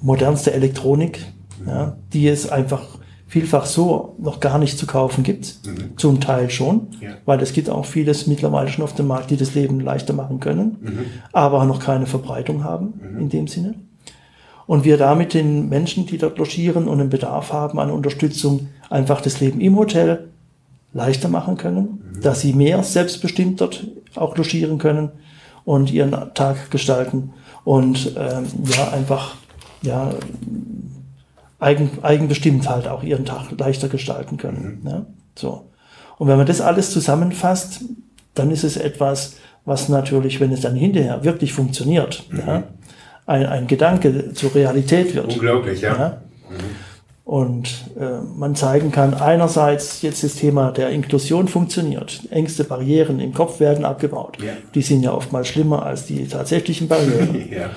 modernste 0.01 0.54
Elektronik, 0.54 1.25
mhm. 1.60 1.67
ja, 1.67 1.97
die 2.13 2.27
es 2.27 2.49
einfach 2.49 3.00
vielfach 3.32 3.65
so 3.65 4.13
noch 4.17 4.41
gar 4.41 4.60
nicht 4.60 4.78
zu 4.78 4.86
kaufen 4.86 5.24
gibt. 5.24 5.60
Mhm. 5.65 5.98
Zum 5.98 6.20
Teil 6.20 6.50
schon, 6.50 6.88
ja. 7.00 7.12
weil 7.24 7.41
es 7.41 7.54
gibt 7.54 7.70
auch 7.70 7.86
vieles 7.86 8.28
mittlerweile 8.28 8.67
schon 8.67 8.84
auf 8.84 8.94
dem 8.94 9.08
Markt, 9.08 9.32
die 9.32 9.38
das 9.38 9.56
Leben 9.56 9.80
leichter 9.80 10.12
machen 10.12 10.41
können, 10.41 10.76
mhm. 10.82 11.06
aber 11.32 11.63
noch 11.63 11.80
keine 11.80 12.08
Verbreitung 12.08 12.65
haben 12.65 12.94
mhm. 13.00 13.20
in 13.22 13.30
dem 13.30 13.48
Sinne. 13.48 13.76
Und 14.67 14.84
wir 14.84 14.98
damit 14.98 15.34
den 15.34 15.70
Menschen, 15.70 16.06
die 16.06 16.17
dort 16.17 16.39
logieren 16.39 16.89
und 16.89 17.00
einen 17.00 17.10
Bedarf 17.10 17.54
haben 17.54 17.80
an 17.80 17.89
Unterstützung, 17.89 18.67
einfach 18.89 19.22
das 19.22 19.39
Leben 19.39 19.62
im 19.62 19.78
Hotel 19.78 20.28
leichter 20.91 21.30
machen 21.30 21.56
können, 21.56 22.04
mhm. 22.15 22.22
dass 22.22 22.41
sie 22.41 22.52
mehr 22.52 22.84
selbstbestimmt 22.84 23.62
dort 23.62 23.88
auch 24.15 24.36
logieren 24.36 24.78
können 24.78 25.10
und 25.63 25.89
ihren 25.89 26.12
Tag 26.34 26.70
gestalten 26.70 27.32
und 27.63 28.13
ähm, 28.17 28.44
ja 28.65 28.91
einfach 28.91 29.36
ja 29.84 30.12
eigen, 31.62 31.89
eigenbestimmt 32.02 32.67
halt 32.67 32.88
auch 32.88 33.04
ihren 33.04 33.26
Tag 33.26 33.52
leichter 33.58 33.88
gestalten 33.88 34.38
können. 34.38 34.80
Mhm. 34.82 34.89
Ne? 34.89 35.06
So. 35.36 35.69
Und 36.17 36.28
wenn 36.28 36.38
man 36.38 36.47
das 36.47 36.60
alles 36.60 36.91
zusammenfasst, 36.91 37.82
dann 38.34 38.52
ist 38.52 38.63
es 38.63 38.78
etwas, 38.78 39.38
was 39.63 39.88
natürlich, 39.88 40.39
wenn 40.39 40.52
es 40.52 40.62
dann 40.62 40.76
hinterher 40.76 41.24
wirklich 41.24 41.54
funktioniert, 41.54 42.24
mhm. 42.30 42.39
ja, 42.39 42.63
ein, 43.28 43.45
ein 43.45 43.67
Gedanke 43.67 44.34
zur 44.34 44.54
Realität 44.54 45.15
wird. 45.15 45.34
Unglaublich, 45.34 45.82
ja. 45.82 45.97
ja? 45.97 46.21
Mhm. 46.50 46.56
Und 47.24 47.69
äh, 47.97 48.19
man 48.36 48.56
zeigen 48.56 48.91
kann, 48.91 49.13
einerseits 49.13 50.02
jetzt 50.02 50.24
das 50.24 50.36
Thema 50.36 50.71
der 50.71 50.89
Inklusion 50.89 51.47
funktioniert. 51.47 52.21
Ängste, 52.32 52.63
Barrieren 52.63 53.19
im 53.19 53.34
Kopf 53.34 53.60
werden 53.60 53.86
abgebaut. 53.86 54.38
Ja. 54.43 54.54
Die 54.74 54.82
sind 54.82 55.04
ja 55.04 55.13
oftmals 55.13 55.47
schlimmer 55.47 55.86
als 55.86 56.08
die 56.08 56.28
tatsächlichen 56.28 56.88
Barrieren. 56.88 57.50
ja. 57.52 57.69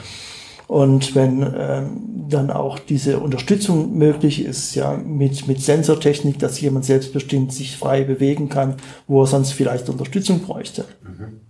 Und 0.67 1.15
wenn 1.15 1.43
ähm, 1.43 2.27
dann 2.29 2.51
auch 2.51 2.79
diese 2.79 3.19
Unterstützung 3.19 3.97
möglich 3.97 4.45
ist, 4.45 4.75
ja, 4.75 4.97
mit, 4.97 5.47
mit 5.47 5.61
Sensortechnik, 5.61 6.39
dass 6.39 6.61
jemand 6.61 6.85
selbstbestimmt 6.85 7.53
sich 7.53 7.77
frei 7.77 8.05
bewegen 8.05 8.49
kann, 8.49 8.77
wo 9.07 9.23
er 9.23 9.27
sonst 9.27 9.53
vielleicht 9.53 9.89
Unterstützung 9.89 10.41
bräuchte. 10.41 10.87
Mhm. 11.03 11.41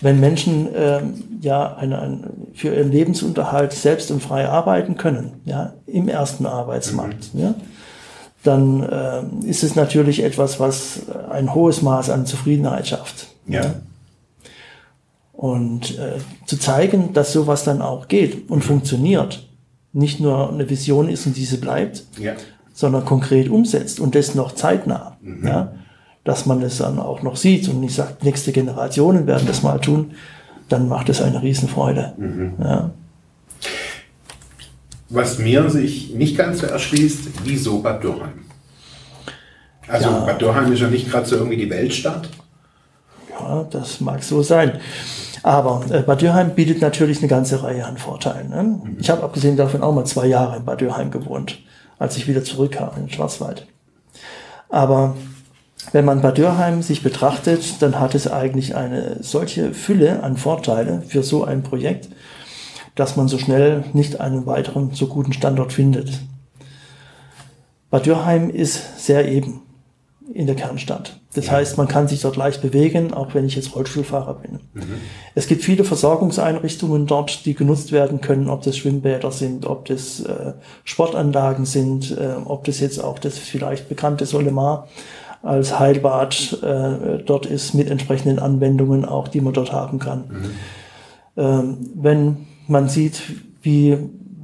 Wenn 0.00 0.18
Menschen 0.18 0.68
ähm, 0.74 1.22
ja 1.40 1.76
ein, 1.76 1.92
ein, 1.92 2.24
für 2.54 2.74
ihren 2.74 2.90
Lebensunterhalt 2.90 3.72
selbst 3.72 4.10
und 4.10 4.20
frei 4.20 4.48
arbeiten 4.48 4.96
können, 4.96 5.34
ja, 5.44 5.74
im 5.86 6.08
ersten 6.08 6.44
Arbeitsmarkt, 6.44 7.32
mhm. 7.34 7.40
ja, 7.40 7.54
dann 8.42 8.82
äh, 8.82 9.46
ist 9.46 9.62
es 9.62 9.76
natürlich 9.76 10.24
etwas, 10.24 10.58
was 10.58 11.02
ein 11.30 11.54
hohes 11.54 11.82
Maß 11.82 12.10
an 12.10 12.26
Zufriedenheit 12.26 12.88
schafft. 12.88 13.28
Ja. 13.46 13.62
ja. 13.62 13.74
Und 15.42 15.98
äh, 15.98 16.20
zu 16.46 16.56
zeigen, 16.56 17.14
dass 17.14 17.32
sowas 17.32 17.64
dann 17.64 17.82
auch 17.82 18.06
geht 18.06 18.48
und 18.48 18.62
funktioniert, 18.62 19.48
nicht 19.92 20.20
nur 20.20 20.48
eine 20.48 20.70
Vision 20.70 21.08
ist 21.08 21.26
und 21.26 21.36
diese 21.36 21.58
bleibt, 21.58 22.04
ja. 22.16 22.34
sondern 22.72 23.04
konkret 23.04 23.48
umsetzt 23.48 23.98
und 23.98 24.14
das 24.14 24.36
noch 24.36 24.52
zeitnah. 24.54 25.16
Mhm. 25.20 25.44
Ja, 25.44 25.72
dass 26.22 26.46
man 26.46 26.62
es 26.62 26.78
dann 26.78 27.00
auch 27.00 27.22
noch 27.22 27.34
sieht 27.34 27.68
und 27.68 27.80
nicht 27.80 27.96
sagt, 27.96 28.22
nächste 28.22 28.52
Generationen 28.52 29.26
werden 29.26 29.48
das 29.48 29.64
mal 29.64 29.80
tun, 29.80 30.12
dann 30.68 30.88
macht 30.88 31.08
es 31.08 31.20
eine 31.20 31.42
Riesenfreude. 31.42 32.12
Mhm. 32.18 32.52
Ja. 32.60 32.90
Was 35.08 35.38
mir 35.38 35.68
sich 35.70 36.14
nicht 36.14 36.36
ganz 36.36 36.60
so 36.60 36.66
erschließt, 36.68 37.30
wieso 37.42 37.80
Bad 37.80 38.04
Dürrheim? 38.04 38.44
Also 39.88 40.08
ja. 40.08 40.20
Bad 40.20 40.40
Dürrheim 40.40 40.72
ist 40.72 40.78
ja 40.78 40.86
nicht 40.86 41.10
gerade 41.10 41.26
so 41.26 41.34
irgendwie 41.34 41.56
die 41.56 41.68
Weltstadt. 41.68 42.28
Ja, 43.28 43.64
das 43.64 44.00
mag 44.00 44.22
so 44.22 44.40
sein. 44.44 44.78
Aber 45.42 45.84
äh, 45.90 46.02
Bad 46.02 46.22
Dürheim 46.22 46.54
bietet 46.54 46.80
natürlich 46.80 47.18
eine 47.18 47.28
ganze 47.28 47.62
Reihe 47.62 47.84
an 47.84 47.98
Vorteilen. 47.98 48.50
Ne? 48.50 48.62
Mhm. 48.62 48.96
Ich 49.00 49.10
habe 49.10 49.22
abgesehen 49.22 49.56
davon 49.56 49.82
auch 49.82 49.94
mal 49.94 50.04
zwei 50.04 50.26
Jahre 50.26 50.56
in 50.56 50.64
Bad 50.64 50.80
Dürheim 50.80 51.10
gewohnt, 51.10 51.58
als 51.98 52.16
ich 52.16 52.28
wieder 52.28 52.44
zurückkam 52.44 52.90
in 52.96 53.06
den 53.06 53.10
Schwarzwald. 53.10 53.66
Aber 54.68 55.16
wenn 55.90 56.04
man 56.04 56.22
Bad 56.22 56.38
Dürheim 56.38 56.82
sich 56.82 57.02
betrachtet, 57.02 57.82
dann 57.82 57.98
hat 57.98 58.14
es 58.14 58.30
eigentlich 58.30 58.76
eine 58.76 59.16
solche 59.20 59.74
Fülle 59.74 60.22
an 60.22 60.36
Vorteile 60.36 61.02
für 61.06 61.22
so 61.24 61.44
ein 61.44 61.62
Projekt, 61.62 62.08
dass 62.94 63.16
man 63.16 63.26
so 63.26 63.38
schnell 63.38 63.84
nicht 63.92 64.20
einen 64.20 64.46
weiteren 64.46 64.92
so 64.92 65.08
guten 65.08 65.32
Standort 65.32 65.72
findet. 65.72 66.20
Bad 67.90 68.06
Dürheim 68.06 68.48
ist 68.48 69.04
sehr 69.04 69.28
eben 69.28 69.62
in 70.32 70.46
der 70.46 70.56
Kernstadt. 70.56 71.20
Das 71.34 71.46
ja. 71.46 71.52
heißt, 71.52 71.78
man 71.78 71.88
kann 71.88 72.08
sich 72.08 72.20
dort 72.20 72.36
leicht 72.36 72.60
bewegen, 72.60 73.14
auch 73.14 73.34
wenn 73.34 73.46
ich 73.46 73.56
jetzt 73.56 73.74
Rollstuhlfahrer 73.74 74.34
bin. 74.34 74.60
Mhm. 74.74 75.00
Es 75.34 75.46
gibt 75.46 75.62
viele 75.62 75.84
Versorgungseinrichtungen 75.84 77.06
dort, 77.06 77.46
die 77.46 77.54
genutzt 77.54 77.90
werden 77.92 78.20
können, 78.20 78.48
ob 78.48 78.62
das 78.62 78.76
Schwimmbäder 78.76 79.32
sind, 79.32 79.66
ob 79.66 79.86
das 79.86 80.20
äh, 80.20 80.52
Sportanlagen 80.84 81.64
sind, 81.64 82.16
äh, 82.18 82.34
ob 82.44 82.64
das 82.64 82.80
jetzt 82.80 83.02
auch 83.02 83.18
das 83.18 83.38
vielleicht 83.38 83.88
bekannte 83.88 84.26
Solemar 84.26 84.88
als 85.42 85.78
Heilbad 85.78 86.58
äh, 86.62 87.22
dort 87.24 87.46
ist 87.46 87.74
mit 87.74 87.90
entsprechenden 87.90 88.38
Anwendungen 88.38 89.04
auch, 89.04 89.28
die 89.28 89.40
man 89.40 89.52
dort 89.52 89.72
haben 89.72 89.98
kann. 89.98 90.24
Mhm. 90.28 90.50
Ähm, 91.36 91.76
wenn 91.94 92.46
man 92.68 92.88
sieht, 92.88 93.22
wie 93.62 93.98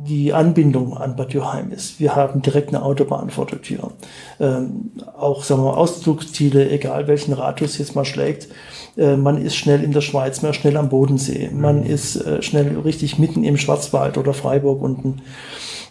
die 0.06 0.32
Anbindung 0.32 0.96
an 0.96 1.16
Bad 1.16 1.32
Dürheim 1.32 1.72
ist. 1.72 1.98
Wir 1.98 2.14
haben 2.14 2.40
direkt 2.40 2.68
eine 2.68 2.82
Autobahn 2.82 3.30
vor 3.30 3.46
der 3.46 3.60
Tür. 3.60 3.90
Ähm, 4.38 4.92
auch 5.18 5.42
sagen 5.42 5.64
wir, 5.64 5.76
Ausflugsziele, 5.76 6.70
egal 6.70 7.08
welchen 7.08 7.32
Radius 7.32 7.78
jetzt 7.78 7.96
mal 7.96 8.04
schlägt. 8.04 8.48
Äh, 8.96 9.16
man 9.16 9.44
ist 9.44 9.56
schnell 9.56 9.82
in 9.82 9.92
der 9.92 10.00
Schweiz, 10.00 10.40
man 10.40 10.52
ist 10.52 10.58
schnell 10.58 10.76
am 10.76 10.88
Bodensee, 10.88 11.50
man 11.52 11.82
ist 11.82 12.14
äh, 12.16 12.42
schnell 12.42 12.78
richtig 12.78 13.18
mitten 13.18 13.42
im 13.42 13.56
Schwarzwald 13.56 14.18
oder 14.18 14.34
Freiburg 14.34 14.80
unten. 14.80 15.22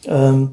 Ähm, 0.06 0.52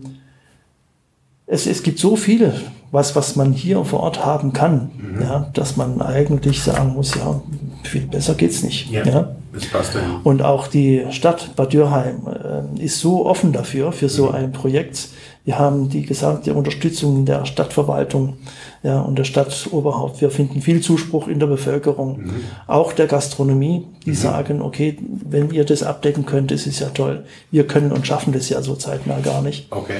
es, 1.46 1.66
es 1.66 1.84
gibt 1.84 2.00
so 2.00 2.16
viel, 2.16 2.52
was, 2.90 3.14
was 3.14 3.36
man 3.36 3.52
hier 3.52 3.84
vor 3.84 4.00
Ort 4.00 4.24
haben 4.24 4.52
kann, 4.52 4.90
mhm. 4.96 5.22
ja, 5.22 5.50
dass 5.52 5.76
man 5.76 6.02
eigentlich 6.02 6.62
sagen 6.62 6.94
muss, 6.94 7.14
ja, 7.14 7.40
viel 7.86 8.02
besser 8.02 8.34
geht's 8.34 8.62
nicht. 8.62 8.90
Ja, 8.90 9.04
ja. 9.04 9.36
Das 9.52 9.66
passt 9.66 9.94
ja. 9.94 10.20
Und 10.24 10.42
auch 10.42 10.66
die 10.66 11.04
Stadt 11.10 11.54
Bad 11.54 11.72
Dürheim 11.72 12.22
äh, 12.26 12.82
ist 12.82 12.98
so 12.98 13.24
offen 13.24 13.52
dafür, 13.52 13.92
für 13.92 14.08
so 14.08 14.26
mhm. 14.26 14.34
ein 14.34 14.52
Projekt. 14.52 15.08
Wir 15.44 15.58
haben 15.58 15.90
die 15.90 16.02
gesamte 16.02 16.54
Unterstützung 16.54 17.24
der 17.24 17.44
Stadtverwaltung 17.44 18.38
ja, 18.82 19.00
und 19.00 19.16
der 19.16 19.24
Stadtoberhaupt. 19.24 20.20
Wir 20.20 20.30
finden 20.30 20.60
viel 20.60 20.80
Zuspruch 20.80 21.28
in 21.28 21.38
der 21.38 21.46
Bevölkerung, 21.46 22.18
mhm. 22.18 22.44
auch 22.66 22.92
der 22.92 23.06
Gastronomie, 23.06 23.86
die 24.04 24.10
mhm. 24.10 24.14
sagen, 24.14 24.62
okay, 24.62 24.98
wenn 25.24 25.50
ihr 25.50 25.64
das 25.64 25.82
abdecken 25.82 26.26
könnt, 26.26 26.50
ist 26.50 26.66
es 26.66 26.80
ja 26.80 26.88
toll. 26.88 27.24
Wir 27.50 27.66
können 27.66 27.92
und 27.92 28.06
schaffen 28.06 28.32
das 28.32 28.48
ja 28.48 28.60
so 28.60 28.74
zeitnah 28.74 29.20
gar 29.20 29.42
nicht. 29.42 29.70
Okay. 29.70 29.98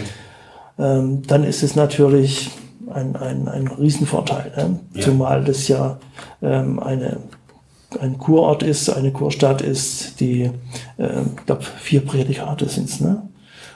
Ähm, 0.78 1.22
dann 1.26 1.44
ist 1.44 1.62
es 1.62 1.76
natürlich 1.76 2.50
ein, 2.92 3.14
ein, 3.16 3.48
ein 3.48 3.68
Riesenvorteil, 3.68 4.52
ne? 4.56 4.80
ja. 4.94 5.02
zumal 5.02 5.44
das 5.44 5.68
ja 5.68 5.98
ähm, 6.42 6.80
eine 6.80 7.18
ein 8.00 8.18
Kurort 8.18 8.62
ist, 8.62 8.88
eine 8.90 9.12
Kurstadt 9.12 9.62
ist, 9.62 10.20
die, 10.20 10.50
äh, 10.98 11.22
ich 11.36 11.46
glaube, 11.46 11.62
vier 11.80 12.00
Prädikate 12.00 12.68
sind 12.68 12.88
es, 12.88 13.00
ne? 13.00 13.22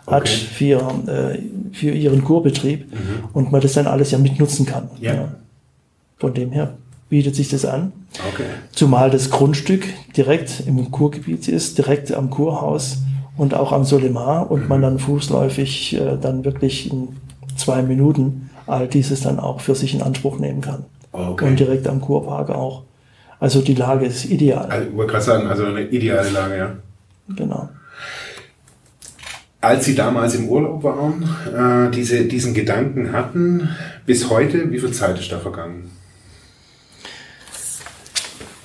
Hat 0.07 0.23
okay. 0.23 0.31
für, 0.31 0.81
äh, 1.07 1.39
für 1.73 1.91
ihren 1.91 2.25
Kurbetrieb 2.25 2.93
mhm. 2.93 3.29
und 3.35 3.53
man 3.53 3.61
das 3.61 3.75
dann 3.75 3.87
alles 3.87 4.11
ja 4.11 4.19
mitnutzen 4.19 4.65
kann. 4.65 4.89
Ja. 5.01 5.15
ja. 5.15 5.29
Von 6.17 6.33
dem 6.33 6.51
her 6.51 6.75
bietet 7.11 7.35
sich 7.35 7.49
das 7.49 7.65
an. 7.65 7.93
Okay. 8.33 8.45
Zumal 8.73 9.11
das 9.11 9.31
Grundstück 9.31 9.85
direkt 10.17 10.63
im 10.67 10.91
Kurgebiet 10.91 11.47
ist, 11.49 11.77
direkt 11.77 12.13
am 12.13 12.31
Kurhaus 12.31 12.99
und 13.37 13.55
auch 13.55 13.73
am 13.73 13.85
Solimar 13.85 14.51
und 14.51 14.63
mhm. 14.63 14.69
man 14.69 14.83
dann 14.83 14.99
fußläufig 14.99 15.95
äh, 15.95 16.17
dann 16.21 16.45
wirklich 16.45 16.91
in 16.91 17.09
zwei 17.57 17.83
Minuten 17.83 18.51
all 18.67 18.89
dieses 18.89 19.23
dann 19.23 19.39
auch 19.39 19.61
für 19.61 19.75
sich 19.75 19.95
in 19.95 20.03
Anspruch 20.03 20.39
nehmen 20.39 20.61
kann. 20.61 20.85
Okay. 21.13 21.47
Und 21.47 21.59
direkt 21.59 21.87
am 21.87 22.01
Kurpark 22.01 22.51
auch. 22.51 22.83
Also 23.41 23.63
die 23.63 23.75
Lage 23.75 24.07
ist 24.07 24.25
ideal. 24.25 24.67
Also, 24.67 24.89
ich 24.89 24.97
wollte 24.97 25.13
gerade 25.13 25.25
sagen, 25.25 25.47
also 25.47 25.65
eine 25.65 25.83
ideale 25.83 26.31
Lage, 26.31 26.57
ja. 26.57 26.77
Genau. 27.35 27.69
Als 29.61 29.85
Sie 29.85 29.95
damals 29.95 30.35
im 30.35 30.49
Urlaub 30.49 30.83
waren, 30.85 31.23
äh, 31.53 31.91
diese, 31.91 32.25
diesen 32.25 32.55
Gedanken 32.55 33.13
hatten, 33.13 33.69
bis 34.07 34.31
heute, 34.31 34.71
wie 34.71 34.79
viel 34.79 34.93
Zeit 34.93 35.19
ist 35.19 35.33
da 35.33 35.39
vergangen? 35.39 35.91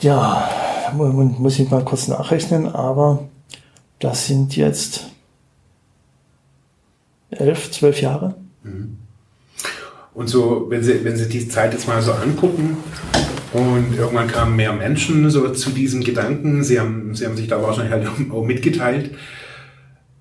Ja, 0.02 0.50
muss 0.94 1.60
ich 1.60 1.70
mal 1.72 1.84
kurz 1.84 2.08
nachrechnen, 2.08 2.68
aber 2.68 3.30
das 4.00 4.28
sind 4.28 4.56
jetzt 4.56 5.10
elf, 7.32 7.72
zwölf 7.72 8.02
Jahre. 8.02 8.36
Mhm. 8.64 8.98
Und 10.14 10.28
so, 10.28 10.68
wenn 10.70 10.84
Sie, 10.84 11.04
wenn 11.04 11.18
Sie 11.18 11.28
die 11.28 11.48
Zeit 11.48 11.74
jetzt 11.74 11.88
mal 11.88 12.02
so 12.02 12.12
angucken, 12.12 12.78
und 13.54 13.96
irgendwann 13.96 14.28
kamen 14.28 14.56
mehr 14.56 14.74
Menschen 14.74 15.30
so 15.30 15.48
zu 15.50 15.70
diesem 15.70 16.04
Gedanken. 16.04 16.64
Sie 16.64 16.80
haben, 16.80 17.14
sie 17.14 17.26
haben 17.26 17.38
sich 17.38 17.48
da 17.48 17.62
wahrscheinlich 17.62 17.94
halt 17.94 18.08
auch 18.32 18.44
mitgeteilt. 18.44 19.12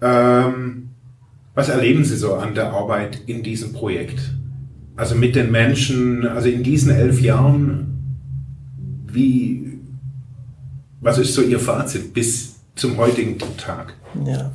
Ähm, 0.03 0.91
was 1.55 1.69
erleben 1.69 2.05
Sie 2.05 2.17
so 2.17 2.35
an 2.35 2.55
der 2.55 2.73
Arbeit 2.73 3.23
in 3.27 3.43
diesem 3.43 3.73
Projekt? 3.73 4.35
Also 4.97 5.15
mit 5.15 5.35
den 5.35 5.51
Menschen, 5.51 6.27
also 6.27 6.49
in 6.49 6.63
diesen 6.63 6.95
elf 6.95 7.21
Jahren, 7.21 8.19
wie, 9.07 9.79
was 11.01 11.19
ist 11.19 11.33
so 11.33 11.41
Ihr 11.41 11.59
Fazit 11.59 12.13
bis 12.13 12.57
zum 12.75 12.99
heutigen 12.99 13.39
Tag? 13.57 13.95
Ja. 14.27 14.53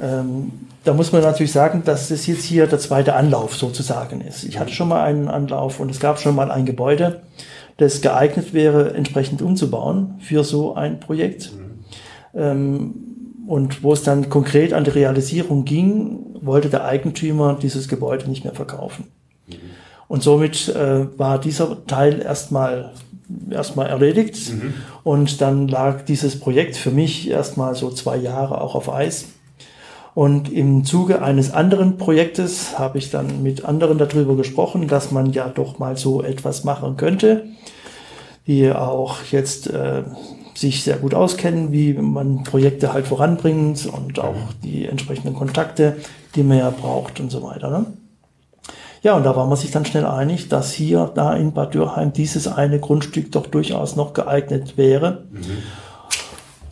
Ähm, 0.00 0.52
da 0.84 0.92
muss 0.92 1.12
man 1.12 1.22
natürlich 1.22 1.52
sagen, 1.52 1.82
dass 1.84 2.10
es 2.10 2.26
jetzt 2.26 2.44
hier 2.44 2.66
der 2.66 2.78
zweite 2.78 3.14
Anlauf 3.14 3.54
sozusagen 3.56 4.20
ist. 4.20 4.44
Ich 4.44 4.58
hatte 4.58 4.72
schon 4.72 4.88
mal 4.88 5.02
einen 5.02 5.28
Anlauf 5.28 5.80
und 5.80 5.90
es 5.90 6.00
gab 6.00 6.18
schon 6.18 6.34
mal 6.34 6.50
ein 6.50 6.66
Gebäude, 6.66 7.22
das 7.76 8.00
geeignet 8.00 8.52
wäre, 8.52 8.94
entsprechend 8.94 9.42
umzubauen 9.42 10.14
für 10.20 10.44
so 10.44 10.74
ein 10.74 11.00
Projekt. 11.00 11.52
Mhm. 11.52 12.40
Ähm, 12.40 12.94
und 13.46 13.82
wo 13.82 13.92
es 13.92 14.02
dann 14.02 14.30
konkret 14.30 14.72
an 14.72 14.84
die 14.84 14.90
Realisierung 14.90 15.64
ging, 15.64 16.18
wollte 16.40 16.70
der 16.70 16.84
Eigentümer 16.84 17.58
dieses 17.60 17.88
Gebäude 17.88 18.28
nicht 18.28 18.44
mehr 18.44 18.54
verkaufen. 18.54 19.06
Mhm. 19.46 19.54
Und 20.08 20.22
somit 20.22 20.68
äh, 20.68 21.18
war 21.18 21.38
dieser 21.38 21.86
Teil 21.86 22.20
erstmal 22.20 22.92
erstmal 23.50 23.88
erledigt. 23.88 24.52
Mhm. 24.52 24.74
Und 25.02 25.40
dann 25.40 25.68
lag 25.68 26.02
dieses 26.02 26.38
Projekt 26.38 26.76
für 26.76 26.90
mich 26.90 27.30
erstmal 27.30 27.74
so 27.74 27.90
zwei 27.90 28.16
Jahre 28.16 28.60
auch 28.60 28.74
auf 28.74 28.92
Eis. 28.92 29.26
Und 30.14 30.52
im 30.52 30.84
Zuge 30.84 31.22
eines 31.22 31.52
anderen 31.52 31.96
Projektes 31.96 32.78
habe 32.78 32.98
ich 32.98 33.10
dann 33.10 33.42
mit 33.42 33.64
anderen 33.64 33.98
darüber 33.98 34.36
gesprochen, 34.36 34.86
dass 34.86 35.10
man 35.10 35.32
ja 35.32 35.48
doch 35.48 35.80
mal 35.80 35.96
so 35.96 36.22
etwas 36.22 36.62
machen 36.62 36.96
könnte, 36.96 37.46
die 38.46 38.70
auch 38.70 39.18
jetzt 39.32 39.68
äh, 39.68 40.04
sich 40.54 40.84
sehr 40.84 40.98
gut 40.98 41.14
auskennen, 41.14 41.72
wie 41.72 41.94
man 41.94 42.44
Projekte 42.44 42.92
halt 42.92 43.08
voranbringt 43.08 43.86
und 43.86 44.20
auch 44.20 44.36
die 44.62 44.86
entsprechenden 44.86 45.34
Kontakte, 45.34 45.96
die 46.36 46.44
man 46.44 46.58
ja 46.58 46.70
braucht 46.70 47.18
und 47.18 47.30
so 47.30 47.42
weiter. 47.42 47.70
Ne? 47.70 47.86
Ja, 49.02 49.16
und 49.16 49.24
da 49.24 49.34
war 49.34 49.46
man 49.46 49.58
sich 49.58 49.72
dann 49.72 49.84
schnell 49.84 50.06
einig, 50.06 50.48
dass 50.48 50.72
hier 50.72 51.10
da 51.12 51.34
in 51.34 51.52
Bad 51.52 51.74
Dürheim 51.74 52.12
dieses 52.12 52.46
eine 52.46 52.78
Grundstück 52.78 53.32
doch 53.32 53.48
durchaus 53.48 53.96
noch 53.96 54.12
geeignet 54.12 54.76
wäre. 54.76 55.24
Mhm. 55.30 55.40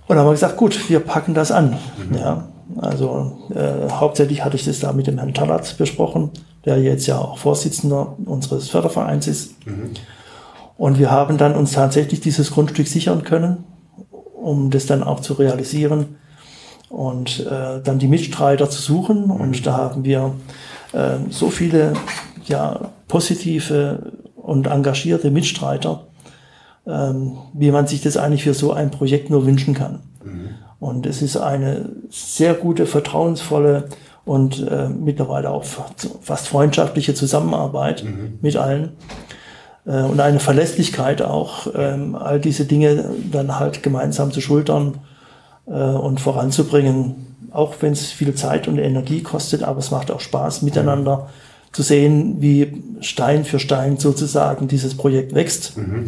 Und 0.06 0.16
dann 0.16 0.18
haben 0.18 0.26
wir 0.26 0.32
gesagt, 0.32 0.56
gut, 0.56 0.88
wir 0.88 1.00
packen 1.00 1.34
das 1.34 1.50
an. 1.50 1.76
Mhm. 2.08 2.16
Ja, 2.16 2.48
also 2.80 3.38
äh, 3.54 3.90
hauptsächlich 3.90 4.44
hatte 4.44 4.56
ich 4.56 4.64
das 4.64 4.80
da 4.80 4.92
mit 4.92 5.06
dem 5.06 5.18
Herrn 5.18 5.34
Talat 5.34 5.76
besprochen, 5.78 6.30
der 6.64 6.80
jetzt 6.80 7.06
ja 7.06 7.18
auch 7.18 7.38
Vorsitzender 7.38 8.16
unseres 8.24 8.68
Fördervereins 8.68 9.26
ist. 9.26 9.66
Mhm. 9.66 9.90
Und 10.76 10.98
wir 10.98 11.10
haben 11.10 11.38
dann 11.38 11.54
uns 11.54 11.72
tatsächlich 11.72 12.20
dieses 12.20 12.50
Grundstück 12.50 12.88
sichern 12.88 13.22
können, 13.24 13.64
um 14.34 14.70
das 14.70 14.86
dann 14.86 15.02
auch 15.02 15.20
zu 15.20 15.34
realisieren 15.34 16.16
und 16.88 17.40
äh, 17.46 17.80
dann 17.82 17.98
die 17.98 18.08
Mitstreiter 18.08 18.68
zu 18.68 18.80
suchen. 18.80 19.26
Mhm. 19.26 19.30
Und 19.30 19.66
da 19.66 19.76
haben 19.76 20.04
wir 20.04 20.34
äh, 20.92 21.18
so 21.30 21.50
viele 21.50 21.94
ja, 22.46 22.92
positive 23.08 24.12
und 24.34 24.66
engagierte 24.66 25.30
Mitstreiter, 25.30 26.06
ähm, 26.86 27.36
wie 27.54 27.70
man 27.70 27.86
sich 27.86 28.02
das 28.02 28.16
eigentlich 28.16 28.42
für 28.42 28.54
so 28.54 28.72
ein 28.72 28.90
Projekt 28.90 29.30
nur 29.30 29.46
wünschen 29.46 29.74
kann. 29.74 30.00
Mhm. 30.24 30.50
Und 30.82 31.06
es 31.06 31.22
ist 31.22 31.36
eine 31.36 31.90
sehr 32.10 32.54
gute, 32.54 32.86
vertrauensvolle 32.86 33.84
und 34.24 34.66
äh, 34.68 34.88
mittlerweile 34.88 35.50
auch 35.50 35.62
fast 35.62 36.48
freundschaftliche 36.48 37.14
Zusammenarbeit 37.14 38.02
mhm. 38.02 38.40
mit 38.42 38.56
allen. 38.56 38.90
Äh, 39.86 40.02
und 40.02 40.18
eine 40.18 40.40
Verlässlichkeit 40.40 41.22
auch, 41.22 41.68
ähm, 41.76 42.16
all 42.16 42.40
diese 42.40 42.64
Dinge 42.64 43.10
dann 43.30 43.60
halt 43.60 43.84
gemeinsam 43.84 44.32
zu 44.32 44.40
schultern 44.40 44.98
äh, 45.68 45.70
und 45.70 46.20
voranzubringen, 46.20 47.36
auch 47.52 47.74
wenn 47.78 47.92
es 47.92 48.10
viel 48.10 48.34
Zeit 48.34 48.66
und 48.66 48.78
Energie 48.78 49.22
kostet, 49.22 49.62
aber 49.62 49.78
es 49.78 49.92
macht 49.92 50.10
auch 50.10 50.18
Spaß, 50.18 50.62
miteinander 50.62 51.16
mhm. 51.16 51.74
zu 51.74 51.82
sehen, 51.84 52.36
wie 52.40 52.82
Stein 52.98 53.44
für 53.44 53.60
Stein 53.60 53.98
sozusagen 53.98 54.66
dieses 54.66 54.96
Projekt 54.96 55.32
wächst, 55.32 55.76
mhm. 55.76 56.06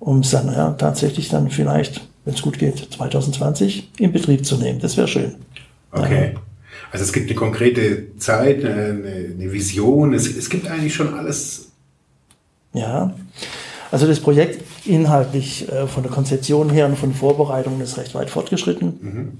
um 0.00 0.18
es 0.18 0.32
dann 0.32 0.52
ja, 0.52 0.70
tatsächlich 0.72 1.28
dann 1.28 1.48
vielleicht 1.48 2.09
wenn 2.24 2.34
es 2.34 2.42
gut 2.42 2.58
geht, 2.58 2.78
2020 2.92 3.90
in 3.98 4.12
Betrieb 4.12 4.44
zu 4.44 4.56
nehmen. 4.56 4.80
Das 4.80 4.96
wäre 4.96 5.08
schön. 5.08 5.36
Okay. 5.92 6.34
Also 6.92 7.04
es 7.04 7.12
gibt 7.12 7.28
eine 7.28 7.36
konkrete 7.36 8.16
Zeit, 8.16 8.64
eine, 8.64 9.32
eine 9.34 9.52
Vision, 9.52 10.12
es, 10.12 10.26
es 10.26 10.50
gibt 10.50 10.66
eigentlich 10.68 10.94
schon 10.94 11.14
alles. 11.14 11.70
Ja, 12.72 13.14
also 13.90 14.06
das 14.06 14.20
Projekt 14.20 14.62
inhaltlich 14.86 15.70
äh, 15.70 15.86
von 15.86 16.02
der 16.02 16.12
Konzeption 16.12 16.70
her 16.70 16.86
und 16.86 16.96
von 16.96 17.12
Vorbereitungen 17.12 17.80
ist 17.80 17.96
recht 17.96 18.14
weit 18.14 18.30
fortgeschritten. 18.30 18.98
Mhm. 19.00 19.38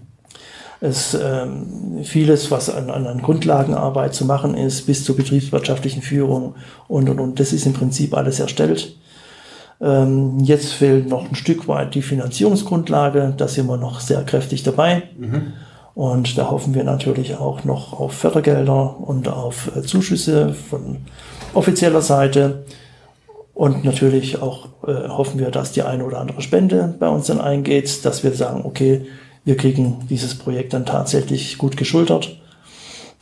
Es 0.82 1.14
ähm, 1.14 2.00
vieles, 2.04 2.50
was 2.50 2.70
an, 2.70 2.88
an 2.88 3.20
Grundlagenarbeit 3.20 4.14
zu 4.14 4.24
machen 4.24 4.54
ist, 4.54 4.86
bis 4.86 5.04
zur 5.04 5.14
betriebswirtschaftlichen 5.14 6.00
Führung 6.00 6.54
und 6.88 7.08
und 7.10 7.20
und, 7.20 7.38
das 7.38 7.52
ist 7.52 7.66
im 7.66 7.74
Prinzip 7.74 8.14
alles 8.16 8.40
erstellt. 8.40 8.96
Ähm, 9.80 10.40
jetzt 10.40 10.72
fehlt 10.72 11.08
noch 11.08 11.28
ein 11.28 11.34
Stück 11.34 11.68
weit 11.68 11.94
die 11.94 12.02
Finanzierungsgrundlage. 12.02 13.34
Da 13.36 13.48
sind 13.48 13.66
wir 13.66 13.76
noch 13.76 14.00
sehr 14.00 14.22
kräftig 14.22 14.62
dabei. 14.62 15.04
Mhm. 15.18 15.54
Und 15.94 16.38
da 16.38 16.50
hoffen 16.50 16.74
wir 16.74 16.84
natürlich 16.84 17.36
auch 17.36 17.64
noch 17.64 17.98
auf 17.98 18.12
Fördergelder 18.12 18.96
und 19.00 19.28
auf 19.28 19.74
äh, 19.76 19.82
Zuschüsse 19.82 20.54
von 20.54 20.98
offizieller 21.54 22.02
Seite. 22.02 22.64
Und 23.54 23.84
natürlich 23.84 24.40
auch 24.40 24.68
äh, 24.86 25.08
hoffen 25.08 25.38
wir, 25.38 25.50
dass 25.50 25.72
die 25.72 25.82
eine 25.82 26.04
oder 26.04 26.20
andere 26.20 26.40
Spende 26.40 26.94
bei 26.98 27.08
uns 27.08 27.26
dann 27.26 27.40
eingeht, 27.40 28.04
dass 28.04 28.22
wir 28.22 28.32
sagen, 28.32 28.62
okay, 28.64 29.06
wir 29.44 29.56
kriegen 29.56 30.06
dieses 30.08 30.34
Projekt 30.34 30.72
dann 30.72 30.86
tatsächlich 30.86 31.58
gut 31.58 31.76
geschultert. 31.76 32.40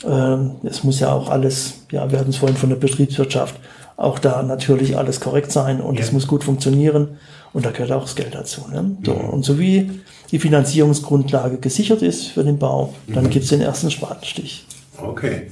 Ähm, 0.05 0.57
es 0.63 0.85
muss 0.85 1.01
ja 1.01 1.13
auch 1.13 1.31
alles, 1.31 1.87
ja, 1.91 2.11
wir 2.11 2.19
hatten 2.19 2.31
es 2.31 2.37
vorhin 2.37 2.57
von 2.57 2.69
der 2.69 2.77
Betriebswirtschaft, 2.77 3.57
auch 3.99 4.21
da 4.21 4.43
natürlich 4.45 4.97
alles 4.97 5.21
korrekt 5.21 5.51
sein 5.51 5.81
und 5.81 5.99
ja. 5.99 6.05
es 6.05 6.13
muss 6.13 6.29
gut 6.29 6.45
funktionieren 6.45 7.19
und 7.53 7.67
da 7.67 7.73
gehört 7.73 7.91
auch 7.91 8.03
das 8.03 8.15
Geld 8.15 8.35
dazu. 8.35 8.65
Ne? 8.73 8.97
So, 9.05 9.15
mhm. 9.15 9.29
Und 9.31 9.45
so 9.45 9.59
wie 9.59 9.91
die 10.31 10.39
Finanzierungsgrundlage 10.39 11.59
gesichert 11.59 12.03
ist 12.03 12.29
für 12.29 12.45
den 12.45 12.59
Bau, 12.59 12.95
dann 13.09 13.25
mhm. 13.25 13.31
gibt 13.31 13.45
es 13.45 13.51
den 13.51 13.61
ersten 13.61 13.91
Spatenstich. 13.91 14.67
Okay. 14.97 15.51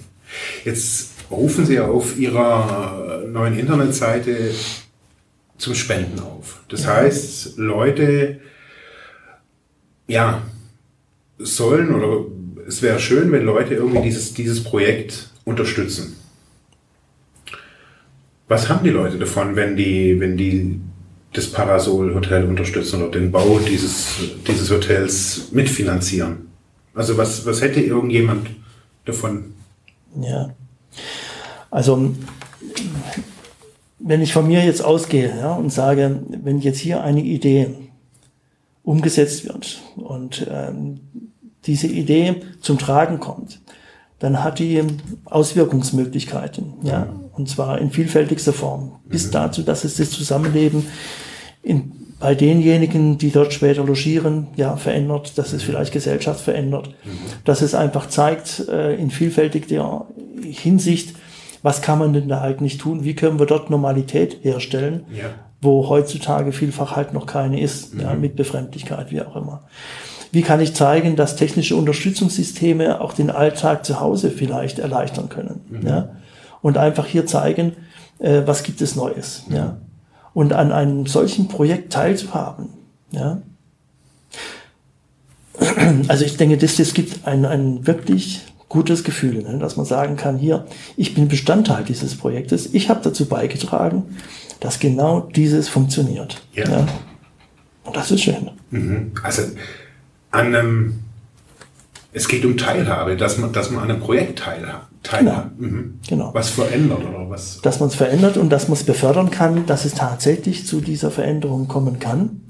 Jetzt 0.64 1.10
rufen 1.30 1.66
Sie 1.66 1.80
auf 1.80 2.16
Ihrer 2.18 3.24
neuen 3.26 3.58
Internetseite 3.58 4.50
zum 5.58 5.74
Spenden 5.74 6.20
auf. 6.20 6.62
Das 6.68 6.84
ja. 6.84 6.94
heißt, 6.94 7.56
Leute, 7.56 8.38
ja, 10.06 10.42
sollen 11.38 11.92
oder 11.92 12.26
es 12.68 12.80
wäre 12.80 13.00
schön, 13.00 13.32
wenn 13.32 13.44
Leute 13.44 13.74
irgendwie 13.74 14.02
dieses, 14.02 14.34
dieses 14.34 14.62
Projekt 14.62 15.30
unterstützen. 15.44 16.16
Was 18.48 18.68
haben 18.68 18.84
die 18.84 18.90
Leute 18.90 19.18
davon, 19.18 19.56
wenn 19.56 19.76
die, 19.76 20.20
wenn 20.20 20.36
die 20.36 20.80
das 21.32 21.50
Parasol 21.50 22.14
Hotel 22.14 22.44
unterstützen 22.44 23.02
oder 23.02 23.18
den 23.18 23.32
Bau 23.32 23.58
dieses, 23.58 24.16
dieses 24.46 24.70
Hotels 24.70 25.48
mitfinanzieren? 25.52 26.48
Also 26.94 27.18
was, 27.18 27.44
was 27.44 27.60
hätte 27.60 27.80
irgendjemand 27.80 28.48
davon? 29.04 29.54
Ja. 30.20 30.50
Also 31.70 32.14
wenn 33.98 34.22
ich 34.22 34.32
von 34.32 34.46
mir 34.46 34.64
jetzt 34.64 34.84
ausgehe 34.84 35.28
ja, 35.36 35.54
und 35.54 35.72
sage, 35.72 36.20
wenn 36.28 36.60
jetzt 36.60 36.78
hier 36.78 37.02
eine 37.02 37.22
Idee 37.22 37.68
umgesetzt 38.82 39.46
wird 39.46 39.82
und 39.96 40.46
ähm, 40.50 41.00
diese 41.64 41.88
Idee 41.88 42.36
zum 42.60 42.78
Tragen 42.78 43.18
kommt, 43.18 43.60
dann 44.18 44.42
hat 44.44 44.60
die 44.60 44.82
Auswirkungsmöglichkeiten, 45.24 46.74
ja, 46.82 47.08
und 47.36 47.48
zwar 47.48 47.78
in 47.78 47.90
vielfältigster 47.90 48.52
Form, 48.52 49.00
bis 49.04 49.26
mhm. 49.26 49.32
dazu, 49.32 49.62
dass 49.62 49.84
es 49.84 49.96
das 49.96 50.10
Zusammenleben 50.10 50.86
in, 51.62 51.92
bei 52.18 52.34
denjenigen, 52.34 53.18
die 53.18 53.30
dort 53.30 53.52
später 53.52 53.84
logieren, 53.84 54.48
ja, 54.56 54.76
verändert, 54.76 55.36
dass 55.36 55.52
es 55.52 55.62
vielleicht 55.62 55.92
Gesellschaft 55.92 56.40
verändert, 56.40 56.88
mhm. 57.04 57.18
dass 57.44 57.60
es 57.60 57.74
einfach 57.74 58.08
zeigt, 58.08 58.68
äh, 58.68 58.94
in 58.94 59.10
vielfältiger 59.10 60.06
Hinsicht, 60.42 61.14
was 61.62 61.82
kann 61.82 61.98
man 61.98 62.12
denn 62.12 62.28
da 62.28 62.40
eigentlich 62.40 62.78
tun, 62.78 63.04
wie 63.04 63.14
können 63.14 63.38
wir 63.38 63.46
dort 63.46 63.70
Normalität 63.70 64.38
herstellen, 64.42 65.04
ja. 65.12 65.30
wo 65.60 65.88
heutzutage 65.88 66.52
vielfach 66.52 66.96
halt 66.96 67.12
noch 67.12 67.26
keine 67.26 67.60
ist, 67.60 67.94
mhm. 67.94 68.00
ja, 68.00 68.14
mit 68.14 68.36
Befremdlichkeit, 68.36 69.10
wie 69.10 69.20
auch 69.20 69.36
immer. 69.36 69.64
Wie 70.32 70.42
kann 70.42 70.60
ich 70.60 70.74
zeigen, 70.74 71.16
dass 71.16 71.36
technische 71.36 71.76
Unterstützungssysteme 71.76 73.00
auch 73.00 73.12
den 73.12 73.30
Alltag 73.30 73.84
zu 73.84 74.00
Hause 74.00 74.30
vielleicht 74.30 74.78
erleichtern 74.78 75.28
können? 75.28 75.60
Mhm. 75.68 75.86
Ja? 75.86 76.08
Und 76.62 76.78
einfach 76.78 77.06
hier 77.06 77.26
zeigen, 77.26 77.72
äh, 78.18 78.42
was 78.44 78.62
gibt 78.62 78.80
es 78.80 78.96
Neues? 78.96 79.44
Mhm. 79.48 79.54
Ja? 79.54 79.76
Und 80.34 80.52
an 80.52 80.72
einem 80.72 81.06
solchen 81.06 81.48
Projekt 81.48 81.92
teilzuhaben. 81.92 82.68
Ja? 83.10 83.40
Also 86.08 86.24
ich 86.24 86.36
denke, 86.36 86.58
das, 86.58 86.76
das 86.76 86.92
gibt 86.92 87.26
ein, 87.26 87.46
ein 87.46 87.86
wirklich 87.86 88.42
gutes 88.68 89.04
Gefühl, 89.04 89.42
ne? 89.42 89.58
dass 89.58 89.76
man 89.76 89.86
sagen 89.86 90.16
kann, 90.16 90.38
hier, 90.38 90.66
ich 90.96 91.14
bin 91.14 91.28
Bestandteil 91.28 91.84
dieses 91.84 92.16
Projektes, 92.16 92.74
ich 92.74 92.90
habe 92.90 93.00
dazu 93.02 93.26
beigetragen, 93.26 94.16
dass 94.60 94.80
genau 94.80 95.20
dieses 95.20 95.68
funktioniert. 95.68 96.42
Ja. 96.52 96.68
ja? 96.68 96.86
Und 97.84 97.96
das 97.96 98.10
ist 98.10 98.22
schön. 98.22 98.50
Mhm. 98.70 99.12
Also 99.22 99.42
an 100.30 100.54
einem, 100.54 100.98
es 102.16 102.28
geht 102.28 102.46
um 102.46 102.56
Teilhabe, 102.56 103.14
dass 103.14 103.36
man, 103.36 103.52
dass 103.52 103.70
man 103.70 103.84
an 103.84 103.90
einem 103.90 104.00
Projekt 104.00 104.38
teilhat. 104.38 104.86
Teilhabe. 105.02 105.50
Genau. 105.58 105.70
Mhm. 105.70 106.00
genau. 106.08 106.30
Was 106.32 106.48
verändert 106.48 107.00
oder 107.06 107.28
was? 107.28 107.60
Dass 107.60 107.78
man 107.78 107.90
es 107.90 107.94
verändert 107.94 108.38
und 108.38 108.48
dass 108.48 108.68
man 108.68 108.78
es 108.78 108.84
befördern 108.84 109.30
kann, 109.30 109.66
dass 109.66 109.84
es 109.84 109.92
tatsächlich 109.92 110.66
zu 110.66 110.80
dieser 110.80 111.10
Veränderung 111.10 111.68
kommen 111.68 111.98
kann 111.98 112.40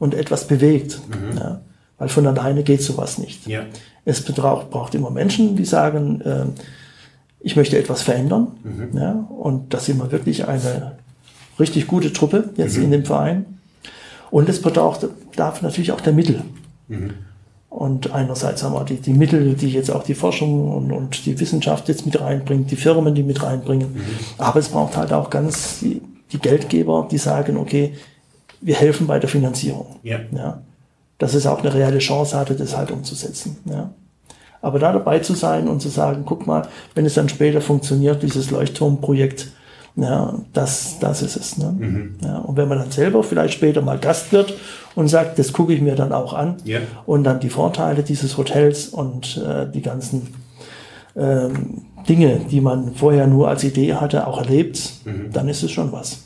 und 0.00 0.14
etwas 0.14 0.48
bewegt. 0.48 1.00
Mhm. 1.06 1.38
Ja? 1.38 1.60
Weil 1.98 2.08
von 2.08 2.26
alleine 2.26 2.64
geht 2.64 2.82
sowas 2.82 3.18
nicht. 3.18 3.46
Ja. 3.46 3.62
Es 4.04 4.22
braucht, 4.22 4.70
braucht 4.70 4.96
immer 4.96 5.10
Menschen, 5.10 5.54
die 5.54 5.66
sagen, 5.66 6.20
äh, 6.22 6.46
ich 7.38 7.54
möchte 7.54 7.78
etwas 7.78 8.02
verändern. 8.02 8.48
Mhm. 8.64 8.98
Ja? 8.98 9.12
Und 9.12 9.72
das 9.72 9.86
sind 9.86 9.98
wir 9.98 10.10
wirklich 10.10 10.48
eine 10.48 10.96
richtig 11.60 11.86
gute 11.86 12.12
Truppe 12.12 12.50
jetzt 12.56 12.76
mhm. 12.76 12.84
in 12.84 12.90
dem 12.90 13.04
Verein. 13.04 13.60
Und 14.32 14.48
es 14.48 14.60
bedarf, 14.60 15.06
darf 15.36 15.62
natürlich 15.62 15.92
auch 15.92 16.00
der 16.00 16.12
Mittel. 16.12 16.42
Und 17.72 18.12
einerseits 18.12 18.62
haben 18.62 18.74
wir 18.74 18.84
die, 18.84 18.96
die 18.96 19.14
Mittel, 19.14 19.54
die 19.54 19.70
jetzt 19.70 19.90
auch 19.90 20.02
die 20.02 20.14
Forschung 20.14 20.76
und, 20.76 20.92
und 20.92 21.24
die 21.24 21.40
Wissenschaft 21.40 21.88
jetzt 21.88 22.04
mit 22.04 22.20
reinbringt, 22.20 22.70
die 22.70 22.76
Firmen, 22.76 23.14
die 23.14 23.22
mit 23.22 23.42
reinbringen. 23.42 23.94
Mhm. 23.94 24.00
Aber 24.36 24.60
es 24.60 24.68
braucht 24.68 24.94
halt 24.94 25.10
auch 25.10 25.30
ganz 25.30 25.80
die, 25.80 26.02
die, 26.32 26.38
Geldgeber, 26.38 27.08
die 27.10 27.16
sagen, 27.16 27.56
okay, 27.56 27.94
wir 28.60 28.74
helfen 28.74 29.06
bei 29.06 29.18
der 29.18 29.30
Finanzierung. 29.30 29.86
Ja. 30.02 30.18
ja. 30.32 30.60
Dass 31.16 31.32
es 31.32 31.46
auch 31.46 31.60
eine 31.60 31.72
reelle 31.72 31.98
Chance 31.98 32.36
hatte, 32.36 32.54
das 32.54 32.76
halt 32.76 32.90
umzusetzen. 32.90 33.56
Ja. 33.64 33.90
Aber 34.60 34.78
da 34.78 34.92
dabei 34.92 35.20
zu 35.20 35.32
sein 35.32 35.66
und 35.66 35.80
zu 35.80 35.88
sagen, 35.88 36.24
guck 36.26 36.46
mal, 36.46 36.68
wenn 36.94 37.06
es 37.06 37.14
dann 37.14 37.30
später 37.30 37.62
funktioniert, 37.62 38.22
dieses 38.22 38.50
Leuchtturmprojekt, 38.50 39.50
ja, 39.96 40.38
das, 40.52 40.98
das 41.00 41.22
ist 41.22 41.36
es. 41.36 41.58
Ne? 41.58 41.74
Mhm. 41.78 42.14
Ja, 42.22 42.38
und 42.38 42.56
wenn 42.56 42.68
man 42.68 42.78
dann 42.78 42.90
selber 42.90 43.22
vielleicht 43.22 43.54
später 43.54 43.82
mal 43.82 43.98
Gast 43.98 44.32
wird 44.32 44.54
und 44.94 45.08
sagt, 45.08 45.38
das 45.38 45.52
gucke 45.52 45.74
ich 45.74 45.80
mir 45.80 45.94
dann 45.94 46.12
auch 46.12 46.32
an 46.32 46.56
yeah. 46.66 46.80
und 47.04 47.24
dann 47.24 47.40
die 47.40 47.50
Vorteile 47.50 48.02
dieses 48.02 48.38
Hotels 48.38 48.88
und 48.88 49.42
äh, 49.46 49.70
die 49.70 49.82
ganzen 49.82 50.28
ähm, 51.14 51.82
Dinge, 52.08 52.40
die 52.50 52.60
man 52.60 52.94
vorher 52.94 53.26
nur 53.26 53.48
als 53.48 53.64
Idee 53.64 53.94
hatte, 53.94 54.26
auch 54.26 54.38
erlebt, 54.38 54.92
mhm. 55.04 55.30
dann 55.32 55.48
ist 55.48 55.62
es 55.62 55.70
schon 55.70 55.92
was. 55.92 56.24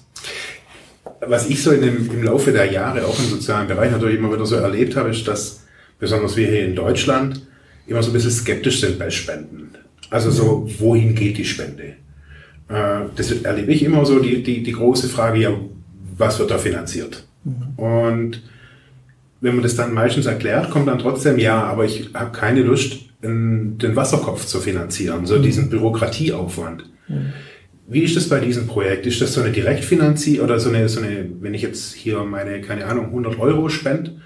Was 1.20 1.48
ich 1.48 1.62
so 1.62 1.72
dem, 1.72 2.08
im 2.10 2.22
Laufe 2.22 2.52
der 2.52 2.70
Jahre 2.70 3.04
auch 3.04 3.18
im 3.18 3.26
sozialen 3.26 3.66
Bereich 3.66 3.90
natürlich 3.90 4.18
immer 4.18 4.32
wieder 4.32 4.46
so 4.46 4.56
erlebt 4.56 4.94
habe, 4.96 5.10
ist, 5.10 5.26
dass 5.26 5.60
besonders 5.98 6.36
wir 6.36 6.46
hier 6.46 6.66
in 6.66 6.76
Deutschland 6.76 7.42
immer 7.86 8.02
so 8.02 8.10
ein 8.10 8.12
bisschen 8.12 8.30
skeptisch 8.30 8.80
sind 8.80 8.98
bei 8.98 9.10
Spenden. 9.10 9.72
Also 10.10 10.30
so, 10.30 10.68
wohin 10.78 11.14
geht 11.14 11.36
die 11.38 11.44
Spende? 11.44 11.94
Äh, 12.68 13.06
das 13.14 13.30
erlebe 13.32 13.72
ich 13.72 13.82
immer 13.82 14.04
so, 14.04 14.18
die, 14.18 14.42
die, 14.42 14.62
die 14.62 14.72
große 14.72 15.08
Frage, 15.08 15.38
ja, 15.38 15.50
was 16.16 16.38
wird 16.38 16.50
da 16.50 16.58
finanziert? 16.58 17.26
Mhm. 17.44 17.78
Und 17.78 18.42
wenn 19.40 19.54
man 19.54 19.62
das 19.62 19.76
dann 19.76 19.94
meistens 19.94 20.26
erklärt, 20.26 20.70
kommt 20.70 20.88
dann 20.88 20.98
trotzdem, 20.98 21.38
ja, 21.38 21.62
aber 21.62 21.84
ich 21.84 22.10
habe 22.14 22.32
keine 22.32 22.62
Lust, 22.62 23.00
den 23.22 23.96
Wasserkopf 23.96 24.44
zu 24.44 24.60
finanzieren, 24.60 25.26
so 25.26 25.38
mhm. 25.38 25.42
diesen 25.42 25.70
Bürokratieaufwand. 25.70 26.84
Mhm. 27.08 27.32
Wie 27.88 28.02
ist 28.02 28.16
das 28.16 28.28
bei 28.28 28.40
diesem 28.40 28.66
Projekt? 28.66 29.06
Ist 29.06 29.20
das 29.20 29.32
so 29.32 29.40
eine 29.40 29.52
Direktfinanzierung 29.52 30.46
oder 30.46 30.58
so 30.58 30.70
eine, 30.70 30.88
so 30.88 31.00
eine, 31.00 31.26
wenn 31.40 31.54
ich 31.54 31.62
jetzt 31.62 31.94
hier 31.94 32.24
meine, 32.24 32.60
keine 32.60 32.86
Ahnung, 32.86 33.06
100 33.06 33.38
Euro 33.38 33.68
spende, 33.68 34.20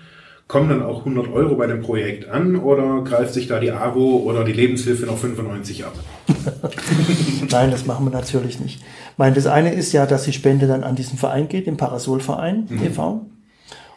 Kommen 0.50 0.68
dann 0.68 0.82
auch 0.82 0.98
100 1.06 1.32
Euro 1.32 1.54
bei 1.54 1.68
dem 1.68 1.80
Projekt 1.80 2.28
an 2.28 2.56
oder 2.56 3.02
greift 3.04 3.34
sich 3.34 3.46
da 3.46 3.60
die 3.60 3.70
AWO 3.70 4.16
oder 4.24 4.42
die 4.42 4.52
Lebenshilfe 4.52 5.06
noch 5.06 5.16
95 5.16 5.84
ab? 5.84 5.92
Nein, 7.52 7.70
das 7.70 7.86
machen 7.86 8.04
wir 8.06 8.10
natürlich 8.10 8.58
nicht. 8.58 8.80
Ich 8.80 9.18
meine, 9.18 9.36
das 9.36 9.46
eine 9.46 9.72
ist 9.72 9.92
ja, 9.92 10.06
dass 10.06 10.24
die 10.24 10.32
Spende 10.32 10.66
dann 10.66 10.82
an 10.82 10.96
diesen 10.96 11.18
Verein 11.18 11.46
geht, 11.46 11.68
den 11.68 11.76
Parasolverein 11.76 12.66
mhm. 12.68 12.84
e.V. 12.84 13.26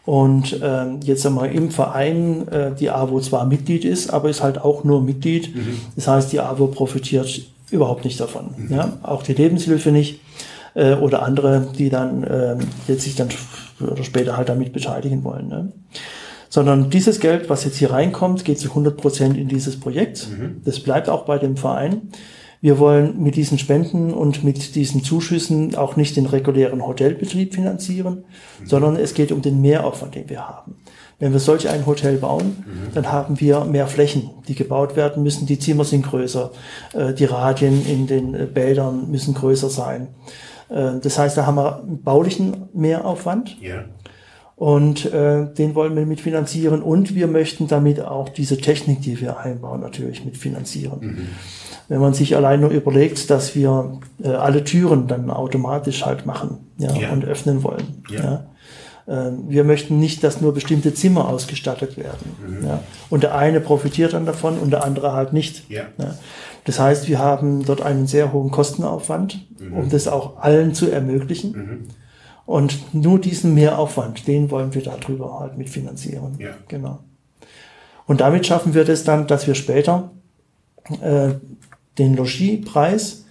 Und 0.06 0.60
ähm, 0.62 1.00
jetzt 1.04 1.26
einmal 1.26 1.52
im 1.52 1.72
Verein 1.72 2.48
äh, 2.50 2.76
die 2.76 2.92
AWO 2.92 3.20
zwar 3.20 3.48
Mitglied 3.48 3.84
ist, 3.84 4.13
aber 4.13 4.30
ist 4.30 4.44
halt 4.44 4.62
auch 4.62 4.84
nur 4.84 5.02
Mitglied. 5.02 5.56
Mhm. 5.56 5.80
Das 5.96 6.08
heißt, 6.08 6.32
die 6.34 6.39
AWO 6.39 6.68
profitiert 6.68 7.48
überhaupt 7.72 8.06
nicht 8.06 8.20
davon. 8.20 8.52
Mhm. 8.56 8.76
Ja? 8.76 8.98
Auch 9.02 9.24
die 9.24 9.34
Lebenshilfe 9.34 9.92
nicht 9.92 10.20
äh, 10.76 10.94
oder 10.94 11.24
andere, 11.24 11.66
die 11.76 11.89
dann 11.89 12.24
äh, 12.24 12.58
jetzt 12.88 13.06
sich 13.06 13.16
dann 13.16 13.30
oder 13.80 14.04
später 14.04 14.38
halt 14.38 14.50
damit 14.50 14.72
beteiligen 14.72 15.24
wollen. 15.24 15.48
Ne? 15.48 15.72
Sondern 16.54 16.92
dieses 16.92 17.20
Geld, 17.20 17.50
was 17.50 17.63
jetzt 17.63 17.78
hier 17.78 17.89
reinkommt, 17.89 18.46
geht 18.46 18.60
zu 18.60 18.70
100 18.70 18.96
Prozent 18.96 19.38
in 19.38 19.48
dieses 19.48 19.80
Projekt. 19.80 20.28
Mhm. 20.30 20.62
Das 20.63 20.82
bleibt 20.82 21.10
auch 21.10 21.26
bei 21.26 21.39
dem 21.39 21.58
Verein. 21.58 22.10
Wir 22.62 22.78
wollen 22.78 23.24
mit 23.24 23.36
diesen 23.36 23.58
Spenden 23.58 24.14
und 24.14 24.43
mit 24.43 24.76
diesen 24.76 25.04
Zuschüssen 25.04 25.74
auch 25.74 25.95
nicht 25.95 26.16
den 26.16 26.28
regulären 26.28 26.86
Hotelbetrieb 26.86 27.56
finanzieren, 27.56 28.26
mhm. 28.60 28.68
sondern 28.68 28.97
es 28.97 29.16
geht 29.16 29.32
um 29.32 29.41
den 29.41 29.62
Mehraufwand, 29.62 30.14
den 30.14 30.30
wir 30.30 30.47
haben. 30.47 30.76
Wenn 31.18 31.34
wir 31.34 31.39
solch 31.39 31.70
ein 31.70 31.88
Hotel 31.88 32.18
bauen, 32.18 32.64
mhm. 32.68 32.93
dann 32.93 33.12
haben 33.12 33.39
wir 33.39 33.66
mehr 33.66 33.88
Flächen, 33.88 34.30
die 34.47 34.54
gebaut 34.54 34.95
werden 34.95 35.24
müssen. 35.24 35.47
Die 35.47 35.58
Zimmer 35.58 35.86
sind 35.86 36.06
größer, 36.06 36.51
äh, 36.93 37.16
die 37.16 37.26
Radien 37.26 37.84
in 37.88 38.06
den 38.06 38.36
äh, 38.36 38.45
Bädern 38.45 39.10
müssen 39.10 39.34
größer 39.34 39.72
sein. 39.72 40.10
Äh, 40.70 40.99
das 41.01 41.18
heißt, 41.18 41.36
da 41.36 41.47
haben 41.47 41.56
wir 41.56 41.80
einen 41.80 42.04
baulichen 42.04 42.70
Mehraufwand. 42.76 43.60
Ja. 43.60 43.86
Und 44.56 45.12
äh, 45.12 45.51
den 45.54 45.76
wollen 45.76 45.95
wir 45.95 46.06
mitfinanzieren. 46.06 46.82
Und 46.82 47.16
wir 47.16 47.28
möchten 47.28 47.68
damit 47.68 48.01
auch 48.01 48.30
diese 48.30 48.58
Technik, 48.58 49.01
die 49.01 49.20
wir 49.20 49.39
einbauen, 49.39 49.82
natürlich 49.82 50.26
mitfinanzieren. 50.26 50.99
Mhm. 51.01 51.28
Wenn 51.89 51.99
man 51.99 52.14
sich 52.14 52.36
allein 52.36 52.62
nur 52.62 52.70
überlegt, 52.70 53.30
dass 53.30 53.56
wir 53.56 53.99
äh, 54.24 54.30
alle 54.30 54.64
Türen 54.64 55.08
dann 55.08 55.30
automatisch 55.30 56.06
halt 56.06 56.26
machen 56.26 56.60
ja, 56.78 56.95
ja. 56.95 57.12
und 57.12 57.26
öffnen 57.26 57.64
wollen. 57.64 58.04
Ja. 58.10 58.45
Äh, 59.06 59.32
wir 59.47 59.64
möchten 59.64 59.99
nicht, 59.99 60.24
dass 60.24 60.39
nur 60.39 60.54
bestimmte 60.54 60.93
Zimmer 60.93 61.28
ausgestattet 61.28 61.97
werden. 61.97 62.36
Mhm. 62.47 62.68
Ja. 62.68 62.80
Und 63.10 63.24
der 63.24 63.36
eine 63.36 63.60
profitiert 63.60 64.14
dann 64.14 64.26
davon 64.26 64.58
und 64.60 64.72
der 64.72 64.84
andere 64.84 65.14
halt 65.14 65.34
nicht. 65.34 65.70
Ja. 65.70 65.84
Ja. 65.97 66.16
Das 66.66 66.80
heißt, 66.80 67.10
wir 67.10 67.20
haben 67.20 67.66
dort 67.66 67.82
einen 67.82 68.08
sehr 68.08 68.32
hohen 68.32 68.51
Kostenaufwand, 68.51 69.45
mhm. 69.60 69.74
um 69.74 69.89
das 69.89 70.08
auch 70.08 70.38
allen 70.38 70.74
zu 70.74 70.89
ermöglichen. 70.89 71.89
Und 72.46 72.94
nur 72.94 73.20
diesen 73.20 73.54
Mehraufwand, 73.54 74.28
den 74.28 74.52
wollen 74.52 74.74
wir 74.74 74.84
darüber 74.84 75.39
halt 75.39 75.58
mitfinanzieren. 75.58 76.38
Ja. 76.39 76.52
Genau. 76.68 77.00
Und 78.06 78.22
damit 78.22 78.46
schaffen 78.46 78.74
wir 78.74 78.84
das 78.84 79.04
dann, 79.04 79.28
dass 79.28 79.48
wir 79.48 79.56
später 79.56 80.12
äh, 81.02 81.30
den 81.98 82.16
Logiepreis 82.16 83.26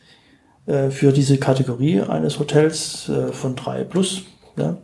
äh, 0.67 0.91
für 0.91 1.13
diese 1.13 1.39
Kategorie 1.39 2.01
eines 2.01 2.39
Hotels 2.39 3.09
äh, 3.09 3.33
von 3.33 3.55
3 3.55 3.85
plus, 3.85 4.23
ja, 4.57 4.79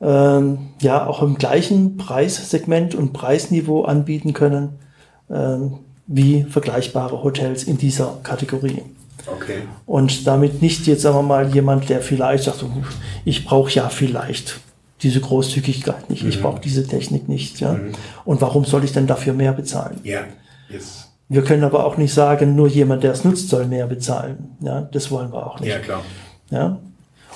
ähm, 0.00 0.70
ja, 0.80 1.06
auch 1.06 1.22
im 1.22 1.36
gleichen 1.36 1.96
Preissegment 1.96 2.94
und 2.94 3.12
Preisniveau 3.12 3.84
anbieten 3.84 4.32
können, 4.32 4.80
ähm, 5.30 5.78
wie 6.06 6.42
vergleichbare 6.42 7.22
Hotels 7.22 7.64
in 7.64 7.78
dieser 7.78 8.18
Kategorie. 8.22 8.82
Okay. 9.26 9.62
Und 9.86 10.26
damit 10.26 10.62
nicht 10.62 10.86
jetzt, 10.86 11.02
sagen 11.02 11.16
wir 11.16 11.22
mal, 11.22 11.54
jemand, 11.54 11.88
der 11.88 12.00
vielleicht 12.00 12.44
sagt, 12.44 12.64
ich 13.24 13.44
brauche 13.44 13.70
ja 13.72 13.88
vielleicht 13.88 14.60
diese 15.02 15.20
Großzügigkeit 15.20 16.10
nicht, 16.10 16.22
mhm. 16.22 16.28
ich 16.30 16.40
brauche 16.40 16.60
diese 16.60 16.86
Technik 16.86 17.28
nicht. 17.28 17.60
Ja? 17.60 17.72
Mhm. 17.72 17.92
Und 18.24 18.40
warum 18.40 18.64
soll 18.64 18.84
ich 18.84 18.92
denn 18.92 19.06
dafür 19.06 19.32
mehr 19.32 19.52
bezahlen? 19.52 20.00
Ja. 20.04 20.20
Yes. 20.68 21.08
Wir 21.28 21.42
können 21.42 21.64
aber 21.64 21.86
auch 21.86 21.96
nicht 21.96 22.12
sagen, 22.12 22.54
nur 22.56 22.68
jemand, 22.68 23.02
der 23.02 23.12
es 23.12 23.24
nutzt, 23.24 23.48
soll 23.48 23.66
mehr 23.66 23.86
bezahlen. 23.86 24.56
Ja, 24.60 24.82
das 24.82 25.10
wollen 25.10 25.32
wir 25.32 25.46
auch 25.46 25.60
nicht. 25.60 25.70
Ja, 25.70 25.78
klar. 25.78 26.02
Ja, 26.50 26.78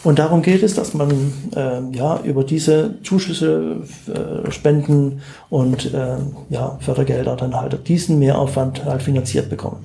und 0.06 0.20
darum 0.20 0.40
geht 0.42 0.62
es, 0.62 0.74
dass 0.74 0.94
man 0.94 1.32
äh, 1.56 1.80
ja 1.96 2.20
über 2.22 2.44
diese 2.44 2.94
Zuschüsse, 3.02 3.78
äh, 4.06 4.50
Spenden 4.52 5.20
und 5.50 5.92
äh, 5.92 6.18
ja, 6.48 6.78
Fördergelder 6.80 7.34
dann 7.34 7.56
halt 7.56 7.88
diesen 7.88 8.20
Mehraufwand 8.20 8.84
halt 8.84 9.02
finanziert 9.02 9.50
bekommen. 9.50 9.82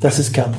Das 0.00 0.20
ist 0.20 0.32
Kern. 0.32 0.54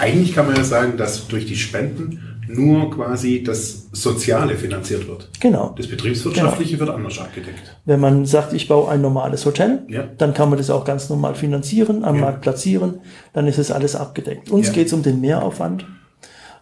Eigentlich 0.00 0.34
kann 0.34 0.46
man 0.46 0.56
ja 0.56 0.64
sagen, 0.64 0.96
dass 0.96 1.26
durch 1.28 1.46
die 1.46 1.56
Spenden 1.56 2.36
nur 2.48 2.90
quasi 2.90 3.42
das 3.42 3.88
Soziale 3.92 4.56
finanziert 4.56 5.08
wird. 5.08 5.28
Genau. 5.40 5.74
Das 5.76 5.88
Betriebswirtschaftliche 5.88 6.76
genau. 6.76 6.86
wird 6.86 6.96
anders 6.96 7.18
abgedeckt. 7.18 7.76
Wenn 7.84 8.00
man 8.00 8.26
sagt, 8.26 8.52
ich 8.52 8.68
baue 8.68 8.90
ein 8.90 9.00
normales 9.00 9.44
Hotel, 9.46 9.82
ja. 9.88 10.04
dann 10.18 10.34
kann 10.34 10.48
man 10.48 10.58
das 10.58 10.70
auch 10.70 10.84
ganz 10.84 11.08
normal 11.08 11.34
finanzieren, 11.34 12.04
am 12.04 12.16
ja. 12.16 12.20
Markt 12.22 12.42
platzieren, 12.42 13.00
dann 13.32 13.46
ist 13.46 13.58
es 13.58 13.70
alles 13.70 13.96
abgedeckt. 13.96 14.50
Uns 14.50 14.68
ja. 14.68 14.72
geht 14.74 14.86
es 14.88 14.92
um 14.92 15.02
den 15.02 15.20
Mehraufwand. 15.20 15.86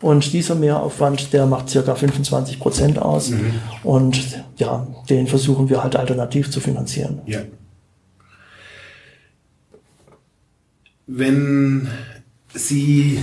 Und 0.00 0.32
dieser 0.32 0.54
Mehraufwand, 0.54 1.32
der 1.32 1.46
macht 1.46 1.70
circa 1.70 1.94
25 1.94 2.58
Prozent 2.58 2.98
aus. 2.98 3.30
Mhm. 3.30 3.54
Und 3.82 4.44
ja, 4.56 4.86
den 5.08 5.26
versuchen 5.26 5.68
wir 5.70 5.82
halt 5.82 5.96
alternativ 5.96 6.50
zu 6.50 6.60
finanzieren. 6.60 7.20
Ja. 7.26 7.40
Wenn 11.06 11.88
Sie 12.54 13.18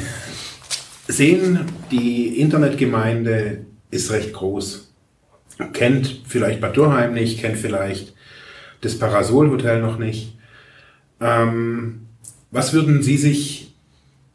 sehen, 1.08 1.62
die 1.90 2.40
Internetgemeinde 2.40 3.66
ist 3.90 4.12
recht 4.12 4.34
groß. 4.34 4.94
Kennt 5.74 6.22
vielleicht 6.28 6.60
Bad 6.60 6.76
Dürheim 6.76 7.14
nicht, 7.14 7.40
kennt 7.40 7.58
vielleicht 7.58 8.14
das 8.82 9.00
Parasol 9.00 9.50
Hotel 9.50 9.82
noch 9.82 9.98
nicht. 9.98 10.38
Ähm, 11.22 12.08
was 12.52 12.74
würden 12.74 13.02
Sie 13.04 13.18
sich 13.18 13.74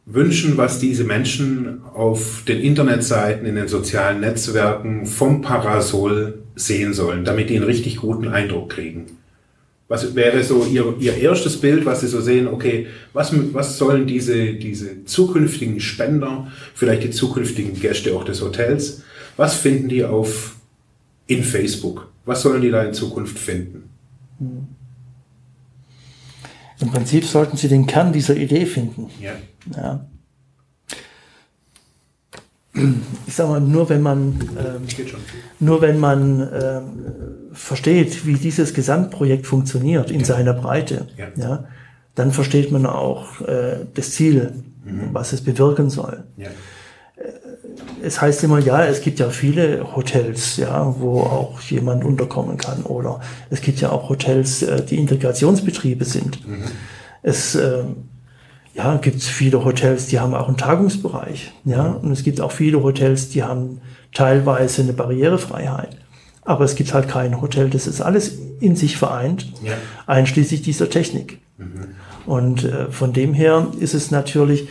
wünschen, 0.06 0.56
was 0.56 0.78
diese 0.78 1.04
Menschen 1.04 1.82
auf 1.84 2.44
den 2.46 2.60
Internetseiten, 2.60 3.44
in 3.44 3.56
den 3.56 3.68
sozialen 3.68 4.20
Netzwerken 4.20 5.04
vom 5.04 5.42
Parasol 5.42 6.42
sehen 6.54 6.94
sollen, 6.94 7.24
damit 7.24 7.50
die 7.50 7.56
einen 7.56 7.64
richtig 7.66 7.96
guten 7.96 8.28
Eindruck 8.28 8.70
kriegen? 8.70 9.18
Was 9.88 10.16
wäre 10.16 10.42
so 10.42 10.64
ihr, 10.64 10.96
ihr 10.98 11.16
erstes 11.16 11.60
Bild, 11.60 11.86
was 11.86 12.00
Sie 12.00 12.08
so 12.08 12.20
sehen, 12.20 12.48
okay, 12.48 12.88
was, 13.12 13.32
was 13.52 13.78
sollen 13.78 14.06
diese, 14.06 14.54
diese 14.54 15.04
zukünftigen 15.04 15.78
Spender, 15.78 16.50
vielleicht 16.74 17.04
die 17.04 17.10
zukünftigen 17.10 17.78
Gäste 17.78 18.16
auch 18.16 18.24
des 18.24 18.42
Hotels, 18.42 19.02
was 19.36 19.54
finden 19.54 19.88
die 19.88 20.04
auf 20.04 20.56
in 21.28 21.44
Facebook? 21.44 22.08
Was 22.24 22.42
sollen 22.42 22.62
die 22.62 22.70
da 22.70 22.82
in 22.82 22.94
Zukunft 22.94 23.38
finden? 23.38 23.88
Hm. 24.38 24.66
Im 26.80 26.90
Prinzip 26.90 27.24
sollten 27.24 27.56
Sie 27.56 27.68
den 27.68 27.86
Kern 27.86 28.12
dieser 28.12 28.36
Idee 28.36 28.66
finden. 28.66 29.08
Ja. 29.20 29.32
ja. 29.76 30.06
Ich 33.26 33.34
sage 33.34 33.50
mal, 33.50 33.60
nur 33.60 33.88
wenn 33.88 34.02
man, 34.02 34.38
ähm, 34.58 34.82
nur 35.60 35.80
wenn 35.80 35.98
man 35.98 36.40
ähm, 36.40 37.45
versteht, 37.56 38.26
wie 38.26 38.34
dieses 38.34 38.74
Gesamtprojekt 38.74 39.46
funktioniert 39.46 40.10
in 40.10 40.20
ja. 40.20 40.26
seiner 40.26 40.52
Breite, 40.52 41.08
ja. 41.16 41.26
ja. 41.36 41.64
dann 42.14 42.30
versteht 42.30 42.70
man 42.70 42.86
auch 42.86 43.40
äh, 43.40 43.86
das 43.94 44.12
Ziel, 44.12 44.64
mhm. 44.84 45.08
was 45.12 45.32
es 45.32 45.42
bewirken 45.42 45.90
soll. 45.90 46.24
Ja 46.36 46.48
es 48.02 48.20
heißt 48.20 48.44
immer, 48.44 48.58
ja, 48.58 48.84
es 48.84 49.00
gibt 49.00 49.18
ja 49.18 49.30
viele 49.30 49.94
Hotels, 49.96 50.56
ja, 50.56 50.94
wo 50.98 51.20
auch 51.20 51.60
jemand 51.62 52.04
unterkommen 52.04 52.56
kann. 52.56 52.82
Oder 52.82 53.20
es 53.50 53.60
gibt 53.60 53.80
ja 53.80 53.90
auch 53.90 54.08
Hotels, 54.08 54.62
äh, 54.62 54.84
die 54.84 54.96
Integrationsbetriebe 54.96 56.04
sind. 56.04 56.46
Mhm. 56.46 56.64
Es 57.22 57.54
äh, 57.54 57.84
ja, 58.74 58.96
gibt 58.98 59.22
viele 59.22 59.64
Hotels, 59.64 60.06
die 60.06 60.20
haben 60.20 60.34
auch 60.34 60.48
einen 60.48 60.56
Tagungsbereich. 60.56 61.52
Ja, 61.64 61.88
mhm. 61.88 61.96
und 61.96 62.12
es 62.12 62.22
gibt 62.22 62.40
auch 62.40 62.52
viele 62.52 62.82
Hotels, 62.82 63.30
die 63.30 63.42
haben 63.42 63.80
teilweise 64.14 64.82
eine 64.82 64.92
Barrierefreiheit. 64.92 65.96
Aber 66.46 66.64
es 66.64 66.74
gibt 66.76 66.94
halt 66.94 67.08
kein 67.08 67.40
Hotel, 67.40 67.68
das 67.68 67.86
ist 67.86 68.00
alles 68.00 68.38
in 68.60 68.76
sich 68.76 68.96
vereint, 68.96 69.52
ja. 69.62 69.74
einschließlich 70.06 70.62
dieser 70.62 70.88
Technik. 70.88 71.40
Mhm. 71.58 71.88
Und 72.24 72.64
äh, 72.64 72.90
von 72.90 73.12
dem 73.12 73.34
her 73.34 73.66
ist 73.78 73.94
es 73.94 74.10
natürlich, 74.10 74.68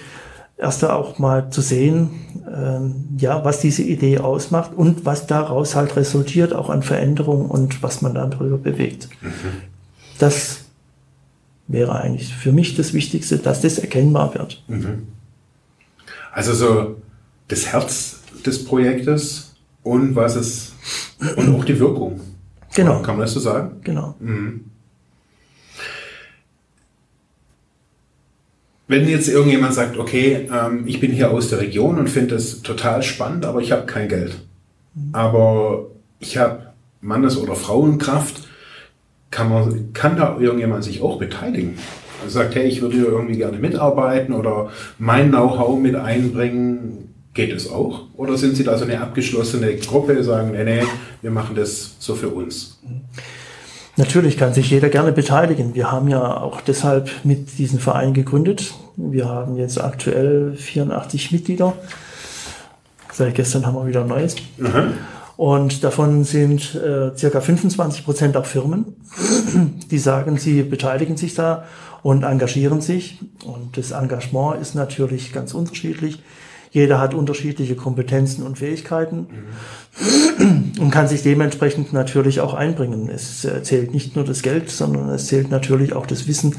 erst 0.57 0.86
auch 0.86 1.19
mal 1.19 1.49
zu 1.49 1.61
sehen, 1.61 2.09
ähm, 2.53 3.05
ja, 3.17 3.43
was 3.43 3.59
diese 3.59 3.84
Idee 3.84 4.19
ausmacht 4.19 4.71
und 4.76 5.05
was 5.05 5.28
daraus 5.28 5.76
halt 5.76 5.95
resultiert, 5.95 6.53
auch 6.53 6.69
an 6.69 6.82
Veränderungen 6.82 7.49
und 7.49 7.84
was 7.84 8.01
man 8.01 8.13
dann 8.13 8.32
darüber 8.32 8.57
bewegt. 8.57 9.09
Mhm. 9.21 9.32
Das 10.17 10.59
wäre 11.67 11.95
eigentlich 11.95 12.34
für 12.34 12.51
mich 12.51 12.76
das 12.76 12.93
Wichtigste, 12.93 13.38
dass 13.38 13.61
das 13.61 13.80
erkennbar 13.80 14.34
wird. 14.34 14.63
Mhm. 14.67 15.07
Also 16.32 16.53
so 16.53 16.95
das 17.47 17.67
Herz 17.67 18.19
des 18.45 18.63
Projektes 18.65 19.55
und 19.84 20.15
was 20.15 20.36
es 20.36 20.73
und 21.36 21.55
auch 21.55 21.66
die 21.66 21.80
Wirkung. 21.80 22.20
Genau. 22.76 23.01
Kann 23.01 23.16
man 23.16 23.26
das 23.26 23.34
so 23.34 23.39
sagen? 23.39 23.78
Genau. 23.84 24.16
Mhm. 24.20 24.66
Wenn 28.88 29.07
jetzt 29.07 29.28
irgendjemand 29.28 29.74
sagt, 29.74 29.97
okay, 29.97 30.47
ähm, 30.51 30.84
ich 30.86 30.99
bin 30.99 31.11
hier 31.11 31.32
aus 31.32 31.49
der 31.49 31.59
Region 31.59 31.97
und 31.97 32.09
finde 32.09 32.36
das 32.36 32.61
total 32.61 33.01
spannend, 33.01 33.45
aber 33.45 33.59
ich 33.59 33.72
habe 33.72 33.86
kein 33.86 34.07
Geld. 34.07 34.38
Aber 35.11 35.88
ich 36.20 36.38
habe 36.38 36.74
Mannes- 37.01 37.38
oder 37.38 37.55
Frauenkraft, 37.55 38.47
kann, 39.32 39.49
man, 39.49 39.93
kann 39.93 40.16
da 40.16 40.38
irgendjemand 40.39 40.84
sich 40.84 41.01
auch 41.01 41.18
beteiligen? 41.18 41.78
Also 42.24 42.39
sagt, 42.39 42.55
hey, 42.55 42.68
ich 42.68 42.82
würde 42.82 42.95
hier 42.95 43.07
irgendwie 43.07 43.38
gerne 43.38 43.57
mitarbeiten 43.57 44.34
oder 44.34 44.70
mein 44.97 45.30
Know-how 45.30 45.80
mit 45.80 45.95
einbringen. 45.95 47.14
Geht 47.36 47.51
es 47.51 47.69
auch? 47.69 48.03
Oder 48.15 48.38
sind 48.38 48.55
Sie 48.55 48.63
da 48.63 48.77
so 48.77 48.86
eine 48.86 49.01
abgeschlossene 49.01 49.75
Gruppe, 49.75 50.23
sagen, 50.23 50.51
nee, 50.53 50.63
nee, 50.63 50.83
wir 51.21 51.31
machen 51.31 51.53
das 51.53 51.95
so 51.99 52.15
für 52.15 52.29
uns? 52.29 52.79
Natürlich 53.97 54.38
kann 54.38 54.53
sich 54.53 54.69
jeder 54.69 54.88
gerne 54.88 55.11
beteiligen. 55.11 55.75
Wir 55.75 55.91
haben 55.91 56.07
ja 56.07 56.38
auch 56.38 56.61
deshalb 56.61 57.09
mit 57.25 57.57
diesem 57.57 57.79
Verein 57.79 58.13
gegründet. 58.13 58.73
Wir 58.95 59.27
haben 59.27 59.57
jetzt 59.57 59.81
aktuell 59.81 60.53
84 60.55 61.33
Mitglieder. 61.33 61.73
Seit 63.11 63.36
gestern 63.36 63.65
haben 63.65 63.75
wir 63.75 63.86
wieder 63.86 64.01
ein 64.01 64.07
neues. 64.07 64.38
Mhm. 64.57 64.93
Und 65.36 65.83
davon 65.83 66.23
sind 66.23 66.75
äh, 66.75 67.17
circa 67.17 67.41
25 67.41 68.05
Prozent 68.05 68.38
auch 68.38 68.45
Firmen, 68.45 68.95
die 69.91 69.97
sagen, 69.97 70.38
sie 70.38 70.63
beteiligen 70.63 71.17
sich 71.17 71.33
da 71.33 71.65
und 72.01 72.23
engagieren 72.23 72.79
sich. 72.79 73.19
Und 73.43 73.75
das 73.77 73.91
Engagement 73.91 74.61
ist 74.61 74.73
natürlich 74.75 75.33
ganz 75.33 75.53
unterschiedlich. 75.53 76.19
Jeder 76.76 76.99
hat 76.99 77.13
unterschiedliche 77.13 77.76
Kompetenzen 77.76 78.43
und 78.43 78.57
Fähigkeiten 78.57 79.28
mhm. 80.38 80.73
und 80.82 80.91
kann 80.91 81.07
sich 81.07 81.23
dementsprechend 81.23 81.93
natürlich 81.93 82.41
auch 82.41 82.53
einbringen. 82.53 83.07
Es 83.07 83.47
zählt 83.63 83.93
nicht 83.93 84.17
nur 84.17 84.26
das 84.26 84.41
Geld, 84.41 84.69
sondern 84.69 85.07
es 85.07 85.28
zählt 85.28 85.49
natürlich 85.49 85.93
auch 85.93 86.05
das 86.05 86.28
Wissen 86.28 86.57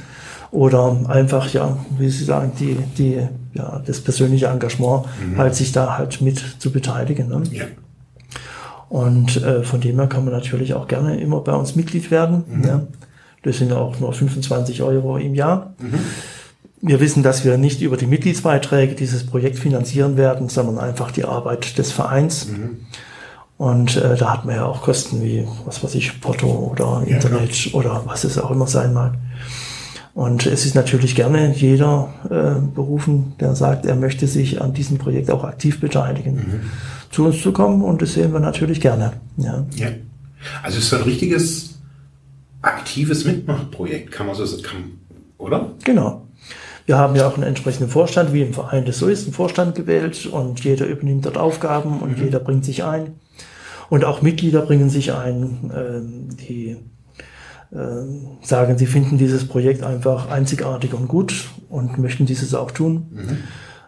oder 0.50 1.04
einfach, 1.08 1.52
ja, 1.52 1.76
wie 1.98 2.08
Sie 2.08 2.24
sagen, 2.24 2.52
die, 2.58 2.78
die, 2.96 3.28
ja, 3.52 3.82
das 3.84 4.00
persönliche 4.00 4.46
Engagement, 4.46 5.04
mhm. 5.04 5.36
halt 5.36 5.54
sich 5.54 5.72
da 5.72 5.98
halt 5.98 6.22
mit 6.22 6.42
zu 6.60 6.72
beteiligen. 6.72 7.28
Ne? 7.28 7.42
Ja. 7.50 7.66
Und 8.88 9.36
äh, 9.42 9.64
von 9.64 9.82
dem 9.82 9.98
her 9.98 10.06
kann 10.06 10.24
man 10.24 10.32
natürlich 10.32 10.72
auch 10.72 10.88
gerne 10.88 11.20
immer 11.20 11.42
bei 11.42 11.52
uns 11.52 11.76
Mitglied 11.76 12.10
werden. 12.10 12.44
Mhm. 12.48 12.64
Ja. 12.64 12.80
Das 13.42 13.58
sind 13.58 13.70
auch 13.70 14.00
nur 14.00 14.14
25 14.14 14.82
Euro 14.82 15.18
im 15.18 15.34
Jahr. 15.34 15.74
Mhm. 15.78 15.98
Wir 16.86 17.00
wissen, 17.00 17.24
dass 17.24 17.44
wir 17.44 17.58
nicht 17.58 17.82
über 17.82 17.96
die 17.96 18.06
Mitgliedsbeiträge 18.06 18.94
dieses 18.94 19.26
Projekt 19.26 19.58
finanzieren 19.58 20.16
werden, 20.16 20.48
sondern 20.48 20.78
einfach 20.78 21.10
die 21.10 21.24
Arbeit 21.24 21.78
des 21.78 21.90
Vereins. 21.90 22.46
Mhm. 22.46 22.76
Und 23.58 23.96
äh, 23.96 24.16
da 24.16 24.32
hat 24.32 24.44
man 24.44 24.54
ja 24.54 24.66
auch 24.66 24.82
Kosten 24.82 25.20
wie, 25.20 25.48
was 25.64 25.82
weiß 25.82 25.96
ich, 25.96 26.20
Porto 26.20 26.46
oder 26.46 27.02
Internet 27.04 27.66
ja, 27.66 27.74
oder 27.74 28.02
was 28.06 28.22
es 28.22 28.38
auch 28.38 28.52
immer 28.52 28.68
sein 28.68 28.94
mag. 28.94 29.14
Und 30.14 30.46
es 30.46 30.64
ist 30.64 30.76
natürlich 30.76 31.16
gerne 31.16 31.52
jeder 31.56 32.14
äh, 32.30 32.60
berufen, 32.60 33.34
der 33.40 33.56
sagt, 33.56 33.84
er 33.84 33.96
möchte 33.96 34.28
sich 34.28 34.62
an 34.62 34.72
diesem 34.72 34.96
Projekt 34.96 35.28
auch 35.32 35.42
aktiv 35.42 35.80
beteiligen, 35.80 36.34
mhm. 36.34 36.60
zu 37.10 37.24
uns 37.26 37.42
zu 37.42 37.50
kommen 37.50 37.82
und 37.82 38.00
das 38.00 38.12
sehen 38.12 38.32
wir 38.32 38.40
natürlich 38.40 38.80
gerne. 38.80 39.14
Ja. 39.38 39.66
ja. 39.74 39.88
Also 40.62 40.78
es 40.78 40.84
ist 40.84 40.94
ein 40.94 41.02
richtiges 41.02 41.80
aktives 42.62 43.24
Mitmachprojekt, 43.24 44.12
kann 44.12 44.26
man 44.26 44.36
so 44.36 44.46
sagen, 44.46 45.00
oder? 45.36 45.72
Genau. 45.82 46.25
Wir 46.86 46.96
haben 46.96 47.16
ja 47.16 47.26
auch 47.26 47.34
einen 47.34 47.42
entsprechenden 47.42 47.90
Vorstand, 47.90 48.32
wie 48.32 48.42
im 48.42 48.54
Verein 48.54 48.84
das 48.84 48.98
so 48.98 49.08
ist, 49.08 49.24
einen 49.24 49.34
Vorstand 49.34 49.74
gewählt 49.74 50.26
und 50.26 50.62
jeder 50.64 50.86
übernimmt 50.86 51.26
dort 51.26 51.36
Aufgaben 51.36 52.00
und 52.00 52.16
mhm. 52.16 52.24
jeder 52.24 52.38
bringt 52.38 52.64
sich 52.64 52.84
ein. 52.84 53.16
Und 53.90 54.04
auch 54.04 54.22
Mitglieder 54.22 54.62
bringen 54.62 54.88
sich 54.88 55.12
ein, 55.12 55.70
äh, 55.70 56.36
die 56.48 56.76
äh, 57.72 58.46
sagen, 58.46 58.78
sie 58.78 58.86
finden 58.86 59.18
dieses 59.18 59.46
Projekt 59.48 59.82
einfach 59.82 60.30
einzigartig 60.30 60.94
und 60.94 61.08
gut 61.08 61.48
und 61.68 61.98
möchten 61.98 62.24
dieses 62.24 62.54
auch 62.54 62.70
tun. 62.70 63.08
Mhm. 63.10 63.38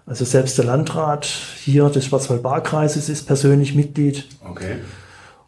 Also 0.04 0.24
selbst 0.24 0.58
der 0.58 0.64
Landrat 0.64 1.26
hier 1.26 1.88
des 1.90 2.06
Schwarzwald-Baar-Kreises 2.06 3.08
ist 3.08 3.26
persönlich 3.26 3.74
Mitglied. 3.74 4.26
Okay. 4.48 4.76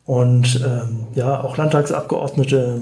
Und 0.05 0.61
ähm, 0.66 1.07
ja, 1.14 1.42
auch 1.42 1.57
Landtagsabgeordnete, 1.57 2.80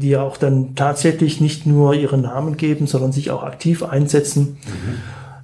die 0.00 0.10
ja 0.10 0.22
auch 0.22 0.36
dann 0.36 0.74
tatsächlich 0.74 1.40
nicht 1.40 1.66
nur 1.66 1.94
ihren 1.94 2.22
Namen 2.22 2.56
geben, 2.56 2.86
sondern 2.86 3.12
sich 3.12 3.30
auch 3.30 3.42
aktiv 3.42 3.82
einsetzen. 3.82 4.58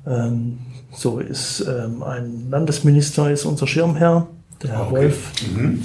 Mhm. 0.05 0.11
Ähm, 0.11 0.59
so 0.93 1.19
ist 1.19 1.61
ähm, 1.61 2.03
ein 2.03 2.51
Landesminister 2.51 3.31
ist 3.31 3.45
unser 3.45 3.67
Schirmherr 3.67 4.27
der 4.63 4.71
Herr 4.71 4.87
okay. 4.87 4.93
Wolf. 4.93 5.33
Mhm. 5.55 5.83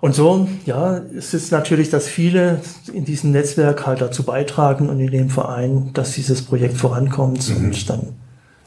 Und 0.00 0.14
so, 0.14 0.48
ja, 0.66 0.98
es 1.16 1.32
ist 1.32 1.50
natürlich, 1.50 1.88
dass 1.88 2.08
viele 2.08 2.60
in 2.92 3.06
diesem 3.06 3.30
Netzwerk 3.32 3.86
halt 3.86 4.02
dazu 4.02 4.22
beitragen 4.22 4.90
und 4.90 5.00
in 5.00 5.10
dem 5.10 5.30
Verein, 5.30 5.90
dass 5.94 6.12
dieses 6.12 6.42
Projekt 6.42 6.76
vorankommt 6.76 7.48
mhm. 7.48 7.64
und 7.64 7.88
dann 7.90 8.08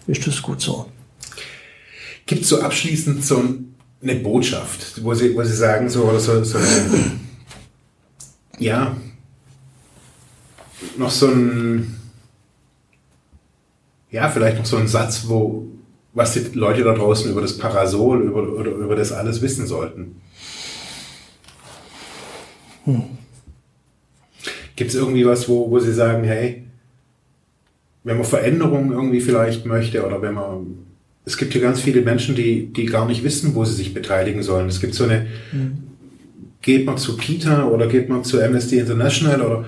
ist 0.07 0.25
es 0.25 0.41
gut 0.41 0.61
so. 0.61 0.87
Gibt 2.25 2.41
es 2.41 2.49
so 2.49 2.61
abschließend 2.61 3.23
so 3.23 3.43
eine 4.01 4.15
Botschaft, 4.15 5.03
wo 5.03 5.13
Sie, 5.13 5.35
wo 5.35 5.43
Sie 5.43 5.55
sagen, 5.55 5.89
so, 5.89 6.05
oder 6.05 6.19
so, 6.19 6.43
so 6.43 6.57
eine, 6.57 6.67
ja, 8.59 8.95
noch 10.97 11.11
so 11.11 11.27
ein, 11.27 11.95
ja, 14.11 14.29
vielleicht 14.29 14.57
noch 14.57 14.65
so 14.65 14.77
ein 14.77 14.87
Satz, 14.87 15.25
wo, 15.27 15.67
was 16.13 16.33
die 16.33 16.57
Leute 16.57 16.83
da 16.83 16.93
draußen 16.93 17.29
über 17.29 17.41
das 17.41 17.57
Parasol, 17.57 18.21
über, 18.23 18.43
oder 18.43 18.71
über 18.71 18.95
das 18.95 19.11
alles 19.11 19.41
wissen 19.41 19.67
sollten. 19.67 20.21
Hm. 22.85 23.03
Gibt 24.75 24.91
es 24.91 24.95
irgendwie 24.95 25.25
was, 25.25 25.49
wo, 25.49 25.69
wo 25.69 25.79
Sie 25.79 25.93
sagen, 25.93 26.23
hey, 26.23 26.63
wenn 28.03 28.17
man 28.17 28.25
Veränderungen 28.25 28.91
irgendwie 28.91 29.19
vielleicht 29.19 29.65
möchte 29.65 30.05
oder 30.05 30.21
wenn 30.21 30.35
man, 30.35 30.77
es 31.25 31.35
gibt 31.35 31.53
ja 31.53 31.59
ganz 31.59 31.81
viele 31.81 32.01
Menschen, 32.01 32.35
die, 32.35 32.67
die 32.67 32.85
gar 32.85 33.05
nicht 33.05 33.23
wissen, 33.23 33.53
wo 33.53 33.65
sie 33.65 33.73
sich 33.73 33.93
beteiligen 33.93 34.43
sollen. 34.43 34.69
Es 34.69 34.79
gibt 34.79 34.93
so 34.93 35.03
eine, 35.03 35.27
hm. 35.51 35.86
Geht 36.61 36.85
man 36.85 36.97
zu 36.97 37.17
PETA 37.17 37.67
oder 37.67 37.87
geht 37.87 38.09
man 38.09 38.23
zu 38.23 38.41
Amnesty 38.41 38.79
International 38.79 39.41
oder 39.41 39.65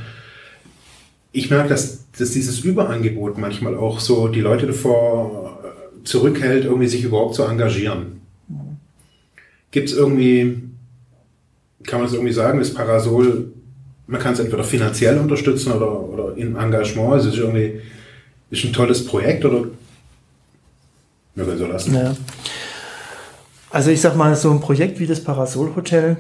ich 1.32 1.50
merke, 1.50 1.70
dass, 1.70 2.10
dass 2.12 2.32
dieses 2.32 2.60
Überangebot 2.62 3.38
manchmal 3.38 3.76
auch 3.76 4.00
so 4.00 4.28
die 4.28 4.42
Leute 4.42 4.68
davor 4.68 5.60
zurückhält, 6.04 6.66
irgendwie 6.66 6.88
sich 6.88 7.04
überhaupt 7.04 7.36
zu 7.36 7.44
engagieren. 7.44 8.22
Gibt 9.72 9.90
es 9.90 9.96
irgendwie, 9.96 10.64
kann 11.84 12.00
man 12.00 12.08
es 12.08 12.14
irgendwie 12.14 12.34
sagen, 12.34 12.60
das 12.60 12.74
Parasol, 12.74 13.52
man 14.08 14.20
kann 14.20 14.34
es 14.34 14.40
entweder 14.40 14.64
finanziell 14.64 15.20
unterstützen 15.20 15.72
oder, 15.72 16.02
oder 16.02 16.38
im 16.38 16.56
Engagement, 16.56 17.22
es 17.22 17.28
ist 17.28 17.38
irgendwie 17.38 17.80
ist 18.50 18.66
ein 18.66 18.74
tolles 18.74 19.06
Projekt 19.06 19.46
oder 19.46 19.66
wir 21.36 21.46
können 21.46 21.60
so 21.60 21.68
lassen. 21.68 21.94
Ja. 21.94 22.16
Also 23.70 23.92
ich 23.92 24.02
sag 24.02 24.16
mal, 24.16 24.36
so 24.36 24.50
ein 24.50 24.60
Projekt 24.60 25.00
wie 25.00 25.06
das 25.06 25.24
Parasol 25.24 25.76
Hotel 25.76 26.18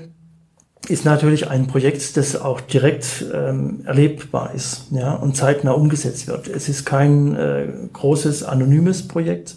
ist 0.89 1.05
natürlich 1.05 1.49
ein 1.49 1.67
Projekt, 1.67 2.17
das 2.17 2.39
auch 2.39 2.61
direkt 2.61 3.25
ähm, 3.33 3.81
erlebbar 3.85 4.53
ist 4.55 4.87
ja, 4.91 5.13
und 5.13 5.35
zeitnah 5.35 5.71
umgesetzt 5.71 6.27
wird. 6.27 6.47
Es 6.47 6.69
ist 6.69 6.85
kein 6.85 7.35
äh, 7.35 7.67
großes, 7.93 8.43
anonymes 8.43 9.07
Projekt, 9.07 9.55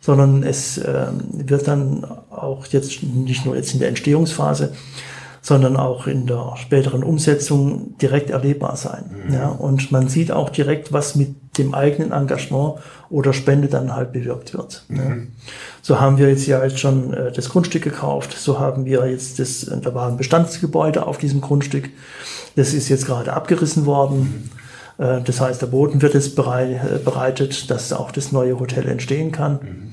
sondern 0.00 0.42
es 0.42 0.78
äh, 0.78 1.06
wird 1.32 1.68
dann 1.68 2.04
auch 2.30 2.66
jetzt 2.66 3.02
nicht 3.02 3.44
nur 3.44 3.56
jetzt 3.56 3.72
in 3.74 3.80
der 3.80 3.88
Entstehungsphase, 3.88 4.72
sondern 5.42 5.76
auch 5.76 6.06
in 6.06 6.26
der 6.26 6.54
späteren 6.56 7.02
Umsetzung 7.02 7.96
direkt 7.98 8.30
erlebbar 8.30 8.76
sein. 8.76 9.04
Mhm. 9.26 9.34
Ja, 9.34 9.48
und 9.48 9.92
man 9.92 10.08
sieht 10.08 10.32
auch 10.32 10.50
direkt, 10.50 10.92
was 10.92 11.16
mit 11.16 11.34
dem 11.58 11.74
eigenen 11.74 12.12
Engagement 12.12 12.78
oder 13.10 13.32
Spende 13.32 13.68
dann 13.68 13.94
halt 13.94 14.12
bewirkt 14.12 14.54
wird. 14.54 14.84
Mhm. 14.88 14.96
Ja. 14.96 15.16
So 15.82 16.00
haben 16.00 16.16
wir 16.16 16.28
jetzt 16.28 16.46
ja 16.46 16.64
jetzt 16.64 16.78
schon 16.78 17.12
äh, 17.12 17.32
das 17.32 17.50
Grundstück 17.50 17.82
gekauft, 17.82 18.32
so 18.32 18.58
haben 18.58 18.84
wir 18.84 19.10
jetzt 19.10 19.38
das, 19.38 19.66
da 19.82 19.94
war 19.94 20.08
ein 20.08 20.16
Bestandsgebäude 20.16 21.06
auf 21.06 21.18
diesem 21.18 21.40
Grundstück, 21.40 21.90
das 22.56 22.72
ist 22.72 22.88
jetzt 22.88 23.06
gerade 23.06 23.32
abgerissen 23.32 23.86
worden. 23.86 24.18
Mhm 24.18 24.62
äh, 24.98 25.20
das 25.22 25.40
heißt, 25.40 25.62
der 25.62 25.66
Boden 25.66 26.02
wird 26.02 26.14
jetzt 26.14 26.38
äh, 26.38 26.98
bereitet, 27.04 27.70
dass 27.70 27.92
auch 27.92 28.10
das 28.10 28.32
neue 28.32 28.58
Hotel 28.58 28.88
entstehen 28.88 29.32
kann. 29.32 29.52
Mhm. 29.52 29.90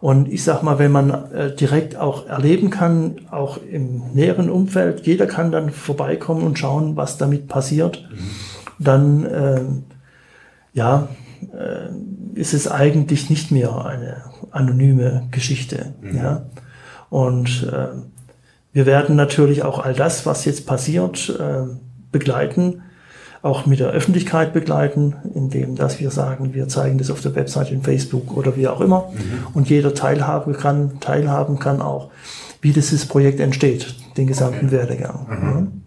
Und 0.00 0.32
ich 0.32 0.42
sag 0.42 0.64
mal, 0.64 0.80
wenn 0.80 0.90
man 0.90 1.10
äh, 1.32 1.54
direkt 1.54 1.96
auch 1.96 2.26
erleben 2.26 2.70
kann, 2.70 3.20
auch 3.30 3.58
im 3.58 4.12
näheren 4.14 4.50
Umfeld, 4.50 5.06
jeder 5.06 5.26
kann 5.26 5.52
dann 5.52 5.70
vorbeikommen 5.70 6.42
und 6.42 6.58
schauen, 6.58 6.96
was 6.96 7.18
damit 7.18 7.46
passiert, 7.46 8.08
mhm. 8.10 8.84
dann 8.84 9.24
äh, 9.24 9.60
ja, 10.72 11.08
äh, 11.52 11.88
ist 12.38 12.54
es 12.54 12.68
eigentlich 12.70 13.30
nicht 13.30 13.50
mehr 13.50 13.84
eine 13.84 14.22
anonyme 14.50 15.28
Geschichte. 15.30 15.94
Mhm. 16.00 16.16
Ja? 16.16 16.46
Und 17.10 17.68
äh, 17.70 17.88
wir 18.72 18.86
werden 18.86 19.16
natürlich 19.16 19.62
auch 19.62 19.84
all 19.84 19.94
das, 19.94 20.24
was 20.24 20.44
jetzt 20.44 20.66
passiert, 20.66 21.28
äh, 21.38 21.64
begleiten 22.10 22.82
auch 23.42 23.66
mit 23.66 23.80
der 23.80 23.88
Öffentlichkeit 23.88 24.52
begleiten, 24.52 25.16
indem 25.34 25.74
dass 25.74 25.98
wir 25.98 26.10
sagen, 26.12 26.54
wir 26.54 26.68
zeigen 26.68 26.98
das 26.98 27.10
auf 27.10 27.20
der 27.20 27.34
Website, 27.34 27.72
in 27.72 27.82
Facebook 27.82 28.36
oder 28.36 28.56
wie 28.56 28.68
auch 28.68 28.80
immer. 28.80 29.10
Mhm. 29.12 29.46
Und 29.52 29.68
jeder 29.68 29.94
teilhaben 29.94 30.52
kann, 30.52 31.00
teilhaben 31.00 31.58
kann 31.58 31.82
auch, 31.82 32.10
wie 32.60 32.72
dieses 32.72 33.06
Projekt 33.06 33.40
entsteht, 33.40 33.96
den 34.16 34.28
gesamten 34.28 34.66
okay. 34.66 34.76
Werdegang. 34.76 35.26
Mhm. 35.28 35.82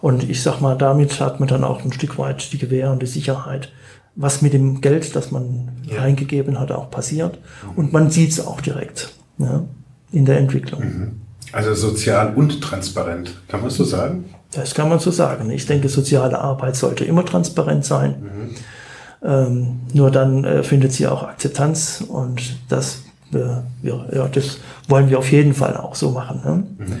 Und 0.00 0.28
ich 0.28 0.42
sag 0.42 0.60
mal, 0.60 0.76
damit 0.76 1.20
hat 1.20 1.40
man 1.40 1.48
dann 1.48 1.64
auch 1.64 1.84
ein 1.84 1.92
Stück 1.92 2.18
weit 2.18 2.52
die 2.52 2.58
Gewähr 2.58 2.90
und 2.90 3.02
die 3.02 3.06
Sicherheit, 3.06 3.70
was 4.16 4.42
mit 4.42 4.52
dem 4.52 4.80
Geld, 4.80 5.14
das 5.14 5.30
man 5.30 5.68
ja. 5.84 6.00
reingegeben 6.00 6.58
hat, 6.58 6.72
auch 6.72 6.90
passiert. 6.90 7.38
Und 7.76 7.92
man 7.92 8.10
sieht 8.10 8.30
es 8.30 8.44
auch 8.44 8.60
direkt 8.60 9.12
ja, 9.38 9.62
in 10.12 10.24
der 10.24 10.38
Entwicklung. 10.38 10.82
Mhm. 10.82 11.20
Also 11.52 11.74
sozial 11.74 12.34
und 12.34 12.60
transparent, 12.60 13.34
kann 13.48 13.60
man 13.60 13.70
so 13.70 13.84
sagen? 13.84 14.24
Das 14.52 14.74
kann 14.74 14.88
man 14.88 14.98
so 14.98 15.10
sagen. 15.10 15.50
Ich 15.50 15.66
denke, 15.66 15.88
soziale 15.88 16.38
Arbeit 16.38 16.76
sollte 16.76 17.04
immer 17.04 17.24
transparent 17.24 17.84
sein. 17.84 18.14
Mhm. 18.20 18.50
Ähm, 19.22 19.80
nur 19.92 20.10
dann 20.10 20.44
äh, 20.44 20.62
findet 20.62 20.92
sie 20.92 21.06
auch 21.06 21.24
Akzeptanz 21.24 22.02
und 22.06 22.56
das, 22.68 23.02
äh, 23.34 23.38
ja, 23.82 24.06
ja, 24.12 24.28
das 24.28 24.58
wollen 24.88 25.10
wir 25.10 25.18
auf 25.18 25.30
jeden 25.30 25.54
Fall 25.54 25.76
auch 25.76 25.94
so 25.94 26.10
machen. 26.10 26.40
Ne? 26.44 26.86
Mhm. 26.86 26.98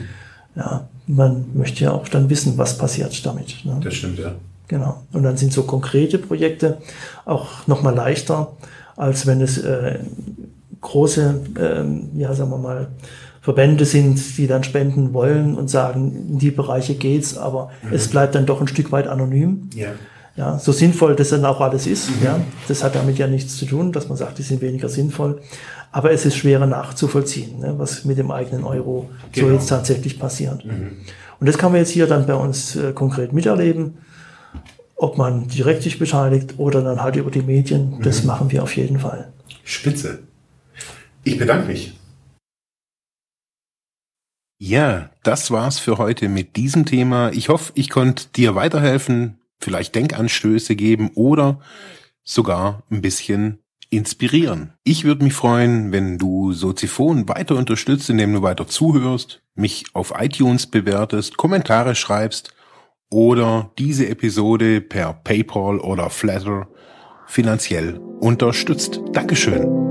Ja, 0.56 0.88
man 1.10 1.46
möchte 1.54 1.84
ja 1.84 1.92
auch 1.92 2.08
dann 2.08 2.30
wissen, 2.30 2.56
was 2.56 2.78
passiert 2.78 3.24
damit. 3.26 3.64
Ne? 3.64 3.78
Das 3.82 3.94
stimmt, 3.94 4.18
ja. 4.18 4.32
Genau. 4.68 5.02
Und 5.12 5.24
dann 5.24 5.36
sind 5.36 5.52
so 5.52 5.64
konkrete 5.64 6.18
Projekte 6.18 6.78
auch 7.24 7.66
nochmal 7.66 7.94
leichter, 7.94 8.52
als 8.96 9.26
wenn 9.26 9.40
es 9.40 9.58
äh, 9.58 9.98
große, 10.80 11.40
äh, 11.58 12.18
ja, 12.20 12.32
sagen 12.34 12.50
wir 12.50 12.58
mal, 12.58 12.88
Verbände 13.40 13.84
sind, 13.84 14.36
die 14.36 14.46
dann 14.46 14.62
spenden 14.62 15.12
wollen 15.12 15.56
und 15.56 15.68
sagen, 15.68 16.28
in 16.28 16.38
die 16.38 16.50
Bereiche 16.50 16.94
geht's, 16.94 17.36
aber 17.36 17.70
mhm. 17.82 17.94
es 17.94 18.08
bleibt 18.08 18.34
dann 18.34 18.46
doch 18.46 18.60
ein 18.60 18.68
Stück 18.68 18.92
weit 18.92 19.08
anonym. 19.08 19.70
Ja. 19.74 19.88
Ja, 20.36 20.58
so 20.58 20.72
sinnvoll 20.72 21.16
das 21.16 21.30
dann 21.30 21.44
auch 21.44 21.60
alles 21.60 21.86
ist, 21.86 22.08
mhm. 22.08 22.24
ja, 22.24 22.40
das 22.68 22.82
hat 22.82 22.94
damit 22.94 23.18
ja 23.18 23.26
nichts 23.26 23.56
zu 23.56 23.66
tun, 23.66 23.92
dass 23.92 24.08
man 24.08 24.16
sagt, 24.16 24.38
die 24.38 24.42
sind 24.42 24.60
weniger 24.62 24.88
sinnvoll. 24.88 25.40
Aber 25.92 26.12
es 26.12 26.24
ist 26.24 26.36
schwerer 26.36 26.66
nachzuvollziehen, 26.66 27.58
ne, 27.58 27.74
was 27.76 28.04
mit 28.04 28.16
dem 28.16 28.30
eigenen 28.30 28.64
Euro 28.64 29.10
genau. 29.32 29.48
so 29.48 29.52
jetzt 29.54 29.68
tatsächlich 29.68 30.18
passiert. 30.18 30.64
Mhm. 30.64 30.98
Und 31.40 31.48
das 31.48 31.58
kann 31.58 31.72
man 31.72 31.80
jetzt 31.80 31.90
hier 31.90 32.06
dann 32.06 32.26
bei 32.26 32.34
uns 32.34 32.76
äh, 32.76 32.92
konkret 32.92 33.32
miterleben, 33.32 33.98
ob 34.94 35.18
man 35.18 35.48
direkt 35.48 35.82
sich 35.82 35.98
beteiligt 35.98 36.54
oder 36.58 36.82
dann 36.82 37.02
halt 37.02 37.16
über 37.16 37.30
die 37.30 37.42
Medien. 37.42 38.00
Das 38.02 38.22
mhm. 38.22 38.28
machen 38.28 38.52
wir 38.52 38.62
auf 38.62 38.76
jeden 38.76 39.00
Fall. 39.00 39.32
Spitze. 39.64 40.20
Ich 41.24 41.38
bedanke 41.38 41.66
mich. 41.66 41.98
Ja, 44.62 45.08
das 45.22 45.50
war's 45.50 45.78
für 45.78 45.96
heute 45.96 46.28
mit 46.28 46.56
diesem 46.56 46.84
Thema. 46.84 47.30
Ich 47.32 47.48
hoffe, 47.48 47.72
ich 47.74 47.88
konnte 47.88 48.26
dir 48.36 48.54
weiterhelfen, 48.54 49.39
vielleicht 49.60 49.94
Denkanstöße 49.94 50.76
geben 50.76 51.10
oder 51.14 51.60
sogar 52.22 52.82
ein 52.90 53.02
bisschen 53.02 53.58
inspirieren. 53.90 54.72
Ich 54.84 55.04
würde 55.04 55.24
mich 55.24 55.34
freuen, 55.34 55.92
wenn 55.92 56.16
du 56.16 56.52
Soziphon 56.52 57.28
weiter 57.28 57.56
unterstützt, 57.56 58.08
indem 58.08 58.32
du 58.32 58.42
weiter 58.42 58.66
zuhörst, 58.66 59.42
mich 59.54 59.84
auf 59.92 60.14
iTunes 60.16 60.68
bewertest, 60.68 61.36
Kommentare 61.36 61.94
schreibst 61.94 62.54
oder 63.10 63.72
diese 63.78 64.08
Episode 64.08 64.80
per 64.80 65.12
PayPal 65.12 65.80
oder 65.80 66.08
Flatter 66.08 66.68
finanziell 67.26 67.98
unterstützt. 68.20 69.00
Dankeschön. 69.12 69.89